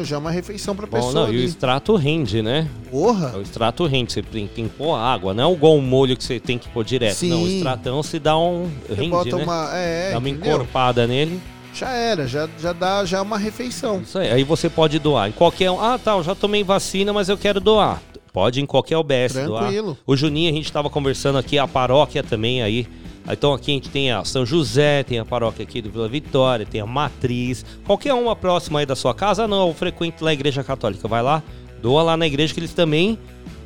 [0.02, 1.12] Já é uma refeição pra Bom, pessoa.
[1.12, 1.44] não, e o ali.
[1.44, 2.68] extrato rende, né?
[2.90, 3.36] Porra!
[3.36, 6.38] O extrato rende, você tem, que pôr água, não é igual um molho que você
[6.38, 7.14] tem que pôr direto.
[7.16, 7.30] Sim.
[7.30, 8.68] Não, o extratão se dá um.
[8.88, 9.42] rende, bota né?
[9.44, 10.54] uma- é, dá uma entendeu?
[10.56, 11.40] encorpada nele.
[11.74, 14.00] Já era, já, já dá já uma refeição.
[14.00, 14.30] Isso aí.
[14.30, 15.80] Aí você pode doar em qualquer um.
[15.80, 18.00] Ah, tá, eu já tomei vacina, mas eu quero doar.
[18.32, 19.86] Pode em qualquer UBS Tranquilo.
[19.92, 19.96] doar.
[20.06, 22.86] O Juninho, a gente estava conversando aqui, a paróquia também aí.
[23.30, 26.64] Então aqui a gente tem a São José, tem a paróquia aqui do Vila Vitória,
[26.64, 27.64] tem a Matriz.
[27.84, 31.06] Qualquer uma próxima aí da sua casa, ah, não, eu frequento lá a Igreja Católica.
[31.06, 31.42] Vai lá,
[31.82, 33.18] doa lá na igreja que eles também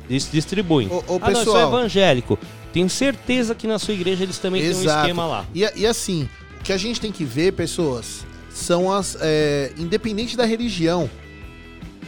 [0.07, 0.87] dis- distribuem.
[0.89, 1.67] Ô, ô, ah, não, eu sou pessoal.
[1.69, 2.37] evangélico.
[2.73, 5.45] Tenho certeza que na sua igreja eles também têm um esquema lá.
[5.53, 6.27] E, e assim,
[6.59, 9.17] o que a gente tem que ver, pessoas, são as.
[9.21, 11.09] É, independente da religião,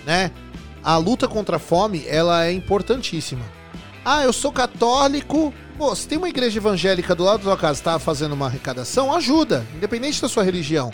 [0.06, 0.32] né?
[0.84, 3.41] A luta contra a fome, ela é importantíssima.
[4.03, 5.53] Ah, eu sou católico.
[5.78, 9.14] Pô, se tem uma igreja evangélica do lado da sua casa tá fazendo uma arrecadação,
[9.14, 10.92] ajuda, independente da sua religião.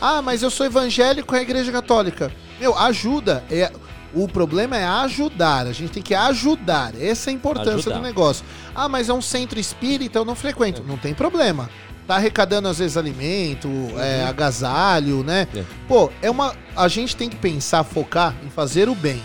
[0.00, 2.32] Ah, mas eu sou evangélico, é a igreja católica.
[2.58, 3.44] Meu, ajuda.
[3.50, 3.70] É,
[4.14, 5.66] o problema é ajudar.
[5.66, 6.92] A gente tem que ajudar.
[7.00, 7.96] Essa é a importância Ajudar.
[7.96, 8.44] do negócio.
[8.74, 10.82] Ah, mas é um centro espírita, eu não frequento.
[10.82, 11.70] Não tem problema.
[12.06, 15.46] Tá arrecadando, às vezes, alimento, é, agasalho, né?
[15.54, 15.62] É.
[15.86, 16.54] Pô, é uma.
[16.74, 19.22] A gente tem que pensar, focar em fazer o bem.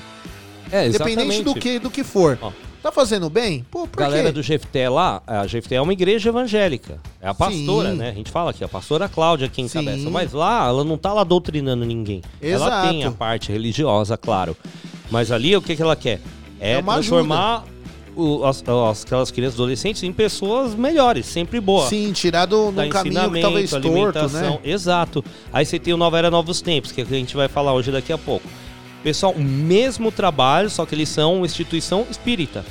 [0.72, 1.60] É, Independente do exatamente.
[1.60, 2.38] que, do que for.
[2.82, 3.66] Tá fazendo bem?
[3.72, 4.32] Pô, por Galera quê?
[4.32, 7.00] do GFT lá, a GFT é uma igreja evangélica.
[7.22, 7.98] É a pastora, Sim.
[7.98, 8.10] né?
[8.10, 9.80] A gente fala aqui, a pastora Cláudia quem Sim.
[9.80, 10.10] encabeça.
[10.10, 12.22] Mas lá, ela não tá lá doutrinando ninguém.
[12.42, 12.90] Ela Exato.
[12.90, 14.56] tem a parte religiosa, claro.
[15.10, 16.22] Mas ali, o que, que ela quer?
[16.60, 17.66] É, É transformar
[18.16, 21.90] o- as, as- aquelas crianças adolescentes em pessoas melhores, sempre boas.
[21.90, 24.60] Sim, tirar do, Dá num caminho que talvez torto, né?
[24.64, 25.24] Exato.
[25.52, 27.74] Aí você tem o Nova Era Novos Tempos, que é que a gente vai falar
[27.74, 28.48] hoje daqui a pouco.
[29.08, 32.66] Pessoal, o mesmo trabalho, só que eles são uma instituição espírita.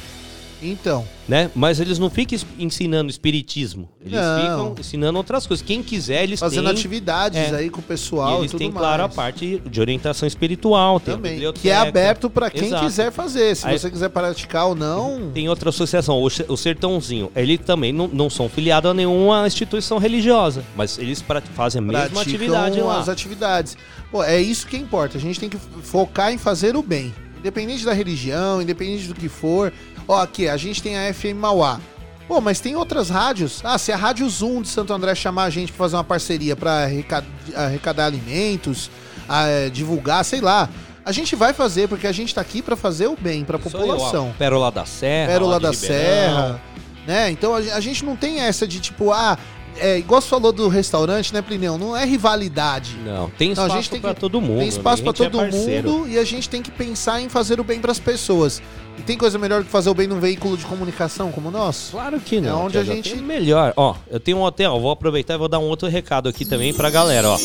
[0.63, 1.07] Então.
[1.29, 1.51] Né?
[1.55, 3.89] Mas eles não ficam ensinando espiritismo.
[4.01, 4.41] Eles Não.
[4.41, 5.65] ficam ensinando outras coisas.
[5.65, 6.73] Quem quiser, eles Fazendo têm...
[6.73, 7.57] atividades é.
[7.57, 8.79] aí com o pessoal E e, eles tudo têm, mais.
[8.81, 10.99] claro, a parte de orientação espiritual.
[11.01, 11.41] Também.
[11.53, 12.85] Que é aberto pra quem Exato.
[12.85, 13.55] quiser fazer.
[13.57, 15.31] Se Aí- você quiser praticar ou não.
[15.35, 17.31] Tem outra associação, o Sertãozinho.
[17.35, 21.23] Eles também não, não são filiados a nenhuma instituição religiosa, mas eles
[21.55, 23.01] fazem a mesma praticam atividade lá.
[23.01, 23.77] as atividades.
[24.11, 25.19] Pô, é isso que importa.
[25.19, 27.13] A gente tem que focar em fazer o bem.
[27.39, 29.73] Independente da religião, independente do que for.
[30.09, 31.81] Ó, aqui, a gente tem a FM Mauá.
[32.29, 33.61] Pô, mas tem outras rádios.
[33.65, 36.57] Ah, se a Rádio Zoom de Santo André chamar a gente pra fazer uma parceria
[36.57, 37.25] pra arrecad-
[37.55, 38.91] arrecadar alimentos,
[39.29, 40.69] ah, é, divulgar, sei lá.
[41.05, 43.77] A gente vai fazer, porque a gente tá aqui pra fazer o bem pra Isso
[43.77, 44.35] aí, população.
[44.37, 45.31] Pérola da Serra.
[45.33, 45.97] Pérola da Ribeirão.
[45.99, 46.63] Serra,
[47.07, 47.31] né?
[47.31, 49.39] Então a, a gente não tem essa de tipo, ah,
[49.79, 51.77] é, igual você falou do restaurante, né, Plineu?
[51.79, 52.97] Não é rivalidade.
[53.05, 54.59] Não, tem Não, a espaço gente tem pra que- todo mundo.
[54.61, 55.11] Tem espaço né?
[55.11, 55.91] pra A gente é todo parceiro.
[55.91, 58.63] mundo e a gente tem que pensar em fazer o bem pras pessoas.
[58.99, 61.93] E tem coisa melhor que fazer o bem num veículo de comunicação como o nosso?
[61.93, 62.49] Claro que não.
[62.51, 63.75] É onde a gente melhor.
[63.77, 66.73] Ó, eu tenho um hotel, vou aproveitar e vou dar um outro recado aqui também
[66.73, 67.39] pra galera, ó.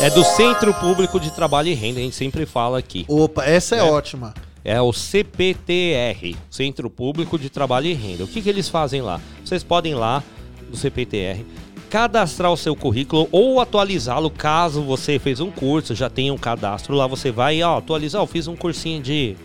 [0.00, 3.04] É do Centro Público de Trabalho e Renda, a gente sempre fala aqui.
[3.08, 3.82] Opa, essa é, É.
[3.82, 4.32] ótima.
[4.64, 8.24] É o CPTR, Centro Público de Trabalho e Renda.
[8.24, 9.20] O que, que eles fazem lá?
[9.44, 10.22] Vocês podem ir lá
[10.68, 11.44] no CPTR,
[11.90, 16.94] cadastrar o seu currículo ou atualizá-lo caso você fez um curso, já tem um cadastro
[16.94, 19.36] lá, você vai atualizar, eu fiz um cursinho de,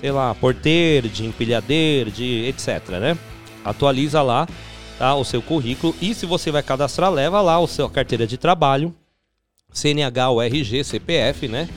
[0.00, 3.18] sei lá, porteiro, de empilhadeiro, de etc, né?
[3.64, 4.48] Atualiza lá,
[4.98, 8.36] tá, o seu currículo e se você vai cadastrar, leva lá o seu carteira de
[8.36, 8.94] trabalho,
[9.72, 11.68] CNH, URG, CPF, né?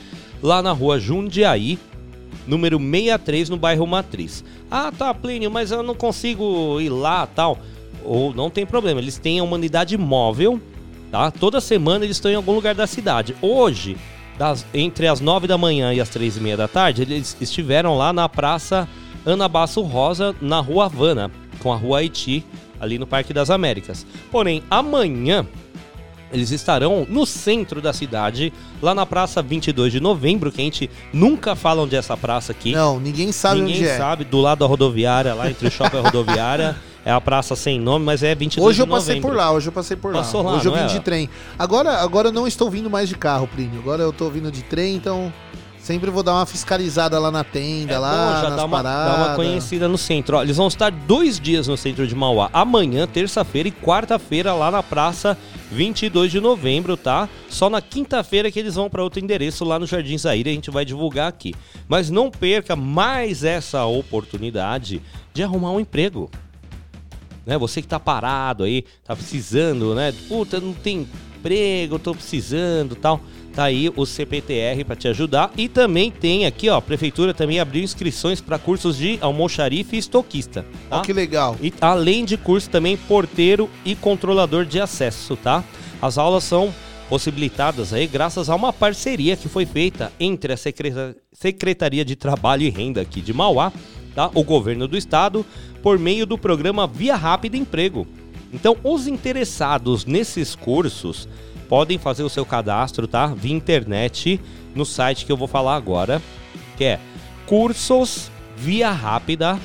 [0.41, 1.77] Lá na rua Jundiaí,
[2.48, 4.43] número 63, no bairro Matriz.
[4.69, 7.60] Ah, tá, Plínio, mas eu não consigo ir lá tal.
[8.05, 10.59] Ou não tem problema, eles têm a humanidade móvel,
[11.11, 11.29] tá?
[11.31, 13.35] Toda semana eles estão em algum lugar da cidade.
[13.41, 13.97] Hoje,
[14.37, 17.97] das- entre as 9 da manhã e as 3 e meia da tarde, eles estiveram
[17.97, 18.87] lá na Praça
[19.25, 21.29] Ana Basso Rosa, na Rua Havana,
[21.59, 22.43] com a Rua Haiti,
[22.79, 24.05] ali no Parque das Américas.
[24.31, 25.45] Porém, amanhã
[26.33, 30.89] eles estarão no centro da cidade, lá na Praça 22 de Novembro, que a gente
[31.13, 32.71] nunca fala onde é essa praça aqui.
[32.71, 33.97] Não, ninguém sabe Ninguém onde é.
[33.97, 36.75] sabe, do lado da rodoviária, lá entre o shopping e a rodoviária.
[37.03, 39.67] É a praça sem nome, mas é 22 Hoje de eu passei por lá, hoje
[39.67, 40.19] eu passei por lá.
[40.21, 40.85] Passou lá, hoje eu vim é?
[40.85, 41.29] de trem.
[41.57, 43.79] Agora, agora eu não estou vindo mais de carro, Plínio.
[43.79, 45.33] Agora eu tô vindo de trem, então
[45.79, 48.77] sempre vou dar uma fiscalizada lá na tenda, É lá bom, já nas dá uma,
[48.77, 49.17] paradas.
[49.17, 50.37] dá uma conhecida no centro.
[50.37, 52.51] Ó, eles vão estar dois dias no centro de Mauá.
[52.53, 55.35] Amanhã, terça-feira e quarta-feira lá na praça
[55.71, 57.27] 22 de novembro, tá?
[57.49, 60.51] Só na quinta-feira que eles vão para outro endereço lá no Jardim Zaire.
[60.51, 61.55] A gente vai divulgar aqui.
[61.87, 65.01] Mas não perca mais essa oportunidade
[65.33, 66.29] de arrumar um emprego.
[67.45, 67.57] Né?
[67.57, 70.13] Você que tá parado aí, tá precisando, né?
[70.27, 71.07] Puta, não tem
[71.38, 73.19] emprego, tô precisando, tal.
[73.53, 77.59] Tá aí o CPTR para te ajudar e também tem aqui, ó, a prefeitura também
[77.59, 81.01] abriu inscrições para cursos de almoxarife e estoquista, tá?
[81.01, 81.57] Que legal.
[81.61, 85.65] E além de curso também porteiro e controlador de acesso, tá?
[86.01, 86.73] As aulas são
[87.09, 92.63] possibilitadas aí graças a uma parceria que foi feita entre a Secreta- Secretaria de Trabalho
[92.63, 93.73] e Renda aqui de Mauá,
[94.15, 94.31] tá?
[94.34, 95.45] O governo do estado,
[95.81, 98.07] por meio do programa Via Rápida Emprego.
[98.53, 101.27] Então, os interessados nesses cursos
[101.69, 103.27] podem fazer o seu cadastro, tá?
[103.27, 104.39] Via internet
[104.75, 106.21] no site que eu vou falar agora,
[106.77, 106.99] que é
[107.45, 109.59] cursos via rápida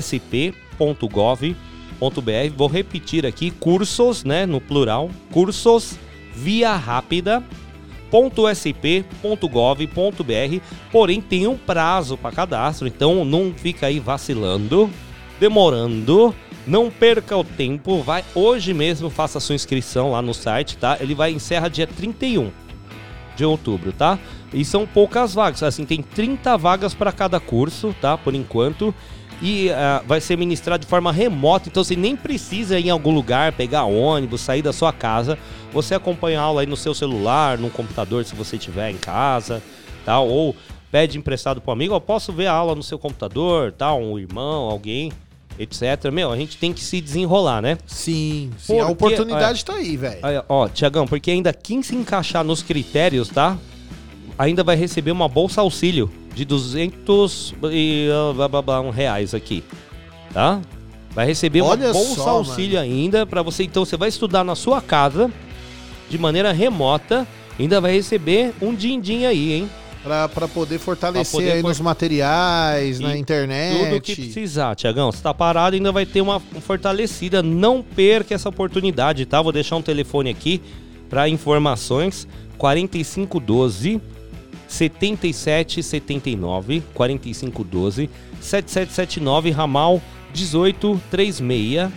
[0.00, 1.54] .sp.gov.br.
[2.56, 5.98] Vou repetir aqui, cursos, né, no plural, cursos
[6.34, 7.42] via rápida
[8.16, 9.26] .sp.gov.br,
[10.90, 14.90] porém tem um prazo para cadastro, então não fica aí vacilando,
[15.38, 16.34] demorando,
[16.66, 20.96] não perca o tempo, vai hoje mesmo, faça sua inscrição lá no site, tá?
[21.00, 22.50] Ele vai encerra dia 31
[23.36, 24.18] de outubro, tá?
[24.52, 28.16] E são poucas vagas, assim, tem 30 vagas para cada curso, tá?
[28.16, 28.94] Por enquanto.
[29.42, 33.12] E ah, vai ser ministrado de forma remota, então você nem precisa ir em algum
[33.12, 35.38] lugar, pegar ônibus, sair da sua casa.
[35.72, 39.62] Você acompanha a aula aí no seu celular, no computador, se você tiver em casa,
[40.04, 40.18] tá?
[40.20, 40.56] Ou
[40.90, 43.94] pede emprestado para um amigo, eu posso ver a aula no seu computador, tá?
[43.94, 45.12] Um irmão, alguém,
[45.58, 46.10] etc.
[46.10, 47.76] Meu, a gente tem que se desenrolar, né?
[47.86, 50.20] Sim, sim, a oportunidade tá aí, velho.
[50.48, 53.58] Ó, Tiagão, porque ainda quem se encaixar nos critérios, tá?
[54.38, 59.32] Ainda vai receber uma bolsa auxílio de 200 e, ah, blá, blá, blá, um reais
[59.34, 59.64] aqui,
[60.32, 60.60] tá?
[61.14, 63.64] Vai receber Olha uma bolsa só, auxílio ainda para você.
[63.64, 65.32] Então você vai estudar na sua casa
[66.10, 67.26] de maneira remota,
[67.58, 69.70] ainda vai receber um din-din aí, hein?
[70.02, 73.78] Pra, pra poder fortalecer Pra poder aí for- nos materiais, na E internet.
[73.90, 75.10] Tudo que precisar, Tiagão.
[75.10, 77.42] Você tá parado, ainda vai ter uma fortalecida.
[77.42, 79.40] Não perca essa oportunidade, tá?
[79.42, 80.60] Vou deixar um telefone aqui
[81.08, 84.00] para informações: 4512
[84.68, 88.08] 7779 4512
[88.40, 90.00] 7779 ramal
[90.34, 91.90] 1836.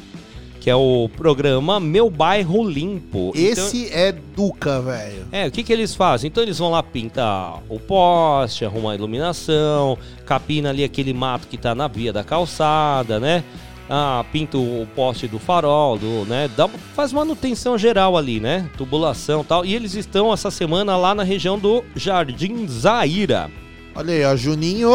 [0.60, 3.32] Que é o programa Meu Bairro Limpo.
[3.34, 5.26] Então- Esse é Duca, velho.
[5.30, 6.28] é, o que, que eles fazem?
[6.28, 9.96] Então eles vão lá pintar o poste, arrumar a iluminação,
[10.26, 13.44] capina ali aquele mato que tá na via da calçada, né?
[13.88, 16.50] Ah, pinta o poste do farol, do, né?
[16.56, 18.68] Dá, faz manutenção geral ali, né?
[18.76, 19.64] Tubulação e tal.
[19.64, 23.48] E eles estão essa semana lá na região do Jardim Zaira.
[23.94, 24.90] Olha aí, ó, Juninho.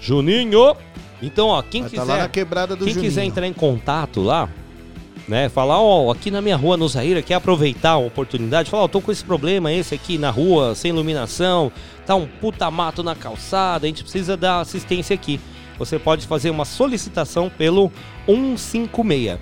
[0.00, 0.76] Juninho!
[1.20, 2.12] Então, ó, quem Vai tá quiser.
[2.12, 3.10] lá na quebrada do quem Juninho.
[3.10, 4.48] quiser entrar em contato lá,
[5.26, 5.48] né?
[5.48, 9.00] Falar, ó, aqui na minha rua, no Zaira, quer aproveitar a oportunidade, falar, ó, tô
[9.00, 11.72] com esse problema, esse aqui na rua, sem iluminação,
[12.06, 15.40] tá um puta mato na calçada, a gente precisa dar assistência aqui.
[15.78, 17.90] Você pode fazer uma solicitação pelo
[18.26, 19.38] 156.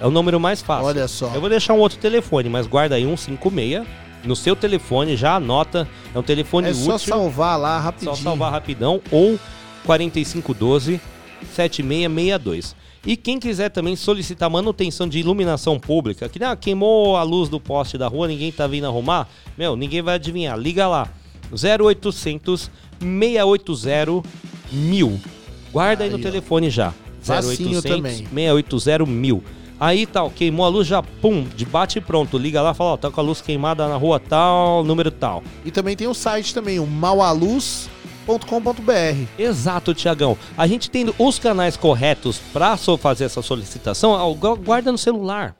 [0.00, 0.86] É o número mais fácil.
[0.86, 1.30] Olha só.
[1.34, 3.86] Eu vou deixar um outro telefone, mas guarda aí 156.
[4.24, 5.88] No seu telefone, já anota.
[6.14, 6.84] É um telefone É útil.
[6.84, 8.14] só salvar lá rapidinho.
[8.16, 9.38] Só salvar rapidão ou
[9.84, 11.00] 4512
[11.54, 12.74] 7662.
[13.06, 17.60] E quem quiser também solicitar manutenção de iluminação pública, que ah, queimou a luz do
[17.60, 20.58] poste da rua, ninguém tá vindo arrumar, meu, ninguém vai adivinhar.
[20.58, 21.08] Liga lá.
[21.52, 22.68] 0800
[22.98, 24.28] 680
[24.72, 25.20] 1000.
[25.72, 26.24] Guarda aí, no Aí, ó.
[26.24, 26.92] telefone já.
[27.20, 28.26] Facinho também.
[28.28, 29.42] 680 1000.
[29.78, 32.38] Aí tal, queimou a luz já, pum, de bate e pronto.
[32.38, 35.42] Liga lá e fala, ó, tá com a luz queimada na rua tal, número tal.
[35.64, 37.90] E também tem o site também, o maualuz.com.br.
[39.38, 40.38] Exato, Tiagão.
[40.56, 44.34] A gente tendo os canais corretos para fazer essa solicitação,
[44.64, 45.54] guarda no celular.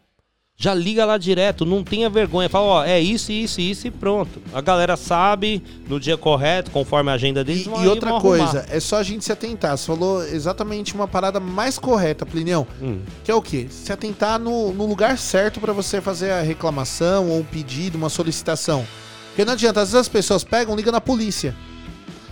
[0.58, 2.48] Já liga lá direto, não tenha vergonha.
[2.48, 4.40] Fala, ó, é isso, isso, isso e pronto.
[4.54, 7.66] A galera sabe no dia correto, conforme a agenda deles.
[7.66, 8.74] E aí, outra coisa, arrumar.
[8.74, 9.76] é só a gente se atentar.
[9.76, 12.66] Você falou exatamente uma parada mais correta, Plinião.
[12.80, 13.00] Hum.
[13.22, 13.66] Que é o quê?
[13.68, 18.08] Se atentar no, no lugar certo pra você fazer a reclamação ou um pedido, uma
[18.08, 18.86] solicitação.
[19.28, 21.54] Porque não adianta, às vezes as pessoas pegam, ligam na polícia.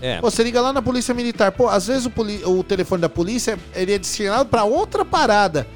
[0.01, 0.18] É.
[0.20, 1.52] Pô, você liga lá na polícia militar.
[1.52, 5.66] Pô, às vezes o, o telefone da polícia ele é destinado pra outra parada.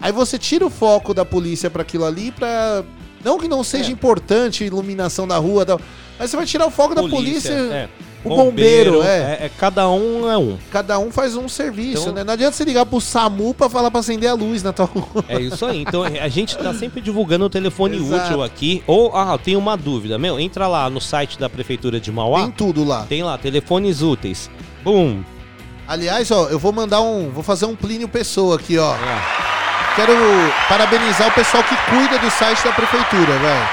[0.00, 2.84] Aí você tira o foco da polícia pra aquilo ali pra.
[3.24, 3.92] Não que não seja É.
[3.92, 5.80] importante iluminação da rua, tal,
[6.18, 7.52] mas você vai tirar o foco da polícia.
[7.52, 7.88] é.
[8.24, 9.38] O bombeiro, é.
[9.44, 9.50] é.
[9.58, 10.58] Cada um é um.
[10.72, 12.24] Cada um faz um serviço, Então- né?
[12.24, 15.24] Não adianta você ligar pro SAMU pra falar pra acender a luz na tua rua.
[15.28, 15.82] É isso aí.
[15.82, 18.24] Então a gente tá sempre divulgando o telefone Exato.
[18.24, 18.82] útil aqui.
[18.88, 20.18] Ou, ah, tem uma dúvida.
[20.18, 22.42] Meu, entra lá no site da Prefeitura de Mauá.
[22.42, 23.06] Tem tudo lá.
[23.08, 24.50] Tem lá, telefones úteis.
[24.82, 25.22] Bum.
[25.86, 27.30] Aliás, ó, eu vou mandar um.
[27.30, 28.94] Vou fazer um Plínio Pessoa aqui, ó.
[28.96, 29.67] É.
[29.98, 30.14] Quero
[30.68, 33.68] parabenizar o pessoal que cuida do site da prefeitura, velho.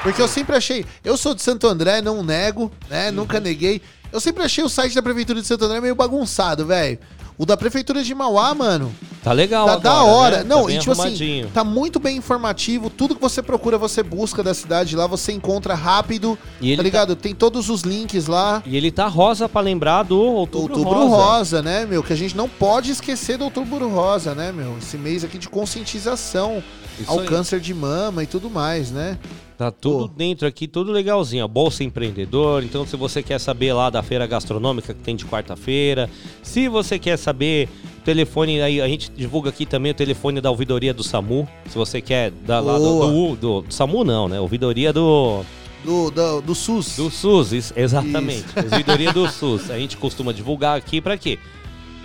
[0.00, 0.86] Porque eu sempre achei.
[1.02, 3.08] Eu sou de Santo André, não nego, né?
[3.08, 3.16] Uhum.
[3.16, 3.82] Nunca neguei.
[4.12, 7.00] Eu sempre achei o site da prefeitura de Santo André meio bagunçado, velho.
[7.38, 8.92] O da prefeitura de Mauá, mano,
[9.22, 10.36] Tá legal tá agora, da hora.
[10.38, 10.44] né?
[10.44, 12.90] Não, tá e tipo assim, tá muito bem informativo.
[12.90, 16.36] Tudo que você procura, você busca da cidade lá, você encontra rápido.
[16.60, 17.14] E ele tá ligado?
[17.14, 18.60] Tem todos os links lá.
[18.66, 21.22] E ele tá rosa pra lembrar do Outubro, Outubro Rosa.
[21.24, 21.62] rosa.
[21.62, 22.02] né, meu?
[22.02, 24.76] Que a gente não pode esquecer do Outubro Rosa, né, meu?
[24.78, 26.60] Esse mês aqui de conscientização
[26.98, 27.26] Isso ao aí.
[27.26, 29.16] câncer de mama e tudo mais, né?
[29.58, 31.44] Tá tudo dentro aqui, tudo legalzinho.
[31.44, 31.48] ó.
[31.48, 32.64] Bolsa empreendedor.
[32.64, 36.10] Então, se você quer saber lá da feira gastronômica que tem de quarta-feira,
[36.42, 37.68] se você quer saber
[37.98, 41.46] o telefone, aí a gente divulga aqui também o telefone da ouvidoria do SAMU.
[41.68, 44.40] Se você quer da lá do, do, do- SAMU, não, né?
[44.40, 45.42] Ouvidoria do.
[45.84, 46.96] Do, do, do SUS.
[46.96, 48.46] Do SUS, isso, exatamente.
[48.56, 48.58] Isso.
[48.72, 49.70] Ouvidoria do SUS.
[49.70, 51.38] A gente costuma divulgar aqui pra quê?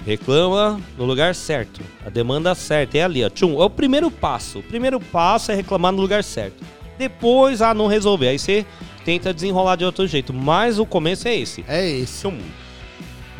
[0.05, 1.81] Reclama no lugar certo.
[2.05, 3.29] A demanda certa é ali, ó.
[3.29, 4.59] Tchum, é o primeiro passo.
[4.59, 6.63] O primeiro passo é reclamar no lugar certo.
[6.97, 8.29] Depois, ah, não resolver.
[8.29, 8.65] Aí você
[9.05, 10.33] tenta desenrolar de outro jeito.
[10.33, 11.63] Mas o começo é esse.
[11.67, 12.21] É esse.
[12.27, 12.37] Tchum.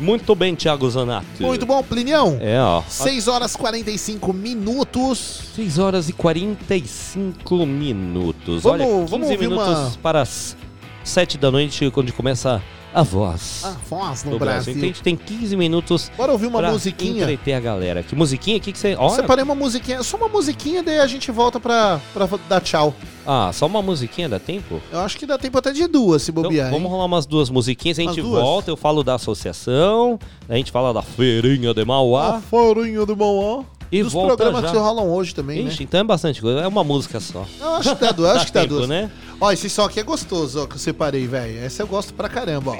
[0.00, 1.26] Muito bem, Thiago Zanato.
[1.40, 2.38] Muito bom, Plinião.
[2.40, 2.82] É, ó.
[2.88, 5.42] 6 horas e 45 minutos.
[5.56, 8.62] 6 horas e 45 minutos.
[8.62, 10.56] Vamos- Olha, 15 vamos minutos uma- para as
[11.02, 12.62] 7 da noite, quando começa
[12.94, 13.62] a voz.
[13.64, 14.72] A voz no do Brasil.
[14.72, 16.10] Então a gente tem 15 minutos.
[16.16, 17.22] Bora ouvir uma pra musiquinha?
[17.22, 18.02] entreter a galera.
[18.02, 18.56] Que musiquinha?
[18.56, 18.94] O que, que você.
[18.96, 19.14] Olha.
[19.14, 22.94] Separei uma musiquinha, só uma musiquinha, daí a gente volta pra, pra dar tchau.
[23.26, 24.80] Ah, só uma musiquinha dá tempo?
[24.90, 26.70] Eu acho que dá tempo até de duas, se Então, bobear.
[26.70, 26.90] vamos hein?
[26.90, 31.02] rolar umas duas musiquinhas, a gente volta, eu falo da associação, a gente fala da
[31.02, 32.36] feirinha de Mauá.
[32.36, 33.64] A farinha do Mauá.
[33.90, 34.70] E Dos programas já.
[34.70, 35.84] que rolam hoje também, Ixi, né?
[35.88, 37.46] então é bastante coisa, é uma música só.
[37.58, 38.88] Eu acho que dá duas, acho que dá tempo, duas.
[38.88, 39.10] né?
[39.40, 41.64] Ó, esse som aqui é gostoso, ó, que eu separei, velho.
[41.64, 42.76] Essa eu gosto pra caramba, ó.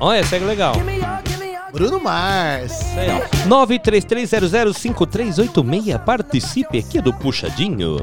[0.00, 0.74] Olha, essa é legal.
[1.72, 2.72] Bruno Mars.
[2.72, 3.20] Isso aí, ó.
[3.66, 7.98] 933005386, participe aqui do Puxadinho.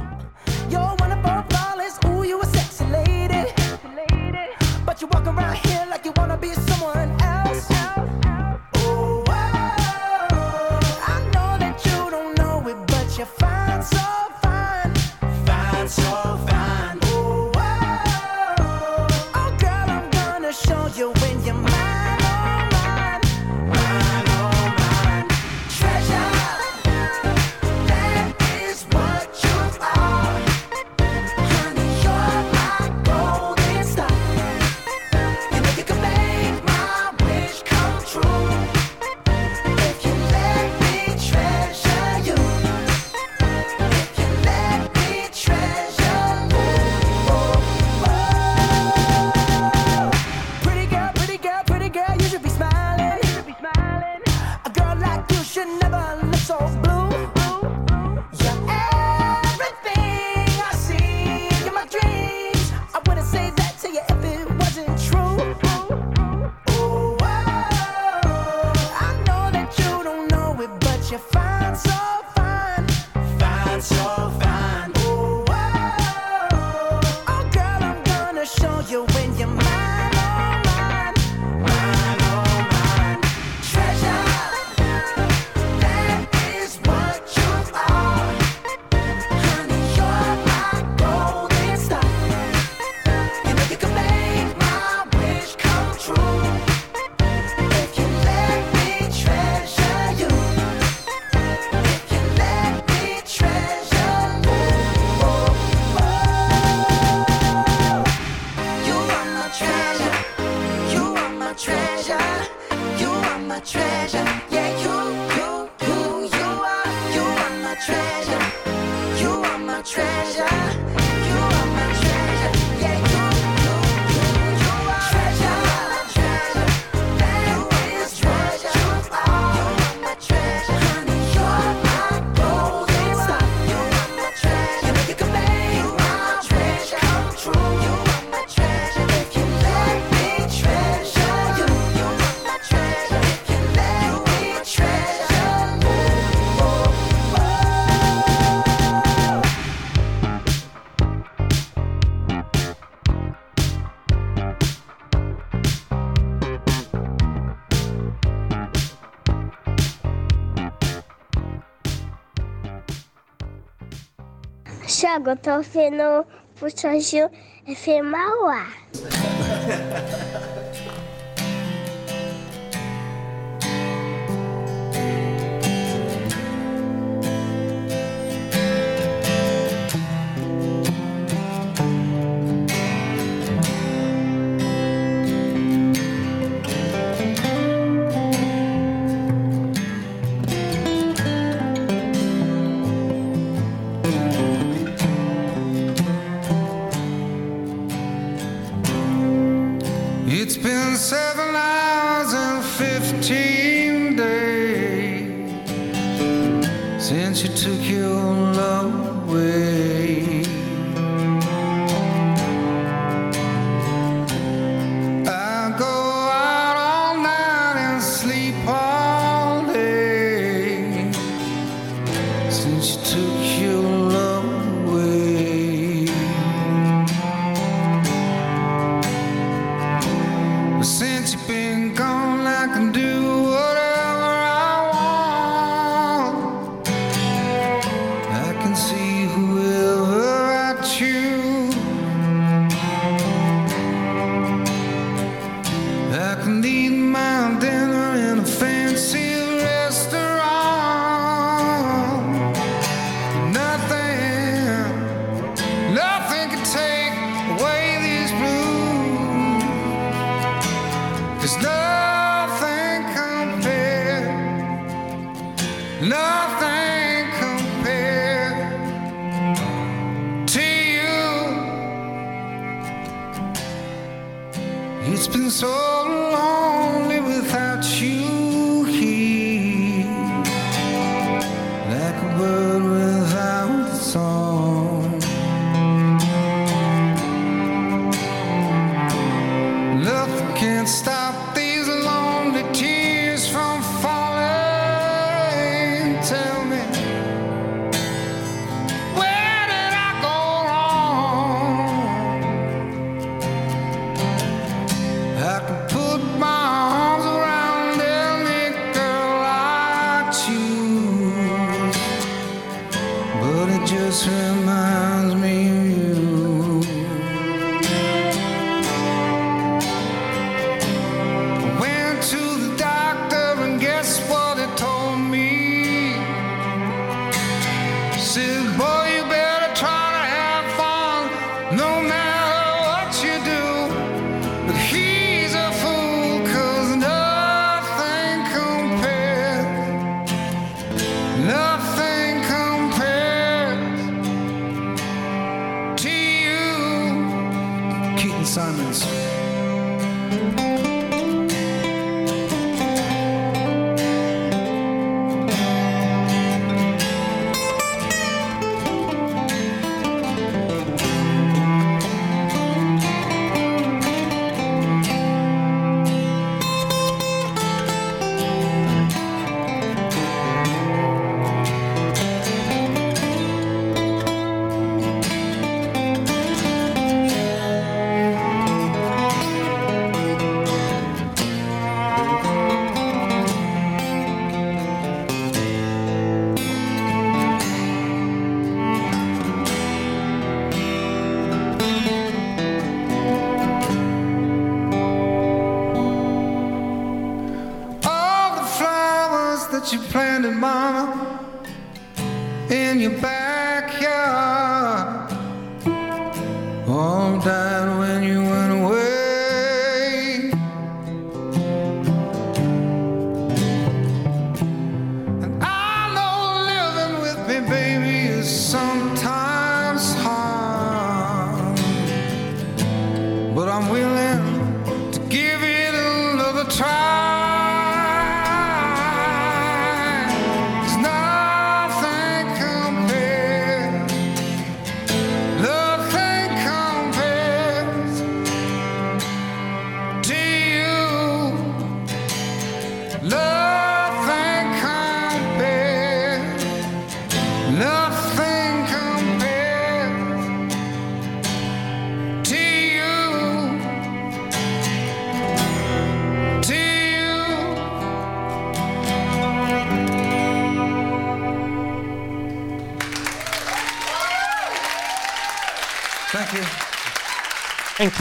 [165.12, 166.26] Thiago, eu tô ouvindo
[166.58, 167.30] Puxadinho
[167.66, 168.81] FM Mauá.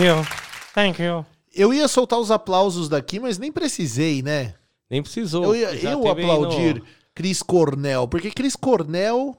[0.00, 0.26] Thank you.
[0.72, 1.26] Thank you.
[1.54, 4.54] Eu ia soltar os aplausos daqui, mas nem precisei, né?
[4.88, 5.44] Nem precisou.
[5.44, 6.82] Eu ia eu aplaudir no-
[7.14, 9.36] Cris Cornell, porque Cris Cornell,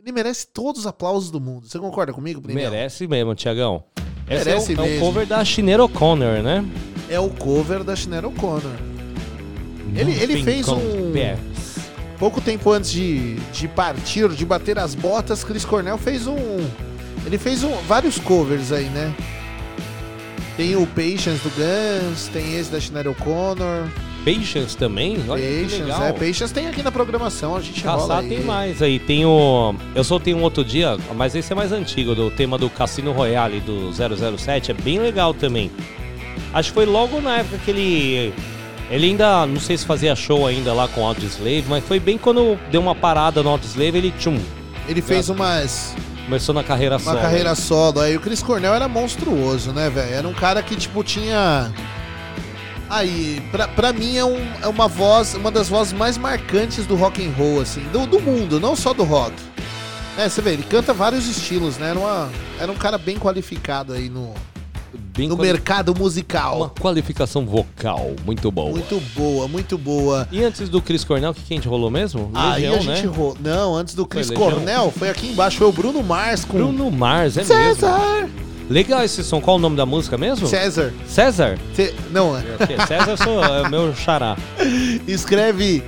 [0.00, 1.66] ele merece todos os aplausos do mundo.
[1.66, 2.62] Você concorda comigo, Plínio?
[2.62, 3.82] Merece mesmo, Tiagão.
[4.30, 5.06] Esse Merece é, o, é o mesmo.
[5.06, 6.64] cover da Sinead O'Connor, né?
[7.08, 8.76] É o cover da Sinead O'Connor.
[9.96, 11.12] Ele, ele fez um...
[12.18, 16.36] Pouco tempo antes de, de partir, de bater as botas, Chris Cornell fez um...
[17.26, 19.12] Ele fez um, vários covers aí, né?
[20.58, 23.86] Tem o Patience do Guns, tem esse da Sinead O'Connor.
[24.24, 25.16] Patience também?
[25.28, 26.02] Olha que Patience, legal.
[26.02, 26.12] é.
[26.12, 28.28] Patience tem aqui na programação, a gente rola Caçar aí.
[28.28, 28.98] tem mais aí.
[28.98, 29.72] Tem o.
[29.94, 33.60] Eu soltei um outro dia, mas esse é mais antigo, do tema do Cassino Royale
[33.60, 34.72] do 007.
[34.72, 35.70] É bem legal também.
[36.52, 38.34] Acho que foi logo na época que ele.
[38.90, 42.18] Ele ainda, não sei se fazia show ainda lá com o Audioslave, mas foi bem
[42.18, 44.40] quando deu uma parada no Audioslave, ele tchum.
[44.88, 45.94] Ele fez umas...
[46.28, 47.20] Começou na carreira Uma solo.
[47.20, 48.00] carreira solo.
[48.00, 50.14] Aí o Chris Cornell era monstruoso, né, velho?
[50.14, 51.72] Era um cara que, tipo, tinha.
[52.90, 56.96] Aí, pra, pra mim é, um- é uma voz, uma das vozes mais marcantes do
[56.96, 59.32] rock and roll, assim, do, do mundo, não só do rock.
[60.18, 61.90] É, você vê, ele canta vários estilos, né?
[61.90, 62.30] Era, uma,
[62.60, 64.34] era um cara bem qualificado aí no,
[65.16, 66.56] Bem no quali- mercado musical.
[66.58, 68.70] Uma qualificação vocal muito boa.
[68.70, 70.28] Muito boa, muito boa.
[70.30, 72.30] E antes do Chris Cornell, o que, que a gente rolou mesmo?
[72.34, 73.12] Aí Legião, a gente né?
[73.16, 73.36] ro...
[73.40, 74.50] Não, antes do Chris Legião?
[74.50, 77.98] Cornell, foi aqui embaixo, foi o Bruno Mars com Bruno Mars, é César.
[77.98, 78.47] mesmo.
[78.68, 79.40] Legal esse som.
[79.40, 80.46] Qual o nome da música mesmo?
[80.46, 80.92] César.
[81.06, 81.58] César?
[81.74, 82.42] Cê- Não, é.
[82.86, 84.36] César sou, é o meu xará.
[85.08, 85.82] Escreve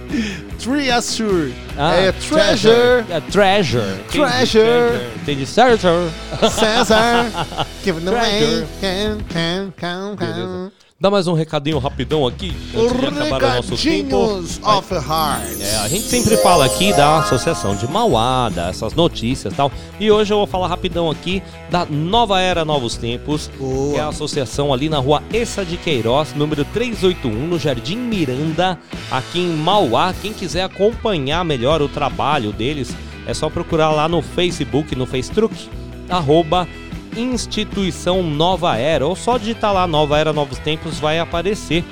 [0.62, 1.52] Treasure.
[1.76, 3.04] Ah, é Treasure.
[3.10, 3.96] É Treasure.
[4.10, 5.00] Treasure.
[5.22, 5.46] Entendi.
[5.46, 6.10] César.
[6.50, 7.26] César.
[7.82, 8.64] Que não é.
[8.80, 10.70] Can, can, can, can.
[11.02, 14.18] Dá mais um recadinho rapidão aqui, acabar o nosso tempo.
[14.18, 15.58] Recadinhos of Heart.
[15.58, 19.72] É, a gente sempre fala aqui da Associação de Mauá, dessas notícias e tal.
[19.98, 24.08] E hoje eu vou falar rapidão aqui da Nova Era Novos Tempos, que é a
[24.08, 28.78] associação ali na rua Essa de Queiroz, número 381, no Jardim Miranda,
[29.10, 30.12] aqui em Mauá.
[30.20, 32.94] Quem quiser acompanhar melhor o trabalho deles,
[33.26, 35.66] é só procurar lá no Facebook, no Facebook,
[36.10, 36.68] arroba
[37.16, 41.84] Instituição Nova Era, ou só digitar lá Nova Era Novos Tempos vai aparecer.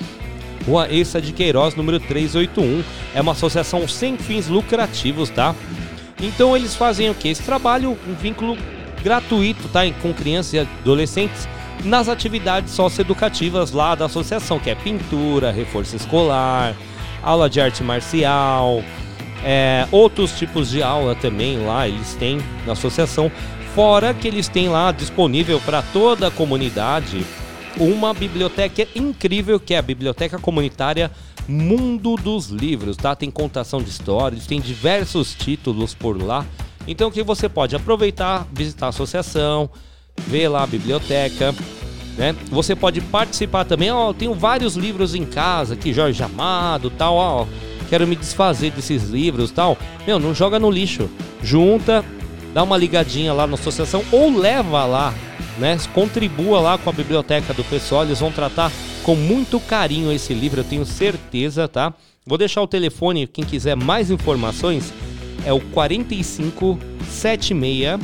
[0.67, 2.85] Rua Essa de Queiroz, número 381.
[3.15, 5.55] É uma associação sem fins lucrativos, tá?
[6.21, 7.29] Então eles fazem o que?
[7.29, 8.57] Esse trabalho, um vínculo
[9.03, 9.81] gratuito, tá?
[10.03, 11.49] Com crianças e adolescentes
[11.85, 16.75] nas atividades socioeducativas lá da associação, que é pintura, reforço escolar,
[17.23, 18.83] aula de arte marcial,
[19.45, 23.31] é, outros tipos de aula também lá eles têm na associação.
[23.79, 27.25] Fora que eles têm lá disponível para toda a comunidade
[27.79, 31.13] uma biblioteca incrível que é a Biblioteca Comunitária
[31.47, 33.15] Mundo dos Livros, tá?
[33.15, 36.45] Tem contação de histórias, tem diversos títulos por lá.
[36.89, 39.71] Então que você pode aproveitar, visitar a associação,
[40.27, 41.55] ver lá a biblioteca,
[42.17, 42.35] né?
[42.51, 47.47] Você pode participar também, ó, tenho vários livros em casa aqui, Jorge Amado, tal, ó,
[47.89, 49.79] quero me desfazer desses livros, tal.
[50.05, 51.09] Meu, não joga no lixo.
[51.41, 52.05] Junta,
[52.53, 55.15] dá uma ligadinha lá na associação ou leva lá,
[55.59, 55.77] né?
[55.93, 58.73] Contribua lá com a biblioteca do pessoal, eles vão tratar
[59.03, 61.95] com muito carinho esse livro, eu tenho certeza, tá?
[62.27, 64.93] Vou deixar o telefone, quem quiser mais informações,
[65.45, 68.01] é o 45 76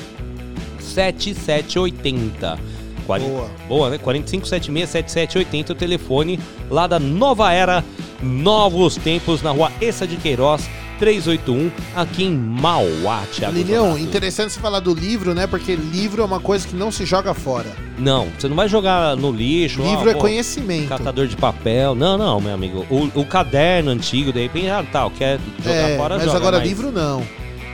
[0.80, 2.58] 7780.
[3.06, 3.50] Boa.
[3.68, 3.98] Boa, né?
[3.98, 6.40] 45 76 7780 o telefone
[6.70, 7.84] lá da Nova Era,
[8.22, 10.68] Novos Tempos, na rua Essa de Queiroz,
[10.98, 13.54] 381, aqui em Mauá, Thiago.
[13.56, 14.02] Lilião, Donato.
[14.02, 15.46] interessante você falar do livro, né?
[15.46, 17.66] Porque livro é uma coisa que não se joga fora.
[17.98, 19.82] Não, você não vai jogar no lixo.
[19.82, 20.88] Livro ah, é pô, conhecimento.
[20.88, 21.94] Catador de papel.
[21.94, 22.84] Não, não, meu amigo.
[22.90, 26.38] O, o caderno antigo, de repente, ah, tal, quer jogar É, fora, mas joga.
[26.38, 27.22] agora livro não.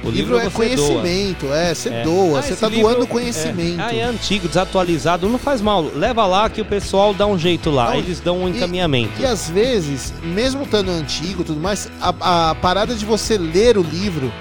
[0.03, 2.03] O livro, livro é conhecimento, é, você É.
[2.03, 3.81] doa, Ah, você esse tá livro doando é- conhecimento.
[3.81, 5.83] Ah, é antigo, desatualizado, não faz mal.
[5.95, 7.91] Leva lá que o pessoal dá um jeito lá.
[7.91, 9.21] Não, Eles dão um e- encaminhamento.
[9.21, 13.77] E às vezes, mesmo estando antigo e tudo mais, a, a parada de você ler
[13.77, 14.33] o livro,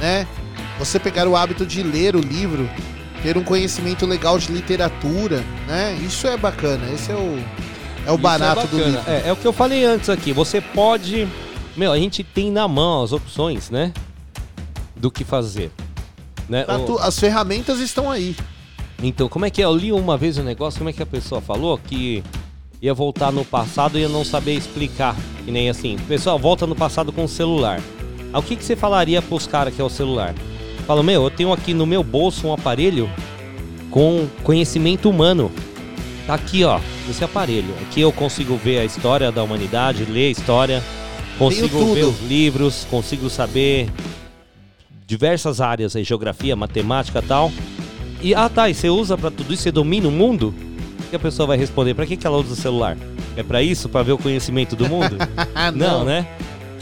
[0.00, 0.26] né?
[0.80, 2.68] Você pegar o hábito de ler o livro,
[3.22, 5.96] ter um conhecimento legal de literatura, né?
[6.04, 7.38] Isso é bacana, esse é o,
[8.04, 8.96] é o Isso barato do bacana.
[8.98, 9.10] livro.
[9.12, 10.32] É, é o que eu falei antes aqui.
[10.32, 11.28] Você pode.
[11.76, 13.92] Meu, a gente tem na mão as opções, né?
[15.04, 15.70] Do que fazer.
[16.48, 16.64] Né?
[16.64, 18.34] Tá O- tu- As ferramentas estão aí.
[19.02, 19.66] Então, como é que é?
[19.66, 21.76] Eu li uma vez um negócio, como é que a pessoa falou?
[21.76, 22.22] Que
[22.80, 25.14] ia voltar no passado e ia não saber explicar.
[25.44, 27.82] Que nem assim, pessoal, volta no passado com o celular.
[28.32, 30.34] Aí, o que, que você falaria pros caras que é o celular?
[30.86, 33.10] Fala, meu, eu tenho aqui no meu bolso um aparelho
[33.90, 35.52] com conhecimento humano.
[36.26, 37.74] Tá aqui, ó, esse aparelho.
[37.82, 40.82] Aqui eu consigo ver a história da humanidade, ler a história,
[41.38, 43.90] consigo ver os livros, consigo saber
[45.06, 47.52] diversas áreas aí, geografia, matemática e tal.
[48.22, 50.54] E ah tá, e você usa pra tudo isso, você domina o mundo?
[51.06, 51.94] O que a pessoa vai responder?
[51.94, 52.96] Pra que, que ela usa o celular?
[53.36, 53.88] É pra isso?
[53.88, 55.16] Pra ver o conhecimento do mundo?
[55.74, 56.04] não.
[56.04, 56.26] né?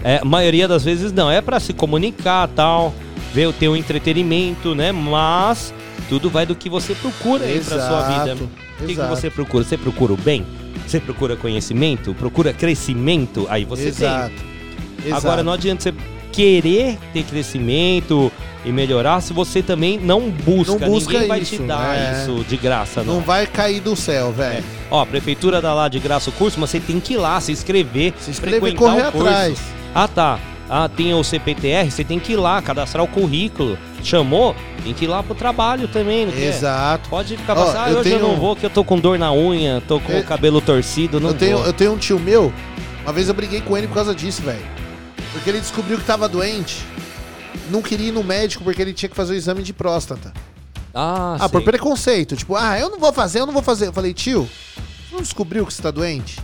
[0.04, 2.92] É, a maioria das vezes não, é pra se comunicar tal,
[3.32, 4.92] ver o teu entretenimento, né?
[4.92, 5.72] Mas
[6.08, 8.32] tudo vai do que você procura aí pra sua vida.
[8.32, 8.50] Exato,
[8.80, 9.64] O que, que você procura?
[9.64, 10.44] Você procura o bem?
[10.86, 12.14] Você procura conhecimento?
[12.14, 13.46] Procura crescimento?
[13.48, 14.32] Aí você Exato.
[14.34, 15.06] tem.
[15.06, 15.26] Exato.
[15.26, 15.94] Agora não adianta você
[16.32, 18.32] querer ter crescimento
[18.64, 20.72] e melhorar se você também não busca.
[20.78, 22.12] Não busca Ninguém vai te dar é.
[22.22, 23.14] isso de graça, não.
[23.14, 24.64] Não vai cair do céu, velho.
[24.90, 27.40] Ó, a prefeitura dá lá de graça o curso, mas você tem que ir lá,
[27.40, 29.58] se inscrever, se inscrever e correr atrás.
[29.94, 30.38] Ah, tá.
[30.70, 33.76] Ah, tem o CPTR, você tem que ir lá, cadastrar o currículo.
[34.02, 36.44] Chamou, tem que ir lá pro trabalho também, não quer?
[36.46, 37.10] Exato.
[37.10, 39.18] Pode ficar passando, ah, eu hoje eu tenho- não vou, que eu tô com dor
[39.18, 41.66] na unha, tô com Eu- o cabelo torcido, não eu, tenho, vou.
[41.66, 42.50] eu tenho um tio meu,
[43.04, 44.62] uma vez eu briguei com ele por causa disso, velho.
[45.32, 46.84] Porque ele descobriu que tava doente,
[47.70, 50.32] não queria ir no médico porque ele tinha que fazer o exame de próstata.
[50.94, 51.64] Ah, Ah, por sei.
[51.70, 52.36] preconceito.
[52.36, 53.86] Tipo, ah, eu não vou fazer, eu não vou fazer.
[53.88, 56.38] Eu falei, tio, você não descobriu que você tá doente?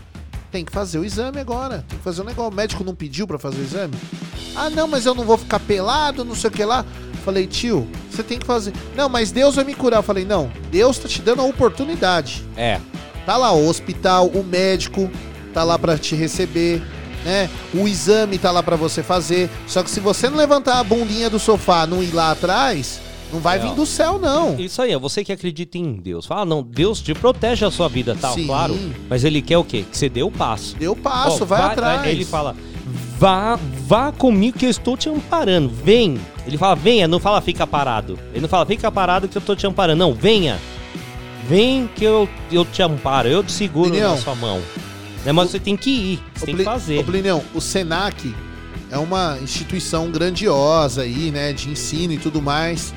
[0.50, 1.84] Tem que fazer o exame agora.
[1.86, 2.50] Tem que fazer o negócio.
[2.50, 3.94] O médico não pediu pra fazer o exame?
[4.56, 6.84] Ah, não, mas eu não vou ficar pelado, não sei o que lá.
[7.12, 8.72] Eu Falei, tio, você tem que fazer.
[8.96, 9.98] Não, mas Deus vai me curar.
[9.98, 12.42] Eu falei, não, Deus tá te dando a oportunidade.
[12.56, 12.80] É.
[13.26, 15.10] Tá lá o hospital, o médico
[15.52, 16.82] tá lá pra te receber,
[17.24, 17.48] né?
[17.74, 19.50] O exame tá lá pra você fazer.
[19.66, 23.00] Só que se você não levantar a bundinha do sofá, não ir lá atrás,
[23.32, 24.58] não vai É, vir do céu não.
[24.58, 26.24] Isso aí, é você que acredita em Deus.
[26.26, 28.46] Fala, não, Deus te protege a sua vida, tal, Sim.
[28.46, 28.78] claro.
[29.08, 29.84] Mas ele quer o quê?
[29.90, 30.76] Que você dê o passo.
[30.76, 32.06] Dê o passo, Ó, vai atrás.
[32.06, 32.56] Ele fala,
[33.18, 35.68] vá, vá comigo que eu estou te amparando.
[35.68, 36.18] Vem.
[36.46, 38.18] Ele fala, venha, não fala fica parado.
[38.32, 39.98] Ele não fala fica parado que eu estou te amparando.
[39.98, 40.58] Não, venha.
[41.46, 44.10] Vem que eu, eu te amparo, eu te seguro Plineu.
[44.10, 44.60] na sua mão.
[45.24, 46.98] Né, mas você tem que ir, você tem que fazer.
[46.98, 48.34] Ô, Plineu, o Senac
[48.90, 52.94] é uma instituição grandiosa aí, né, de ensino e tudo mais.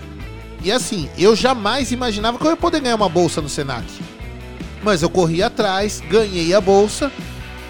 [0.64, 3.86] E assim, eu jamais imaginava que eu ia poder ganhar uma bolsa no Senac.
[4.84, 7.12] Mas eu corri atrás, ganhei a bolsa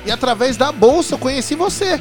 [0.06, 2.00] e através da bolsa eu conheci você.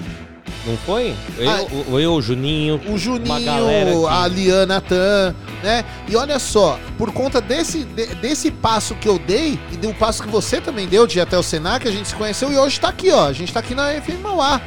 [0.70, 1.14] Não foi?
[1.38, 5.84] Eu, Ah, o, eu, o Juninho, O Juninho, a Liana Tan, né?
[6.08, 10.22] E olha só, por conta desse, de- desse passo que eu dei e do passo
[10.22, 12.78] que você também deu de ir até o Senac, a gente se conheceu e hoje
[12.78, 13.26] tá aqui, ó.
[13.26, 14.60] A gente tá aqui na FM Mauá.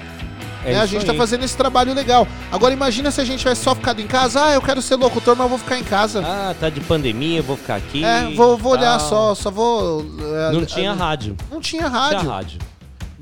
[0.65, 0.79] É né?
[0.79, 1.17] A gente tá aí.
[1.17, 2.25] fazendo esse trabalho legal.
[2.49, 4.45] Agora imagina se a gente tivesse só ficado em casa.
[4.45, 6.21] Ah, eu quero ser locutor, mas eu vou ficar em casa.
[6.25, 8.03] Ah, tá de pandemia, vou ficar aqui.
[8.03, 10.05] é, vou, vou olhar só, só vou.
[10.49, 11.35] é, Não é, tinha rádio.
[11.51, 12.19] Não tinha rádio.
[12.19, 12.59] Tinha rádio.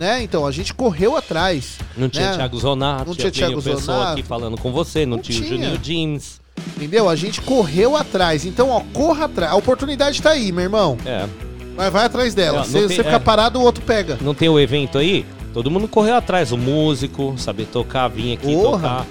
[0.02, 0.24] Né?
[0.24, 1.78] Então, a gente correu atrás.
[1.96, 2.38] Não tinha né?
[2.38, 4.14] Thiago Zonato, Não tinha Thiago Pessoa Zonato.
[4.14, 5.48] aqui falando com você, não, Não tinha, o.
[5.48, 6.42] Juninho Jeans.
[6.76, 7.08] Entendeu?
[7.08, 8.44] A gente correu atrás.
[8.44, 9.52] Então, ó, corra atrás.
[9.52, 10.98] A oportunidade tá aí, meu irmão.
[11.06, 11.28] É.
[11.78, 12.64] Mas vai atrás dela.
[12.64, 13.20] Se você ficar é.
[13.20, 14.18] parado, o outro pega.
[14.22, 15.24] Não tem o evento aí?
[15.54, 16.52] Todo mundo correu atrás.
[16.52, 18.72] O músico, saber tocar, vir aqui Porra.
[18.72, 19.06] tocar.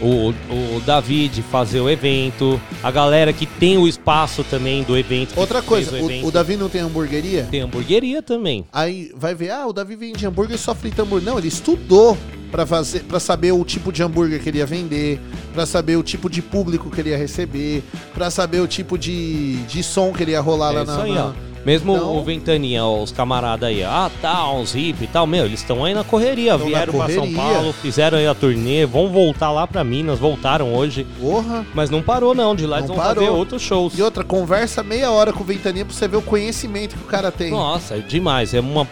[0.00, 0.30] O,
[0.76, 2.60] o David fazer o evento.
[2.82, 5.38] A galera que tem o espaço também do evento.
[5.38, 7.46] Outra coisa, o o, o Davi não tem hamburgueria?
[7.50, 8.64] Tem hamburgueria também.
[8.72, 11.30] Aí vai ver, ah, o Davi vende hambúrguer e só frita hambúrguer.
[11.30, 12.16] Não, ele estudou
[12.50, 15.20] pra fazer, para saber o tipo de hambúrguer que ele ia vender,
[15.52, 19.56] pra saber o tipo de público que ele ia receber, pra saber o tipo de,
[19.64, 21.02] de som que ele ia rolar É lá na.
[21.02, 21.34] aí, na-.
[21.64, 25.60] Mesmo Então- o Ventania, os camaradas aí, ah, tá, uns hip e tal, meu, eles
[25.60, 27.32] estão aí na correria, Tão vieram pra São.
[27.32, 31.06] Paulo, fizeram aí a turnê, vão voltar lá pra Minas, voltaram hoje.
[31.20, 31.64] Porra.
[31.74, 33.24] Mas não parou não, de lá eles Não vão parou.
[33.24, 33.98] fazer outros shows.
[33.98, 37.06] E outra, conversa meia hora com o Ventania pra você ver o conhecimento que o
[37.06, 37.50] cara tem.
[37.50, 38.86] Nossa, é demais, é uma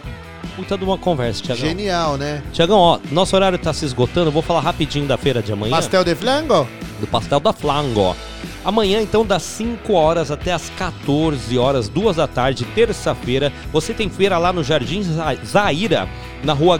[0.55, 1.65] puta de uma conversa, Tiagão.
[1.65, 2.41] Genial, né?
[2.51, 5.71] Tiagão, ó, nosso horário tá se esgotando, eu vou falar rapidinho da feira de amanhã.
[5.75, 6.67] Pastel de flango?
[6.99, 8.15] do pastel da Flango, ó.
[8.63, 14.09] Amanhã, então, das 5 horas até as 14 horas, 2 da tarde, terça-feira, você tem
[14.09, 16.07] feira lá no Jardim Za- Zaira,
[16.45, 16.79] na rua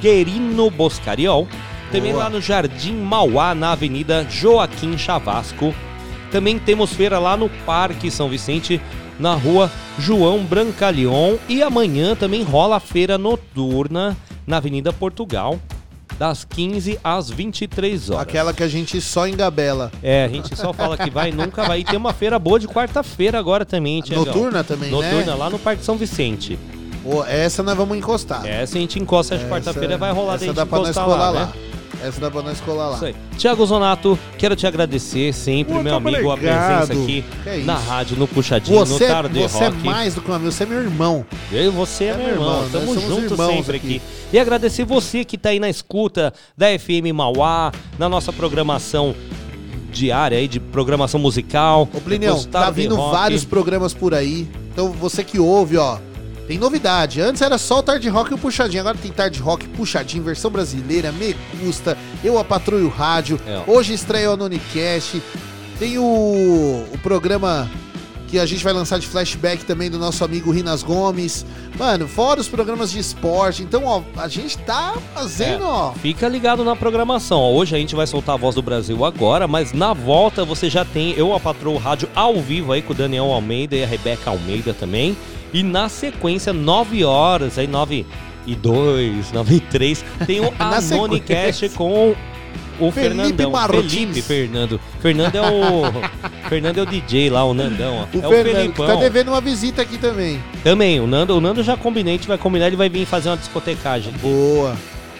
[0.00, 1.46] Guerino Boscariol.
[1.90, 2.24] Também Boa.
[2.24, 5.74] lá no Jardim Mauá, na Avenida Joaquim Chavasco.
[6.30, 8.80] Também temos feira lá no Parque São Vicente,
[9.22, 11.36] na rua João Brancaleon.
[11.48, 15.58] E amanhã também rola a feira noturna na Avenida Portugal,
[16.18, 18.22] das 15 às 23 horas.
[18.22, 19.92] Aquela que a gente só engabela.
[20.02, 21.80] É, a gente só fala que vai, nunca vai.
[21.80, 24.24] E tem uma feira boa de quarta-feira agora também, Tiagão.
[24.24, 24.96] Noturna também, né?
[24.96, 26.58] Noturna, lá no Parque São Vicente.
[27.04, 28.44] Pô, essa nós vamos encostar.
[28.44, 31.46] Essa a gente encosta de quarta-feira, vai rolar Essa dá pra nós colar lá, lá.
[31.46, 31.52] né?
[32.02, 32.96] Essa dá pra nós colar lá.
[32.96, 33.14] Isso aí.
[33.38, 36.86] Tiago Zonato, quero te agradecer sempre, meu amigo, a obrigado.
[36.88, 39.84] presença aqui é na rádio, no Puxadinho, Você, no Tarde você é Rock.
[39.84, 41.24] mais do que um amigo, você é meu irmão.
[41.52, 43.96] Eu e você é, meu irmão, nós tamo somos junto irmãos sempre aqui.
[43.96, 44.02] aqui.
[44.32, 49.14] E agradecer você que tá aí na escuta da FM Mauá, na nossa programação
[49.92, 51.88] diária aí de programação musical.
[51.92, 54.48] Ô, Plinião, tá vindo vários programas por aí.
[54.72, 55.98] Então você que ouve, ó,
[56.52, 57.22] tem novidade.
[57.22, 58.82] Antes era só o Tarde Rock e o Puxadinho.
[58.82, 63.40] Agora tem Tarde Rock, Puxadinho, versão brasileira, Me Gusta, Eu a Patrulho Rádio.
[63.46, 63.62] É.
[63.66, 65.22] Hoje estreia o Nonicast.
[65.78, 67.70] Tem o, o programa
[68.32, 71.44] que a gente vai lançar de flashback também do nosso amigo Rinas Gomes.
[71.78, 73.62] Mano, fora os programas de esporte.
[73.62, 75.92] Então, ó, a gente tá fazendo, É, ó.
[75.92, 77.38] Fica ligado na programação.
[77.38, 77.52] ó.
[77.52, 80.82] Hoje a gente vai soltar a voz do Brasil agora, mas na volta você já
[80.82, 84.30] tem Eu a Patroa Rádio ao vivo aí com o Daniel Almeida e a Rebeca
[84.30, 85.14] Almeida também.
[85.52, 88.06] E na sequência, 9 horas, aí 9
[88.46, 92.14] e 2, 9 e 3, tem o Anonicast com
[92.80, 93.50] o Felipe Fernandão.
[93.50, 93.90] Martins.
[93.92, 94.80] Felipe Fernando.
[95.02, 95.82] Fernando é o.
[96.48, 98.16] Fernando é o DJ lá, o Nandão, ó.
[98.16, 98.86] O é o Fernando, que Felipão.
[98.86, 100.40] tá devendo uma visita aqui também.
[100.62, 103.28] Também, o Nando, o Nando já combinei, a gente vai combinar, ele vai vir fazer
[103.28, 104.12] uma discotecagem.
[104.22, 104.76] Boa.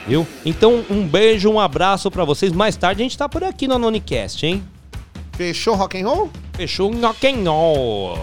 [0.06, 0.26] Viu?
[0.44, 2.52] Então, um beijo, um abraço pra vocês.
[2.52, 4.62] Mais tarde a gente tá por aqui no Anonicast, hein?
[5.32, 6.30] Fechou rock and roll?
[6.54, 8.18] Fechou rock and roll.